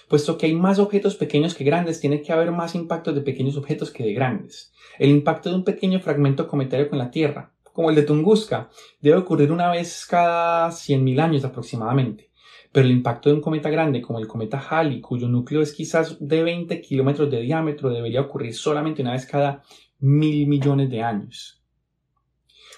Puesto 0.10 0.38
que 0.38 0.47
hay 0.47 0.53
más 0.53 0.79
objetos 0.79 1.15
pequeños 1.15 1.55
que 1.55 1.63
grandes, 1.63 2.01
tiene 2.01 2.21
que 2.21 2.34
haber 2.34 2.51
más 2.51 2.75
impactos 2.75 3.15
de 3.15 3.21
pequeños 3.21 3.55
objetos 3.55 3.89
que 3.89 4.03
de 4.03 4.13
grandes. 4.13 4.73
El 4.97 5.12
impacto 5.12 5.49
de 5.49 5.55
un 5.55 5.63
pequeño 5.63 6.01
fragmento 6.01 6.45
cometario 6.45 6.89
con 6.89 6.97
la 6.97 7.10
Tierra, 7.10 7.53
como 7.71 7.89
el 7.89 7.95
de 7.95 8.03
Tunguska, 8.03 8.69
debe 8.99 9.15
ocurrir 9.15 9.49
una 9.49 9.71
vez 9.71 10.05
cada 10.05 10.67
100.000 10.71 11.21
años 11.21 11.45
aproximadamente. 11.45 12.29
Pero 12.71 12.86
el 12.86 12.91
impacto 12.91 13.29
de 13.29 13.36
un 13.36 13.41
cometa 13.41 13.69
grande 13.69 14.01
como 14.01 14.19
el 14.19 14.27
cometa 14.27 14.60
Halley, 14.60 15.01
cuyo 15.01 15.27
núcleo 15.27 15.62
es 15.62 15.73
quizás 15.73 16.17
de 16.19 16.43
20 16.43 16.82
kilómetros 16.82 17.32
de 17.32 17.41
diámetro, 17.41 17.89
debería 17.89 18.21
ocurrir 18.21 18.53
solamente 18.53 19.01
una 19.01 19.13
vez 19.13 19.25
cada 19.25 19.63
mil 19.99 20.47
millones 20.47 20.89
de 20.89 21.01
años. 21.01 21.63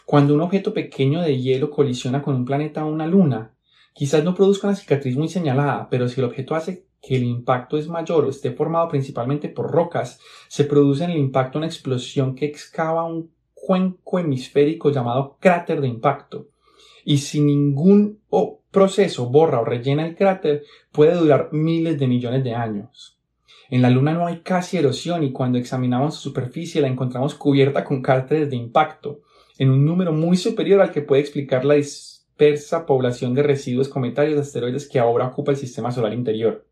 Cuando 0.06 0.34
un 0.34 0.42
objeto 0.42 0.74
pequeño 0.74 1.22
de 1.22 1.40
hielo 1.40 1.70
colisiona 1.70 2.22
con 2.22 2.36
un 2.36 2.46
planeta 2.46 2.86
o 2.86 2.90
una 2.90 3.06
luna, 3.06 3.54
quizás 3.94 4.24
no 4.24 4.34
produzca 4.34 4.68
una 4.68 4.76
cicatriz 4.76 5.16
muy 5.18 5.28
señalada, 5.28 5.88
pero 5.90 6.08
si 6.08 6.20
el 6.20 6.26
objeto 6.26 6.56
hace 6.56 6.88
que 7.02 7.16
el 7.16 7.24
impacto 7.24 7.78
es 7.78 7.88
mayor 7.88 8.26
o 8.26 8.30
esté 8.30 8.52
formado 8.52 8.88
principalmente 8.88 9.50
por 9.50 9.72
rocas, 9.72 10.20
se 10.48 10.66
produce 10.66 11.04
en 11.04 11.12
el 11.12 11.18
impacto 11.18 11.58
una 11.58 11.68
explosión 11.68 12.36
que 12.36 12.46
excava 12.46 13.06
un 13.06 13.32
cuenco 13.54 14.20
hemisférico 14.20 14.92
llamado 14.92 15.38
cráter 15.40 15.82
de 15.82 15.88
impacto. 15.88 16.51
Y 17.06 17.20
si 17.20 17.42
ningún 17.42 18.20
proceso 18.72 19.30
borra 19.30 19.60
o 19.60 19.66
rellena 19.66 20.06
el 20.06 20.16
cráter, 20.16 20.64
puede 20.92 21.16
durar 21.16 21.50
miles 21.52 22.00
de 22.00 22.08
millones 22.08 22.44
de 22.44 22.56
años. 22.56 23.18
En 23.70 23.82
la 23.82 23.90
Luna 23.90 24.14
no 24.14 24.28
hay 24.28 24.40
casi 24.40 24.78
erosión 24.78 25.24
y 25.24 25.32
cuando 25.32 25.58
examinamos 25.58 26.16
su 26.16 26.30
superficie 26.30 26.82
la 26.82 26.88
encontramos 26.88 27.36
cubierta 27.36 27.84
con 27.84 28.02
cráteres 28.02 28.50
de 28.50 28.58
impacto, 28.58 29.22
en 29.58 29.70
un 29.70 29.86
número 29.86 30.12
muy 30.12 30.38
superior 30.38 30.82
al 30.82 30.92
que 30.92 31.02
puede 31.02 31.22
explicar 31.22 31.64
la 31.64 31.76
dispersa 31.76 32.86
población 32.86 33.34
de 33.34 33.44
residuos 33.44 33.88
cometarios 33.88 34.36
de 34.36 34.42
asteroides 34.42 34.90
que 34.90 35.00
ahora 35.00 35.28
ocupa 35.28 35.52
el 35.52 35.58
sistema 35.58 35.92
solar 35.92 36.14
interior. 36.14 36.66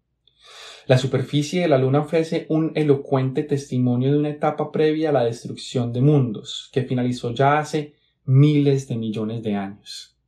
La 0.87 0.97
superficie 0.97 1.61
de 1.61 1.67
la 1.67 1.77
Luna 1.77 1.99
ofrece 1.99 2.47
un 2.49 2.71
elocuente 2.75 3.43
testimonio 3.43 4.11
de 4.11 4.17
una 4.17 4.29
etapa 4.29 4.71
previa 4.71 5.09
a 5.09 5.13
la 5.13 5.23
destrucción 5.23 5.93
de 5.93 6.01
mundos, 6.01 6.69
que 6.73 6.83
finalizó 6.83 7.31
ya 7.31 7.59
hace 7.59 7.93
miles 8.25 8.87
de 8.87 8.97
millones 8.97 9.43
de 9.43 9.53
años. 9.53 10.18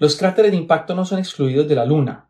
Los 0.00 0.14
cráteres 0.14 0.52
de 0.52 0.56
impacto 0.56 0.94
no 0.94 1.04
son 1.04 1.18
excluidos 1.18 1.66
de 1.66 1.74
la 1.74 1.84
Luna, 1.84 2.28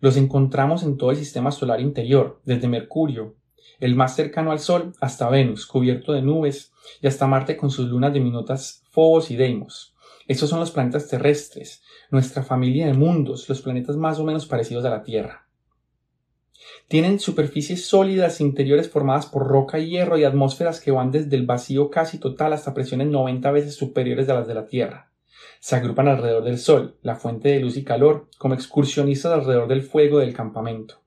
los 0.00 0.18
encontramos 0.18 0.82
en 0.82 0.98
todo 0.98 1.12
el 1.12 1.16
sistema 1.16 1.50
solar 1.50 1.80
interior, 1.80 2.42
desde 2.44 2.68
Mercurio, 2.68 3.36
el 3.80 3.94
más 3.94 4.14
cercano 4.14 4.52
al 4.52 4.58
Sol, 4.58 4.92
hasta 5.00 5.30
Venus, 5.30 5.66
cubierto 5.66 6.12
de 6.12 6.20
nubes, 6.20 6.74
y 7.00 7.06
hasta 7.06 7.26
Marte 7.26 7.56
con 7.56 7.70
sus 7.70 7.88
lunas 7.88 8.12
diminutas 8.12 8.84
Phobos 8.90 9.30
y 9.30 9.36
Deimos. 9.36 9.94
Estos 10.28 10.50
son 10.50 10.60
los 10.60 10.70
planetas 10.70 11.08
terrestres, 11.08 11.82
nuestra 12.10 12.42
familia 12.42 12.86
de 12.86 12.92
mundos, 12.92 13.48
los 13.48 13.62
planetas 13.62 13.96
más 13.96 14.18
o 14.18 14.24
menos 14.24 14.44
parecidos 14.44 14.84
a 14.84 14.90
la 14.90 15.02
Tierra. 15.02 15.48
Tienen 16.86 17.18
superficies 17.18 17.86
sólidas 17.86 18.42
interiores 18.42 18.90
formadas 18.90 19.24
por 19.24 19.46
roca 19.46 19.78
y 19.78 19.88
hierro 19.88 20.18
y 20.18 20.24
atmósferas 20.24 20.80
que 20.80 20.90
van 20.90 21.10
desde 21.10 21.36
el 21.36 21.46
vacío 21.46 21.88
casi 21.88 22.18
total 22.18 22.52
hasta 22.52 22.74
presiones 22.74 23.08
90 23.08 23.50
veces 23.52 23.74
superiores 23.74 24.28
a 24.28 24.34
las 24.34 24.46
de 24.46 24.54
la 24.54 24.66
Tierra 24.66 25.10
se 25.60 25.76
agrupan 25.76 26.08
alrededor 26.08 26.44
del 26.44 26.58
Sol, 26.58 26.98
la 27.02 27.16
fuente 27.16 27.48
de 27.48 27.60
luz 27.60 27.76
y 27.76 27.84
calor, 27.84 28.28
como 28.38 28.54
excursionistas 28.54 29.32
alrededor 29.32 29.68
del 29.68 29.82
fuego 29.82 30.18
del 30.18 30.34
campamento. 30.34 31.02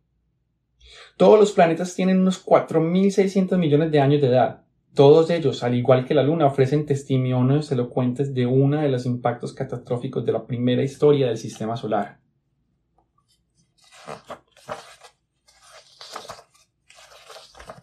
Todos 1.17 1.39
los 1.39 1.51
planetas 1.51 1.95
tienen 1.95 2.19
unos 2.19 2.45
4.600 2.45 3.57
millones 3.57 3.91
de 3.91 3.99
años 3.99 4.21
de 4.21 4.27
edad. 4.27 4.63
Todos 4.93 5.29
ellos, 5.29 5.63
al 5.63 5.75
igual 5.75 6.05
que 6.05 6.13
la 6.13 6.23
Luna, 6.23 6.45
ofrecen 6.47 6.85
testimonios 6.85 7.71
elocuentes 7.71 8.33
de 8.33 8.45
uno 8.45 8.81
de 8.81 8.89
los 8.89 9.05
impactos 9.05 9.53
catastróficos 9.53 10.25
de 10.25 10.31
la 10.31 10.47
primera 10.47 10.81
historia 10.81 11.27
del 11.27 11.37
sistema 11.37 11.75
solar. 11.77 12.19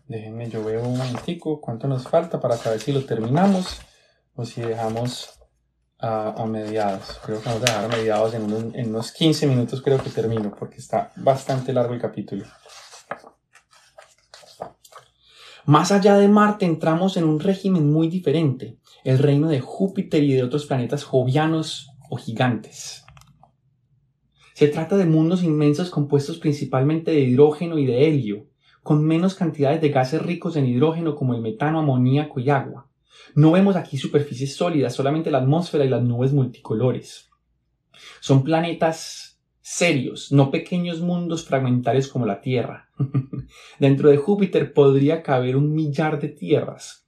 Déjenme, 0.09 0.49
yo 0.49 0.65
veo 0.65 0.83
un 0.83 0.97
momentico 0.97 1.61
cuánto 1.61 1.89
nos 1.89 2.09
falta 2.09 2.41
para 2.41 2.57
saber 2.57 2.81
si 2.81 2.93
lo 2.93 3.05
terminamos 3.05 3.81
o 4.35 4.45
si 4.45 4.61
dejamos 4.61 5.36
a, 5.99 6.45
mediados. 6.47 7.21
Creo 7.25 7.41
que 7.41 7.49
vamos 7.49 7.63
a 7.63 7.67
dejar 7.67 7.89
mediados 7.89 8.35
en 8.35 8.43
unos, 8.45 8.75
en 8.75 8.89
unos 8.91 9.13
15 9.13 9.47
minutos 9.47 9.83
creo 9.83 10.03
que 10.03 10.11
termino 10.11 10.55
porque 10.59 10.77
está 10.77 11.13
bastante 11.17 11.73
largo 11.73 11.95
el 11.95 12.01
capítulo. 12.01 12.45
Más 15.65 15.91
allá 15.91 16.17
de 16.17 16.29
Marte 16.29 16.65
entramos 16.65 17.17
en 17.17 17.25
un 17.25 17.41
régimen 17.41 17.91
muy 17.91 18.09
diferente, 18.09 18.79
el 19.03 19.19
reino 19.19 19.49
de 19.49 19.61
Júpiter 19.61 20.23
y 20.23 20.33
de 20.33 20.45
otros 20.45 20.67
planetas 20.67 21.03
jovianos 21.03 21.91
o 22.09 22.17
gigantes. 22.17 23.05
Se 24.55 24.69
trata 24.69 24.97
de 24.97 25.07
mundos 25.07 25.43
inmensos 25.43 25.91
compuestos 25.91 26.39
principalmente 26.39 27.11
de 27.11 27.21
hidrógeno 27.21 27.79
y 27.79 27.87
de 27.87 28.07
helio, 28.07 28.47
con 28.83 29.05
menos 29.05 29.35
cantidades 29.35 29.81
de 29.81 29.89
gases 29.89 30.23
ricos 30.23 30.55
en 30.55 30.67
hidrógeno 30.67 31.17
como 31.17 31.35
el 31.35 31.43
metano, 31.43 31.81
amoníaco 31.81 32.39
y 32.39 32.51
agua. 32.51 32.89
No 33.37 33.53
vemos 33.53 33.77
aquí 33.77 33.99
superficies 33.99 34.57
sólidas, 34.57 34.95
solamente 34.95 35.31
la 35.31 35.39
atmósfera 35.39 35.85
y 35.85 35.91
las 35.91 36.03
nubes 36.03 36.33
multicolores. 36.33 37.29
Son 38.21 38.43
planetas 38.43 39.39
serios, 39.61 40.33
no 40.33 40.51
pequeños 40.51 41.03
mundos 41.03 41.45
fragmentarios 41.45 42.09
como 42.09 42.25
la 42.25 42.41
Tierra. 42.41 42.89
Dentro 43.79 44.09
de 44.09 44.17
Júpiter 44.17 44.73
podría 44.73 45.23
caber 45.23 45.55
un 45.59 45.75
millar 45.75 46.19
de 46.19 46.29
tierras. 46.29 47.07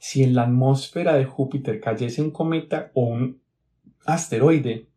Si 0.00 0.22
en 0.22 0.34
la 0.34 0.44
atmósfera 0.44 1.14
de 1.14 1.26
Júpiter 1.26 1.78
cayese 1.78 2.22
un 2.22 2.30
cometa 2.30 2.90
o 2.94 3.02
un 3.02 3.42
asteroide, 4.06 4.88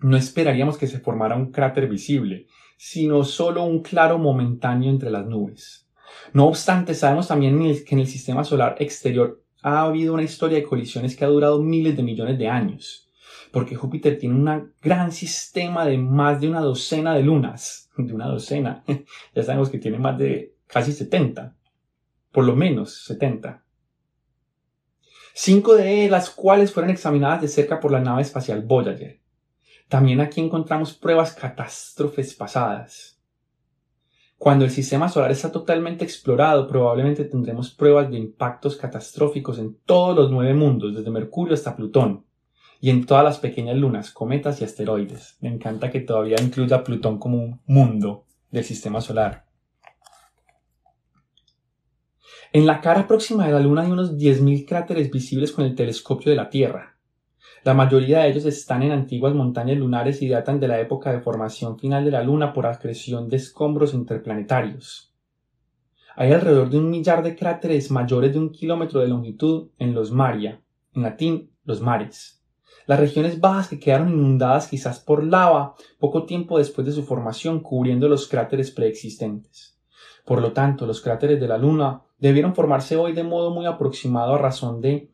no 0.00 0.18
esperaríamos 0.18 0.76
que 0.76 0.88
se 0.88 1.00
formara 1.00 1.36
un 1.36 1.52
cráter 1.52 1.88
visible, 1.88 2.48
sino 2.76 3.24
solo 3.24 3.64
un 3.64 3.80
claro 3.80 4.18
momentáneo 4.18 4.90
entre 4.90 5.10
las 5.10 5.24
nubes. 5.24 5.88
No 6.34 6.48
obstante, 6.48 6.94
sabemos 6.94 7.28
también 7.28 7.58
que 7.58 7.94
en 7.94 8.00
el 8.00 8.06
sistema 8.06 8.44
solar 8.44 8.76
exterior 8.78 9.42
ha 9.62 9.82
habido 9.82 10.14
una 10.14 10.22
historia 10.22 10.58
de 10.58 10.64
colisiones 10.64 11.16
que 11.16 11.24
ha 11.24 11.28
durado 11.28 11.62
miles 11.62 11.96
de 11.96 12.02
millones 12.02 12.38
de 12.38 12.48
años, 12.48 13.08
porque 13.52 13.76
Júpiter 13.76 14.18
tiene 14.18 14.34
un 14.34 14.72
gran 14.80 15.12
sistema 15.12 15.84
de 15.84 15.98
más 15.98 16.40
de 16.40 16.48
una 16.48 16.60
docena 16.60 17.14
de 17.14 17.22
lunas, 17.22 17.90
de 17.96 18.12
una 18.12 18.26
docena, 18.26 18.84
ya 19.34 19.42
sabemos 19.42 19.70
que 19.70 19.78
tiene 19.78 19.98
más 19.98 20.18
de 20.18 20.54
casi 20.66 20.92
70, 20.92 21.56
por 22.32 22.44
lo 22.44 22.56
menos 22.56 23.04
70. 23.04 23.64
Cinco 25.32 25.74
de 25.74 26.08
las 26.08 26.30
cuales 26.30 26.72
fueron 26.72 26.90
examinadas 26.90 27.40
de 27.40 27.48
cerca 27.48 27.80
por 27.80 27.92
la 27.92 28.00
nave 28.00 28.22
espacial 28.22 28.62
Voyager. 28.62 29.20
También 29.88 30.20
aquí 30.20 30.40
encontramos 30.40 30.92
pruebas 30.94 31.34
catástrofes 31.34 32.34
pasadas. 32.34 33.19
Cuando 34.40 34.64
el 34.64 34.70
sistema 34.70 35.10
solar 35.10 35.30
está 35.30 35.52
totalmente 35.52 36.02
explorado, 36.02 36.66
probablemente 36.66 37.26
tendremos 37.26 37.74
pruebas 37.74 38.10
de 38.10 38.16
impactos 38.16 38.74
catastróficos 38.74 39.58
en 39.58 39.76
todos 39.84 40.16
los 40.16 40.30
nueve 40.30 40.54
mundos, 40.54 40.94
desde 40.94 41.10
Mercurio 41.10 41.52
hasta 41.52 41.76
Plutón, 41.76 42.24
y 42.80 42.88
en 42.88 43.04
todas 43.04 43.22
las 43.22 43.38
pequeñas 43.38 43.76
lunas, 43.76 44.10
cometas 44.10 44.58
y 44.58 44.64
asteroides. 44.64 45.36
Me 45.42 45.50
encanta 45.50 45.90
que 45.90 46.00
todavía 46.00 46.36
incluya 46.40 46.76
a 46.76 46.84
Plutón 46.84 47.18
como 47.18 47.36
un 47.36 47.60
mundo 47.66 48.24
del 48.50 48.64
sistema 48.64 49.02
solar. 49.02 49.44
En 52.54 52.64
la 52.64 52.80
cara 52.80 53.06
próxima 53.06 53.44
de 53.44 53.52
la 53.52 53.60
Luna 53.60 53.82
hay 53.82 53.90
unos 53.90 54.16
10.000 54.16 54.66
cráteres 54.66 55.10
visibles 55.10 55.52
con 55.52 55.66
el 55.66 55.74
telescopio 55.74 56.30
de 56.30 56.36
la 56.36 56.48
Tierra. 56.48 56.96
La 57.62 57.74
mayoría 57.74 58.20
de 58.20 58.30
ellos 58.30 58.46
están 58.46 58.82
en 58.82 58.92
antiguas 58.92 59.34
montañas 59.34 59.76
lunares 59.76 60.22
y 60.22 60.28
datan 60.28 60.60
de 60.60 60.68
la 60.68 60.80
época 60.80 61.12
de 61.12 61.20
formación 61.20 61.78
final 61.78 62.06
de 62.06 62.10
la 62.10 62.22
Luna 62.22 62.54
por 62.54 62.66
acreción 62.66 63.28
de 63.28 63.36
escombros 63.36 63.92
interplanetarios. 63.92 65.12
Hay 66.16 66.32
alrededor 66.32 66.70
de 66.70 66.78
un 66.78 66.88
millar 66.88 67.22
de 67.22 67.36
cráteres 67.36 67.90
mayores 67.90 68.32
de 68.32 68.38
un 68.38 68.50
kilómetro 68.50 69.00
de 69.00 69.08
longitud 69.08 69.68
en 69.78 69.92
los 69.92 70.10
Maria, 70.10 70.62
en 70.94 71.02
latín 71.02 71.50
los 71.64 71.82
mares. 71.82 72.42
Las 72.86 72.98
regiones 72.98 73.38
bajas 73.40 73.68
que 73.68 73.78
quedaron 73.78 74.08
inundadas 74.08 74.66
quizás 74.66 74.98
por 74.98 75.22
lava 75.22 75.74
poco 75.98 76.24
tiempo 76.24 76.56
después 76.56 76.86
de 76.86 76.94
su 76.94 77.02
formación 77.02 77.60
cubriendo 77.60 78.08
los 78.08 78.26
cráteres 78.26 78.70
preexistentes. 78.70 79.78
Por 80.24 80.40
lo 80.40 80.52
tanto, 80.52 80.86
los 80.86 81.02
cráteres 81.02 81.38
de 81.38 81.48
la 81.48 81.58
Luna 81.58 82.02
debieron 82.18 82.54
formarse 82.54 82.96
hoy 82.96 83.12
de 83.12 83.22
modo 83.22 83.50
muy 83.50 83.66
aproximado 83.66 84.34
a 84.34 84.38
razón 84.38 84.80
de 84.80 85.10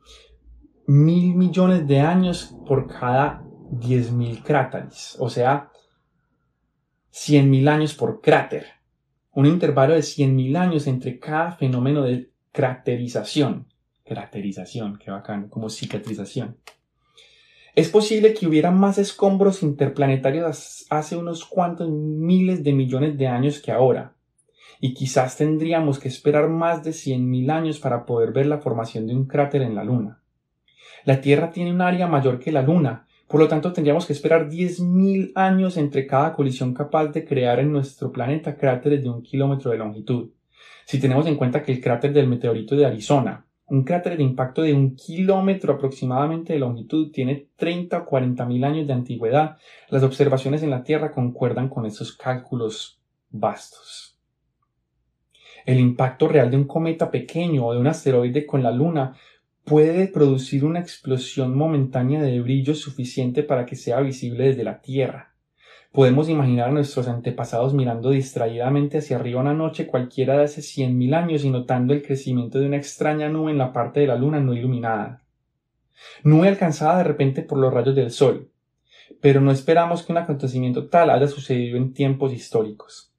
mil 0.86 1.34
millones 1.34 1.86
de 1.86 2.00
años 2.00 2.54
por 2.66 2.86
cada 2.86 3.44
diez 3.70 4.12
mil 4.12 4.42
cráteres, 4.42 5.16
o 5.18 5.28
sea, 5.28 5.70
cien 7.10 7.50
mil 7.50 7.66
años 7.68 7.94
por 7.94 8.20
cráter. 8.20 8.66
Un 9.32 9.46
intervalo 9.46 9.94
de 9.94 10.02
cien 10.02 10.36
mil 10.36 10.56
años 10.56 10.86
entre 10.86 11.18
cada 11.18 11.52
fenómeno 11.52 12.02
de 12.02 12.30
craterización. 12.52 13.66
Craterización, 14.04 14.98
qué 14.98 15.10
bacano, 15.10 15.50
como 15.50 15.68
cicatrización. 15.68 16.56
Es 17.74 17.90
posible 17.90 18.32
que 18.32 18.46
hubiera 18.46 18.70
más 18.70 18.96
escombros 18.96 19.62
interplanetarios 19.62 20.86
hace 20.88 21.16
unos 21.16 21.44
cuantos 21.44 21.90
miles 21.90 22.64
de 22.64 22.72
millones 22.72 23.18
de 23.18 23.26
años 23.26 23.60
que 23.60 23.72
ahora, 23.72 24.14
y 24.80 24.94
quizás 24.94 25.36
tendríamos 25.36 25.98
que 25.98 26.08
esperar 26.08 26.48
más 26.48 26.84
de 26.84 26.92
cien 26.92 27.28
mil 27.28 27.50
años 27.50 27.78
para 27.78 28.06
poder 28.06 28.32
ver 28.32 28.46
la 28.46 28.58
formación 28.58 29.06
de 29.06 29.14
un 29.14 29.26
cráter 29.26 29.60
en 29.62 29.74
la 29.74 29.84
Luna. 29.84 30.22
La 31.06 31.20
Tierra 31.20 31.52
tiene 31.52 31.70
un 31.70 31.82
área 31.82 32.08
mayor 32.08 32.40
que 32.40 32.50
la 32.50 32.62
Luna, 32.62 33.06
por 33.28 33.38
lo 33.38 33.46
tanto 33.46 33.72
tendríamos 33.72 34.06
que 34.06 34.12
esperar 34.12 34.48
10.000 34.48 35.30
años 35.36 35.76
entre 35.76 36.04
cada 36.04 36.32
colisión 36.32 36.74
capaz 36.74 37.06
de 37.12 37.24
crear 37.24 37.60
en 37.60 37.70
nuestro 37.70 38.10
planeta 38.10 38.56
cráteres 38.56 39.04
de 39.04 39.10
un 39.10 39.22
kilómetro 39.22 39.70
de 39.70 39.78
longitud. 39.78 40.30
Si 40.84 40.98
tenemos 40.98 41.24
en 41.28 41.36
cuenta 41.36 41.62
que 41.62 41.70
el 41.70 41.80
cráter 41.80 42.12
del 42.12 42.26
meteorito 42.26 42.74
de 42.74 42.86
Arizona, 42.86 43.46
un 43.68 43.84
cráter 43.84 44.16
de 44.16 44.24
impacto 44.24 44.62
de 44.62 44.74
un 44.74 44.96
kilómetro 44.96 45.74
aproximadamente 45.74 46.54
de 46.54 46.58
longitud, 46.58 47.12
tiene 47.12 47.50
30 47.54 47.98
o 47.98 48.04
40 48.04 48.44
mil 48.44 48.64
años 48.64 48.88
de 48.88 48.92
antigüedad, 48.92 49.58
las 49.90 50.02
observaciones 50.02 50.64
en 50.64 50.70
la 50.70 50.82
Tierra 50.82 51.12
concuerdan 51.12 51.68
con 51.68 51.86
esos 51.86 52.16
cálculos 52.16 53.00
vastos. 53.30 54.18
El 55.64 55.78
impacto 55.78 56.26
real 56.26 56.50
de 56.50 56.56
un 56.56 56.66
cometa 56.66 57.12
pequeño 57.12 57.66
o 57.66 57.72
de 57.72 57.78
un 57.78 57.86
asteroide 57.86 58.44
con 58.44 58.64
la 58.64 58.72
Luna 58.72 59.16
puede 59.66 60.06
producir 60.06 60.64
una 60.64 60.78
explosión 60.78 61.56
momentánea 61.56 62.22
de 62.22 62.40
brillo 62.40 62.76
suficiente 62.76 63.42
para 63.42 63.66
que 63.66 63.74
sea 63.74 64.00
visible 64.00 64.44
desde 64.44 64.62
la 64.62 64.80
Tierra. 64.80 65.34
Podemos 65.90 66.28
imaginar 66.28 66.68
a 66.68 66.72
nuestros 66.72 67.08
antepasados 67.08 67.74
mirando 67.74 68.10
distraídamente 68.10 68.98
hacia 68.98 69.16
arriba 69.16 69.40
una 69.40 69.54
noche 69.54 69.88
cualquiera 69.88 70.36
de 70.38 70.44
hace 70.44 70.62
cien 70.62 70.96
mil 70.96 71.14
años 71.14 71.44
y 71.44 71.50
notando 71.50 71.94
el 71.94 72.02
crecimiento 72.02 72.60
de 72.60 72.66
una 72.66 72.76
extraña 72.76 73.28
nube 73.28 73.50
en 73.50 73.58
la 73.58 73.72
parte 73.72 73.98
de 73.98 74.06
la 74.06 74.14
luna 74.14 74.38
no 74.38 74.54
iluminada. 74.54 75.24
Nube 76.22 76.46
alcanzada 76.46 76.98
de 76.98 77.04
repente 77.04 77.42
por 77.42 77.58
los 77.58 77.74
rayos 77.74 77.96
del 77.96 78.12
sol. 78.12 78.52
Pero 79.20 79.40
no 79.40 79.50
esperamos 79.50 80.04
que 80.04 80.12
un 80.12 80.18
acontecimiento 80.18 80.88
tal 80.88 81.10
haya 81.10 81.26
sucedido 81.26 81.76
en 81.76 81.92
tiempos 81.92 82.32
históricos. 82.32 83.12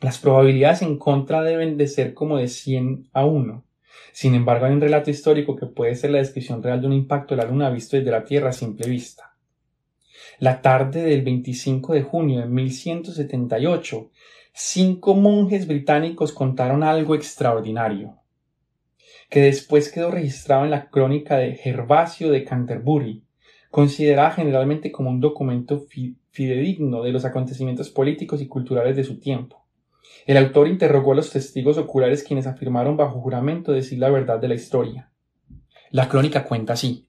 Las 0.00 0.18
probabilidades 0.18 0.82
en 0.82 0.98
contra 0.98 1.42
deben 1.42 1.76
de 1.76 1.86
ser 1.86 2.12
como 2.12 2.38
de 2.38 2.48
100 2.48 3.08
a 3.12 3.24
1. 3.24 3.65
Sin 4.12 4.34
embargo, 4.34 4.66
hay 4.66 4.72
un 4.72 4.80
relato 4.80 5.10
histórico 5.10 5.56
que 5.56 5.66
puede 5.66 5.94
ser 5.94 6.10
la 6.10 6.18
descripción 6.18 6.62
real 6.62 6.80
de 6.80 6.86
un 6.86 6.92
impacto 6.92 7.34
de 7.34 7.42
la 7.42 7.48
Luna 7.48 7.70
visto 7.70 7.96
desde 7.96 8.10
la 8.10 8.24
Tierra 8.24 8.50
a 8.50 8.52
simple 8.52 8.88
vista. 8.88 9.36
La 10.38 10.60
tarde 10.60 11.02
del 11.02 11.22
25 11.22 11.94
de 11.94 12.02
junio 12.02 12.40
de 12.40 12.46
1178, 12.46 14.10
cinco 14.52 15.14
monjes 15.14 15.66
británicos 15.66 16.32
contaron 16.32 16.82
algo 16.82 17.14
extraordinario, 17.14 18.16
que 19.28 19.40
después 19.40 19.90
quedó 19.90 20.10
registrado 20.10 20.64
en 20.64 20.70
la 20.70 20.88
crónica 20.88 21.36
de 21.36 21.54
Gervasio 21.54 22.30
de 22.30 22.44
Canterbury, 22.44 23.22
considerada 23.70 24.30
generalmente 24.30 24.90
como 24.90 25.10
un 25.10 25.20
documento 25.20 25.84
fidedigno 26.30 27.02
de 27.02 27.12
los 27.12 27.24
acontecimientos 27.24 27.90
políticos 27.90 28.40
y 28.40 28.48
culturales 28.48 28.96
de 28.96 29.04
su 29.04 29.18
tiempo. 29.18 29.65
El 30.26 30.36
autor 30.36 30.66
interrogó 30.66 31.12
a 31.12 31.16
los 31.16 31.30
testigos 31.30 31.78
oculares 31.78 32.24
quienes 32.24 32.48
afirmaron 32.48 32.96
bajo 32.96 33.20
juramento 33.20 33.72
decir 33.72 33.98
la 33.98 34.10
verdad 34.10 34.40
de 34.40 34.48
la 34.48 34.54
historia. 34.54 35.12
La 35.90 36.08
crónica 36.08 36.44
cuenta 36.44 36.72
así. 36.72 37.08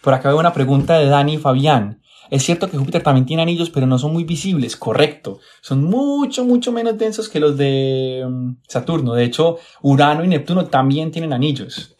Por 0.00 0.14
acá 0.14 0.28
veo 0.28 0.38
una 0.38 0.52
pregunta 0.52 0.98
de 0.98 1.06
Dani 1.06 1.38
Fabián. 1.38 2.00
Es 2.30 2.44
cierto 2.44 2.70
que 2.70 2.78
Júpiter 2.78 3.02
también 3.02 3.26
tiene 3.26 3.42
anillos, 3.42 3.70
pero 3.70 3.86
no 3.86 3.98
son 3.98 4.12
muy 4.12 4.22
visibles. 4.22 4.76
Correcto. 4.76 5.40
Son 5.60 5.82
mucho, 5.82 6.44
mucho 6.44 6.70
menos 6.70 6.96
densos 6.96 7.28
que 7.28 7.40
los 7.40 7.56
de 7.56 8.24
mm, 8.26 8.52
Saturno. 8.68 9.14
De 9.14 9.24
hecho, 9.24 9.58
Urano 9.82 10.24
y 10.24 10.28
Neptuno 10.28 10.66
también 10.66 11.10
tienen 11.10 11.32
anillos. 11.32 11.96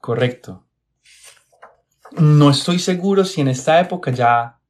Correcto. 0.00 0.64
No 2.12 2.50
estoy 2.50 2.78
seguro 2.78 3.24
si 3.24 3.40
en 3.40 3.48
esta 3.48 3.80
época 3.80 4.12
ya 4.12 4.60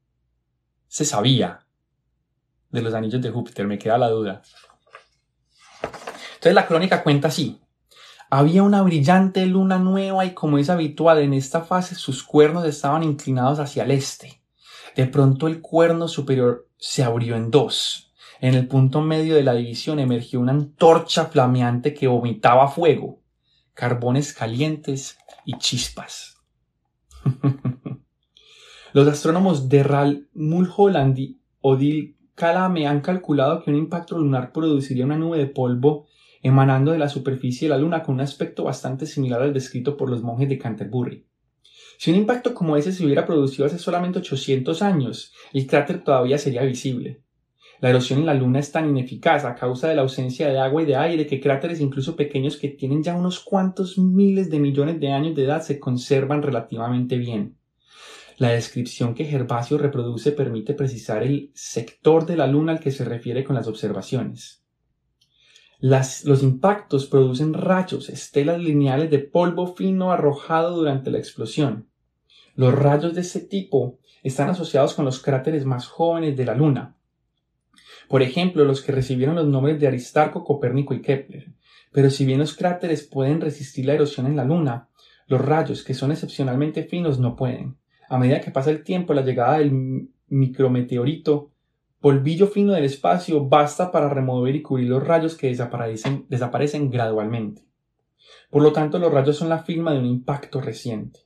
se 0.89 1.05
sabía 1.05 1.62
de 2.73 2.83
los 2.83 2.95
anillos 2.95 3.23
de 3.23 3.31
Júpiter, 3.31 3.67
me 3.67 3.79
queda 3.79 3.99
la 3.99 4.09
duda. 4.09 4.43
Entonces 5.83 6.55
la 6.55 6.67
crónica 6.67 7.03
cuenta 7.03 7.29
así. 7.29 7.61
Había 8.31 8.63
una 8.63 8.83
brillante 8.83 9.45
luna 9.47 9.79
nueva 9.79 10.25
y 10.25 10.33
como 10.33 10.59
es 10.59 10.71
habitual 10.71 11.19
en 11.19 11.35
esta 11.35 11.61
fase 11.61 11.95
sus 11.95 12.25
cuernos 12.25 12.65
estaban 12.65 13.03
inclinados 13.03 13.59
hacia 13.61 13.85
el 13.85 13.91
este. 13.91 14.43
De 14.97 15.07
pronto 15.07 15.47
el 15.47 15.61
cuerno 15.61 16.09
superior 16.09 16.69
se 16.79 17.05
abrió 17.05 17.37
en 17.37 17.51
dos. 17.51 18.13
En 18.41 18.55
el 18.55 18.67
punto 18.67 19.03
medio 19.03 19.37
de 19.37 19.45
la 19.45 19.53
división 19.53 19.99
emergió 20.01 20.41
una 20.41 20.53
antorcha 20.53 21.27
flameante 21.27 21.95
que 21.95 22.09
vomitaba 22.09 22.69
fuego, 22.69 23.21
carbones 23.75 24.33
calientes 24.33 25.19
y 25.45 25.59
chispas. 25.59 26.39
Los 28.93 29.07
astrónomos 29.07 29.69
de 29.69 29.83
Ral 29.83 30.29
Mulholland 30.35 31.19
y 31.19 31.41
Odile 31.61 32.17
Calame 32.35 32.87
han 32.87 33.01
calculado 33.01 33.63
que 33.63 33.71
un 33.71 33.77
impacto 33.77 34.19
lunar 34.19 34.53
produciría 34.53 35.05
una 35.05 35.19
nube 35.19 35.39
de 35.39 35.47
polvo 35.47 36.07
emanando 36.43 36.93
de 36.93 36.99
la 36.99 37.09
superficie 37.09 37.69
de 37.69 37.75
la 37.75 37.79
Luna 37.79 38.03
con 38.03 38.17
un 38.17 38.21
aspecto 38.21 38.65
bastante 38.65 39.07
similar 39.07 39.43
al 39.43 39.53
descrito 39.53 39.97
por 39.97 40.11
los 40.11 40.23
monjes 40.23 40.49
de 40.49 40.59
Canterbury. 40.59 41.25
Si 41.99 42.11
un 42.11 42.17
impacto 42.17 42.53
como 42.53 42.77
ese 42.77 42.91
se 42.91 43.05
hubiera 43.05 43.27
producido 43.27 43.67
hace 43.67 43.79
solamente 43.79 44.19
800 44.19 44.83
años, 44.83 45.33
el 45.53 45.67
cráter 45.67 46.03
todavía 46.03 46.39
sería 46.39 46.63
visible. 46.63 47.23
La 47.81 47.91
erosión 47.91 48.21
en 48.21 48.27
la 48.27 48.35
Luna 48.35 48.59
es 48.61 48.73
tan 48.73 48.89
ineficaz 48.89 49.45
a 49.45 49.55
causa 49.55 49.89
de 49.89 49.95
la 49.95 50.03
ausencia 50.03 50.49
de 50.49 50.59
agua 50.59 50.83
y 50.83 50.87
de 50.87 50.97
aire 50.97 51.27
que 51.27 51.41
cráteres 51.41 51.81
incluso 51.81 52.17
pequeños 52.17 52.57
que 52.57 52.69
tienen 52.69 53.03
ya 53.03 53.15
unos 53.15 53.41
cuantos 53.41 53.99
miles 53.99 54.51
de 54.51 54.59
millones 54.59 55.01
de 55.01 55.13
años 55.13 55.35
de 55.37 55.45
edad 55.45 55.63
se 55.63 55.79
conservan 55.79 56.43
relativamente 56.43 57.19
bien. 57.19 57.57
La 58.43 58.51
descripción 58.51 59.15
que 59.15 59.25
Gervasio 59.25 59.79
reproduce 59.79 60.33
permite 60.33 60.75
precisar 60.75 61.23
el 61.23 61.51
sector 61.55 62.27
de 62.27 62.37
la 62.37 62.47
Luna 62.47 62.73
al 62.73 62.81
que 62.81 62.91
se 62.91 63.05
refiere 63.05 63.45
con 63.45 63.55
las 63.57 63.69
observaciones 63.69 64.63
los 65.83 66.43
impactos 66.45 67.07
producen 67.07 67.55
rayos, 67.55 68.09
estelas 68.09 68.61
lineales 68.61 69.11
de 69.11 69.19
polvo 69.19 69.75
fino 69.75 70.13
arrojado 70.13 70.77
durante 70.77 71.11
la 71.11 71.19
explosión. 71.19 71.89
Los 72.55 72.73
rayos 72.73 73.15
de 73.17 73.23
ese 73.23 73.41
tipo 73.41 73.99
están 74.23 74.49
asociados 74.49 74.95
con 74.95 75.05
los 75.05 75.21
cráteres 75.21 75.65
más 75.65 75.89
jóvenes 75.89 76.37
de 76.37 76.45
la 76.45 76.55
Luna. 76.55 76.97
Por 78.09 78.23
ejemplo, 78.23 78.65
los 78.65 78.81
que 78.81 78.93
recibieron 78.93 79.35
los 79.35 79.49
nombres 79.49 79.81
de 79.81 79.89
Aristarco, 79.89 80.45
Copérnico 80.45 80.95
y 80.95 81.03
Kepler. 81.03 81.53
Pero 81.91 82.11
si 82.11 82.25
bien 82.25 82.39
los 82.39 82.55
cráteres 82.55 83.03
pueden 83.03 83.41
resistir 83.41 83.87
la 83.87 83.95
erosión 83.95 84.27
en 84.27 84.37
la 84.37 84.45
Luna, 84.45 84.89
los 85.27 85.41
rayos, 85.41 85.83
que 85.83 85.95
son 85.95 86.13
excepcionalmente 86.13 86.85
finos, 86.85 87.19
no 87.19 87.35
pueden. 87.35 87.77
A 88.13 88.19
medida 88.19 88.43
que 88.43 88.51
pasa 88.51 88.71
el 88.71 88.85
tiempo, 88.85 89.15
la 89.15 89.23
llegada 89.23 89.57
del 89.57 90.07
micrometeorito 90.29 91.51
polvillo 91.99 92.47
fino 92.47 92.75
del 92.75 92.85
espacio 92.85 93.43
basta 93.49 93.91
para 93.91 94.11
remover 94.11 94.55
y 94.55 94.61
cubrir 94.61 94.91
los 94.91 95.03
rayos 95.03 95.35
que 95.35 95.47
desaparecen, 95.47 96.27
desaparecen 96.29 96.91
gradualmente. 96.91 97.63
Por 98.51 98.63
lo 98.63 98.71
tanto, 98.75 98.99
los 98.99 99.11
rayos 99.11 99.39
son 99.39 99.49
la 99.49 99.63
firma 99.63 99.95
de 99.95 100.01
un 100.01 100.05
impacto 100.05 100.61
reciente. 100.61 101.21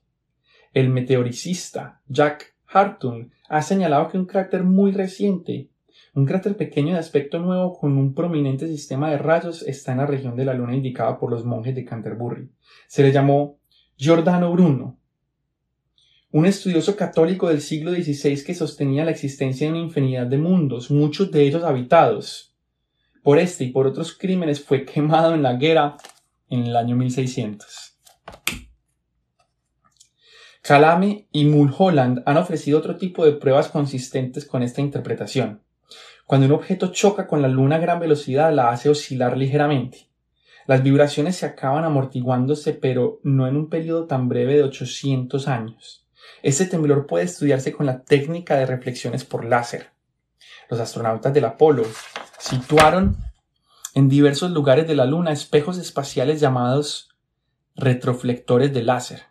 El 0.72 0.91
meteoricista 0.91 2.03
Jack 2.07 2.55
Hartung 2.68 3.30
ha 3.49 3.62
señalado 3.62 4.09
que 4.09 4.18
un 4.18 4.26
cráter 4.26 4.62
muy 4.62 4.93
reciente, 4.93 5.70
un 6.14 6.24
cráter 6.24 6.57
pequeño 6.57 6.93
de 6.93 7.01
aspecto 7.01 7.41
nuevo 7.41 7.76
con 7.76 7.99
un 7.99 8.14
prominente 8.14 8.68
sistema 8.68 9.11
de 9.11 9.18
rayos, 9.18 9.64
está 9.64 9.91
en 9.91 9.99
la 9.99 10.07
región 10.07 10.37
de 10.37 10.45
la 10.45 10.55
Luna 10.55 10.76
indicada 10.76 11.18
por 11.18 11.32
los 11.32 11.45
monjes 11.45 11.74
de 11.74 11.84
Canterbury. 11.84 12.49
Se 12.87 13.03
le 13.03 13.11
llamó 13.11 13.59
Giordano 13.97 14.53
Bruno 14.53 14.95
un 16.37 16.45
estudioso 16.45 16.97
católico 16.97 17.49
del 17.49 17.62
siglo 17.62 17.93
XVI 17.93 18.45
que 18.45 18.55
sostenía 18.55 19.07
la 19.07 19.11
existencia 19.11 19.66
de 19.66 19.72
una 19.72 19.82
infinidad 19.82 20.26
de 20.26 20.37
mundos, 20.37 20.91
muchos 20.91 21.30
de 21.30 21.41
ellos 21.41 21.64
habitados. 21.64 22.55
Por 23.22 23.39
este 23.39 23.64
y 23.64 23.70
por 23.70 23.87
otros 23.87 24.12
crímenes 24.12 24.62
fue 24.62 24.84
quemado 24.84 25.34
en 25.34 25.43
la 25.43 25.55
guerra 25.55 25.97
en 26.51 26.64
el 26.64 26.76
año 26.76 26.95
1600. 26.95 27.97
Calame 30.61 31.26
y 31.32 31.47
Mulholland 31.47 32.22
han 32.26 32.37
ofrecido 32.37 32.80
otro 32.80 32.97
tipo 32.97 33.24
de 33.24 33.32
pruebas 33.32 33.68
consistentes 33.68 34.45
con 34.45 34.62
esta 34.62 34.82
interpretación. 34.82 35.62
Cuando 36.26 36.49
un 36.49 36.53
objeto 36.53 36.89
choca 36.89 37.26
con 37.26 37.41
la 37.41 37.49
luna 37.49 37.76
a 37.76 37.78
gran 37.78 37.99
velocidad 37.99 38.53
la 38.53 38.68
hace 38.68 38.91
oscilar 38.91 39.39
ligeramente. 39.39 40.11
Las 40.66 40.82
vibraciones 40.82 41.37
se 41.37 41.47
acaban 41.47 41.84
amortiguándose 41.84 42.74
pero 42.74 43.20
no 43.22 43.47
en 43.47 43.57
un 43.57 43.70
periodo 43.70 44.05
tan 44.05 44.28
breve 44.28 44.57
de 44.57 44.64
800 44.64 45.49
años. 45.49 46.05
Este 46.43 46.66
temblor 46.66 47.07
puede 47.07 47.24
estudiarse 47.24 47.72
con 47.72 47.87
la 47.87 48.03
técnica 48.03 48.57
de 48.57 48.66
reflexiones 48.66 49.24
por 49.24 49.45
láser. 49.45 49.91
Los 50.68 50.81
astronautas 50.81 51.33
del 51.33 51.45
Apolo 51.45 51.85
situaron 52.39 53.16
en 53.95 54.09
diversos 54.09 54.51
lugares 54.51 54.87
de 54.87 54.95
la 54.95 55.07
Luna 55.07 55.33
espejos 55.33 55.79
espaciales 55.79 56.41
llamados 56.41 57.09
retroflectores 57.74 58.72
de 58.72 58.83
láser. 58.83 59.22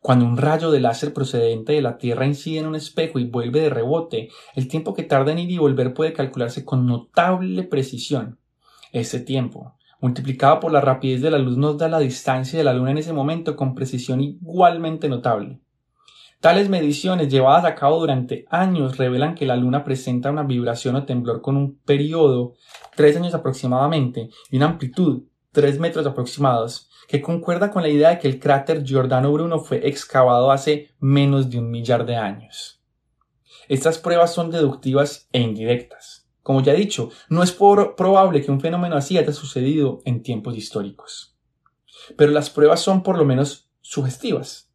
Cuando 0.00 0.24
un 0.24 0.36
rayo 0.36 0.70
de 0.70 0.80
láser 0.80 1.12
procedente 1.12 1.72
de 1.72 1.82
la 1.82 1.98
Tierra 1.98 2.26
incide 2.26 2.60
en 2.60 2.66
un 2.66 2.76
espejo 2.76 3.18
y 3.18 3.24
vuelve 3.24 3.60
de 3.60 3.70
rebote, 3.70 4.28
el 4.54 4.68
tiempo 4.68 4.94
que 4.94 5.02
tarda 5.02 5.32
en 5.32 5.40
ir 5.40 5.50
y 5.50 5.58
volver 5.58 5.94
puede 5.94 6.12
calcularse 6.12 6.64
con 6.64 6.86
notable 6.86 7.64
precisión. 7.64 8.38
Este 8.92 9.20
tiempo, 9.20 9.74
multiplicado 10.00 10.60
por 10.60 10.72
la 10.72 10.80
rapidez 10.80 11.20
de 11.20 11.30
la 11.30 11.38
luz, 11.38 11.56
nos 11.56 11.76
da 11.78 11.88
la 11.88 11.98
distancia 11.98 12.58
de 12.58 12.64
la 12.64 12.72
Luna 12.72 12.92
en 12.92 12.98
ese 12.98 13.12
momento 13.12 13.56
con 13.56 13.74
precisión 13.74 14.20
igualmente 14.20 15.08
notable. 15.08 15.60
Tales 16.40 16.68
mediciones 16.68 17.28
llevadas 17.28 17.64
a 17.64 17.74
cabo 17.74 17.98
durante 17.98 18.44
años 18.48 18.96
revelan 18.96 19.34
que 19.34 19.44
la 19.44 19.56
Luna 19.56 19.82
presenta 19.82 20.30
una 20.30 20.44
vibración 20.44 20.94
o 20.94 21.04
temblor 21.04 21.40
con 21.40 21.56
un 21.56 21.78
periodo, 21.80 22.54
tres 22.94 23.16
años 23.16 23.34
aproximadamente, 23.34 24.30
y 24.48 24.56
una 24.56 24.66
amplitud, 24.66 25.24
tres 25.50 25.80
metros 25.80 26.06
aproximados, 26.06 26.90
que 27.08 27.20
concuerda 27.20 27.72
con 27.72 27.82
la 27.82 27.88
idea 27.88 28.10
de 28.10 28.18
que 28.20 28.28
el 28.28 28.38
cráter 28.38 28.84
Giordano 28.84 29.32
Bruno 29.32 29.58
fue 29.58 29.88
excavado 29.88 30.52
hace 30.52 30.94
menos 31.00 31.50
de 31.50 31.58
un 31.58 31.70
millar 31.70 32.06
de 32.06 32.14
años. 32.14 32.80
Estas 33.66 33.98
pruebas 33.98 34.32
son 34.32 34.52
deductivas 34.52 35.28
e 35.32 35.40
indirectas. 35.40 36.28
Como 36.44 36.62
ya 36.62 36.72
he 36.72 36.76
dicho, 36.76 37.10
no 37.28 37.42
es 37.42 37.50
probable 37.50 38.42
que 38.42 38.52
un 38.52 38.60
fenómeno 38.60 38.94
así 38.94 39.18
haya 39.18 39.32
sucedido 39.32 40.02
en 40.04 40.22
tiempos 40.22 40.56
históricos. 40.56 41.36
Pero 42.16 42.30
las 42.30 42.48
pruebas 42.48 42.80
son 42.80 43.02
por 43.02 43.18
lo 43.18 43.24
menos 43.24 43.68
sugestivas. 43.80 44.67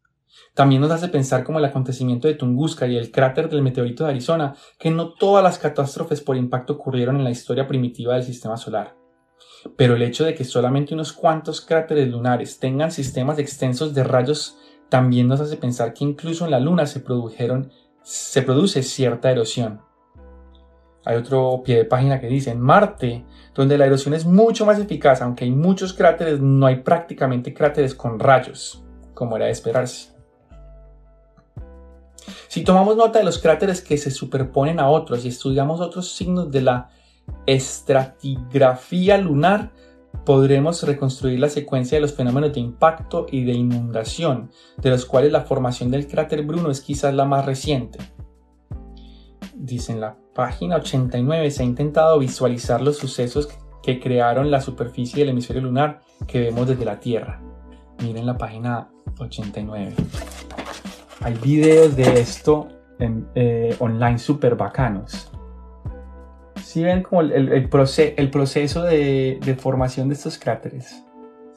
También 0.54 0.80
nos 0.80 0.92
hace 0.92 1.08
pensar 1.08 1.42
como 1.42 1.58
el 1.58 1.64
acontecimiento 1.64 2.28
de 2.28 2.34
Tunguska 2.34 2.86
y 2.86 2.96
el 2.96 3.10
cráter 3.10 3.48
del 3.48 3.62
meteorito 3.62 4.04
de 4.04 4.10
Arizona, 4.10 4.54
que 4.78 4.90
no 4.90 5.14
todas 5.14 5.42
las 5.42 5.58
catástrofes 5.58 6.20
por 6.20 6.36
impacto 6.36 6.74
ocurrieron 6.74 7.16
en 7.16 7.24
la 7.24 7.30
historia 7.30 7.66
primitiva 7.66 8.14
del 8.14 8.22
sistema 8.22 8.56
solar. 8.56 8.94
Pero 9.76 9.96
el 9.96 10.02
hecho 10.02 10.24
de 10.24 10.34
que 10.34 10.44
solamente 10.44 10.94
unos 10.94 11.12
cuantos 11.12 11.60
cráteres 11.60 12.08
lunares 12.08 12.60
tengan 12.60 12.92
sistemas 12.92 13.40
extensos 13.40 13.94
de 13.94 14.04
rayos 14.04 14.56
también 14.88 15.26
nos 15.26 15.40
hace 15.40 15.56
pensar 15.56 15.92
que 15.92 16.04
incluso 16.04 16.44
en 16.44 16.52
la 16.52 16.60
Luna 16.60 16.86
se 16.86 17.00
produjeron 17.00 17.72
se 18.02 18.42
produce 18.42 18.82
cierta 18.82 19.32
erosión. 19.32 19.80
Hay 21.06 21.16
otro 21.16 21.62
pie 21.64 21.78
de 21.78 21.84
página 21.84 22.20
que 22.20 22.28
dice, 22.28 22.50
en 22.50 22.60
Marte, 22.60 23.24
donde 23.54 23.76
la 23.76 23.86
erosión 23.86 24.14
es 24.14 24.24
mucho 24.24 24.64
más 24.64 24.78
eficaz, 24.78 25.20
aunque 25.20 25.44
hay 25.44 25.50
muchos 25.50 25.94
cráteres, 25.94 26.40
no 26.40 26.66
hay 26.66 26.76
prácticamente 26.76 27.52
cráteres 27.52 27.94
con 27.94 28.18
rayos, 28.20 28.84
como 29.14 29.36
era 29.36 29.46
de 29.46 29.52
esperarse. 29.52 30.13
Si 32.48 32.62
tomamos 32.64 32.96
nota 32.96 33.18
de 33.18 33.24
los 33.24 33.38
cráteres 33.38 33.80
que 33.80 33.98
se 33.98 34.10
superponen 34.10 34.80
a 34.80 34.88
otros 34.88 35.24
y 35.24 35.28
estudiamos 35.28 35.80
otros 35.80 36.12
signos 36.12 36.50
de 36.50 36.62
la 36.62 36.90
estratigrafía 37.46 39.18
lunar, 39.18 39.72
podremos 40.24 40.82
reconstruir 40.82 41.40
la 41.40 41.48
secuencia 41.48 41.96
de 41.96 42.02
los 42.02 42.14
fenómenos 42.14 42.52
de 42.52 42.60
impacto 42.60 43.26
y 43.30 43.44
de 43.44 43.52
inundación, 43.52 44.50
de 44.78 44.90
los 44.90 45.04
cuales 45.04 45.32
la 45.32 45.42
formación 45.42 45.90
del 45.90 46.06
cráter 46.06 46.44
Bruno 46.44 46.70
es 46.70 46.80
quizás 46.80 47.14
la 47.14 47.24
más 47.24 47.44
reciente. 47.44 47.98
Dice 49.54 49.92
en 49.92 50.00
la 50.00 50.16
página 50.34 50.76
89 50.76 51.50
se 51.50 51.62
ha 51.62 51.66
intentado 51.66 52.18
visualizar 52.18 52.80
los 52.80 52.96
sucesos 52.96 53.48
que 53.82 54.00
crearon 54.00 54.50
la 54.50 54.60
superficie 54.60 55.20
del 55.20 55.30
hemisferio 55.30 55.62
lunar 55.62 56.00
que 56.26 56.40
vemos 56.40 56.66
desde 56.66 56.84
la 56.84 57.00
Tierra. 57.00 57.40
Miren 58.02 58.26
la 58.26 58.36
página 58.36 58.90
89 59.18 59.94
hay 61.24 61.32
videos 61.38 61.96
de 61.96 62.20
esto 62.20 62.68
en, 62.98 63.26
eh, 63.34 63.74
online 63.78 64.18
súper 64.18 64.56
bacanos. 64.56 65.32
Si 66.62 66.84
ven 66.84 67.02
como 67.02 67.22
el, 67.22 67.32
el, 67.32 67.68
proceso 67.70 68.82
de, 68.82 69.56
formación 69.58 70.08
de 70.08 70.14
estos 70.14 70.38
cráteres, 70.38 71.02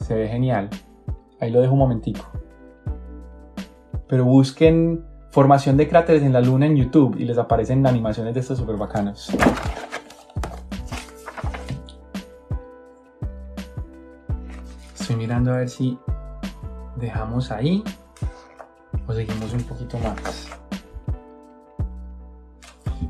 se 0.00 0.14
ve 0.14 0.26
genial. 0.26 0.70
Ahí 1.38 1.50
lo 1.50 1.60
dejo 1.60 1.74
un 1.74 1.80
momentico. 1.80 2.24
Pero 4.08 4.24
busquen 4.24 5.04
formación 5.32 5.76
de 5.76 5.86
cráteres 5.86 6.22
en 6.22 6.32
la 6.32 6.40
luna 6.40 6.64
en 6.64 6.76
YouTube 6.76 7.16
y 7.18 7.24
les 7.24 7.36
aparecen 7.36 7.86
animaciones 7.86 8.32
de 8.32 8.40
estos 8.40 8.56
súper 8.56 8.76
bacanos. 8.76 9.30
Estoy 14.98 15.16
mirando 15.16 15.52
a 15.52 15.58
ver 15.58 15.68
si 15.68 15.98
dejamos 16.96 17.50
ahí 17.50 17.84
o 19.08 19.14
seguimos 19.14 19.52
un 19.54 19.62
poquito 19.64 19.98
más. 19.98 20.48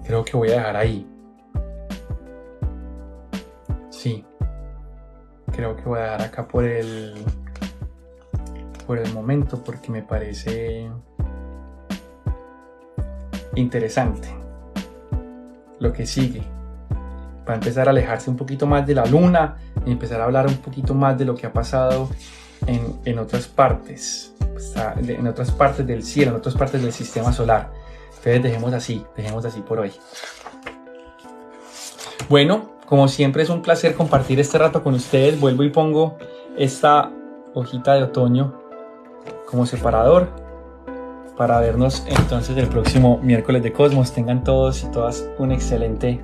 Creo 0.07 0.25
que 0.25 0.37
voy 0.37 0.49
a 0.51 0.53
dejar 0.53 0.77
ahí. 0.77 1.07
Sí, 3.91 4.25
creo 5.53 5.77
que 5.77 5.83
voy 5.83 5.99
a 5.99 6.03
dar 6.03 6.23
acá 6.23 6.47
por 6.47 6.65
el 6.65 7.15
por 8.87 8.99
el 8.99 9.13
momento 9.13 9.63
porque 9.63 9.91
me 9.91 10.03
parece 10.03 10.89
interesante 13.55 14.35
lo 15.79 15.93
que 15.93 16.07
sigue 16.07 16.43
para 17.45 17.57
empezar 17.57 17.89
a 17.89 17.91
alejarse 17.91 18.31
un 18.31 18.37
poquito 18.37 18.67
más 18.67 18.87
de 18.87 18.95
la 18.95 19.05
luna 19.05 19.59
y 19.85 19.93
empezar 19.93 20.23
a 20.23 20.25
hablar 20.25 20.47
un 20.47 20.57
poquito 20.57 20.95
más 20.95 21.19
de 21.19 21.27
lo 21.27 21.35
que 21.35 21.47
ha 21.47 21.53
pasado 21.53 22.09
en, 22.67 22.99
en 23.05 23.19
otras 23.19 23.47
partes 23.47 24.33
en 24.97 25.27
otras 25.27 25.51
partes 25.51 25.87
del 25.87 26.03
cielo 26.03 26.33
en 26.33 26.37
otras 26.39 26.55
partes 26.55 26.83
del 26.83 26.93
sistema 26.93 27.33
solar 27.33 27.71
entonces 28.09 28.43
dejemos 28.43 28.73
así 28.73 29.05
dejemos 29.17 29.45
así 29.45 29.61
por 29.61 29.81
hoy 29.81 29.93
bueno 32.29 32.79
como 32.89 33.07
siempre 33.07 33.43
es 33.43 33.51
un 33.51 33.61
placer 33.61 33.95
compartir 33.95 34.41
este 34.41 34.57
rato 34.57 34.83
con 34.83 34.95
ustedes. 34.95 35.39
Vuelvo 35.39 35.63
y 35.63 35.69
pongo 35.69 36.17
esta 36.57 37.13
hojita 37.53 37.93
de 37.93 38.05
otoño 38.05 38.55
como 39.47 39.67
separador 39.67 40.29
para 41.37 41.61
vernos 41.61 42.05
entonces 42.09 42.57
el 42.57 42.67
próximo 42.67 43.21
miércoles 43.23 43.63
de 43.63 43.75
Cosmos. 43.75 44.13
Tengan 44.13 44.43
todos 44.43 44.85
y 44.85 44.87
todas 44.87 45.29
una 45.39 45.53
excelente 45.53 46.19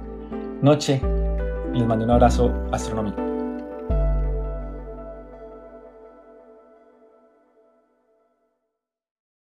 noche. 0.63 1.03
Les 1.75 1.87
mando 1.87 2.07
un 2.07 2.13
abrazo 2.13 2.51
astronómico. 2.73 3.24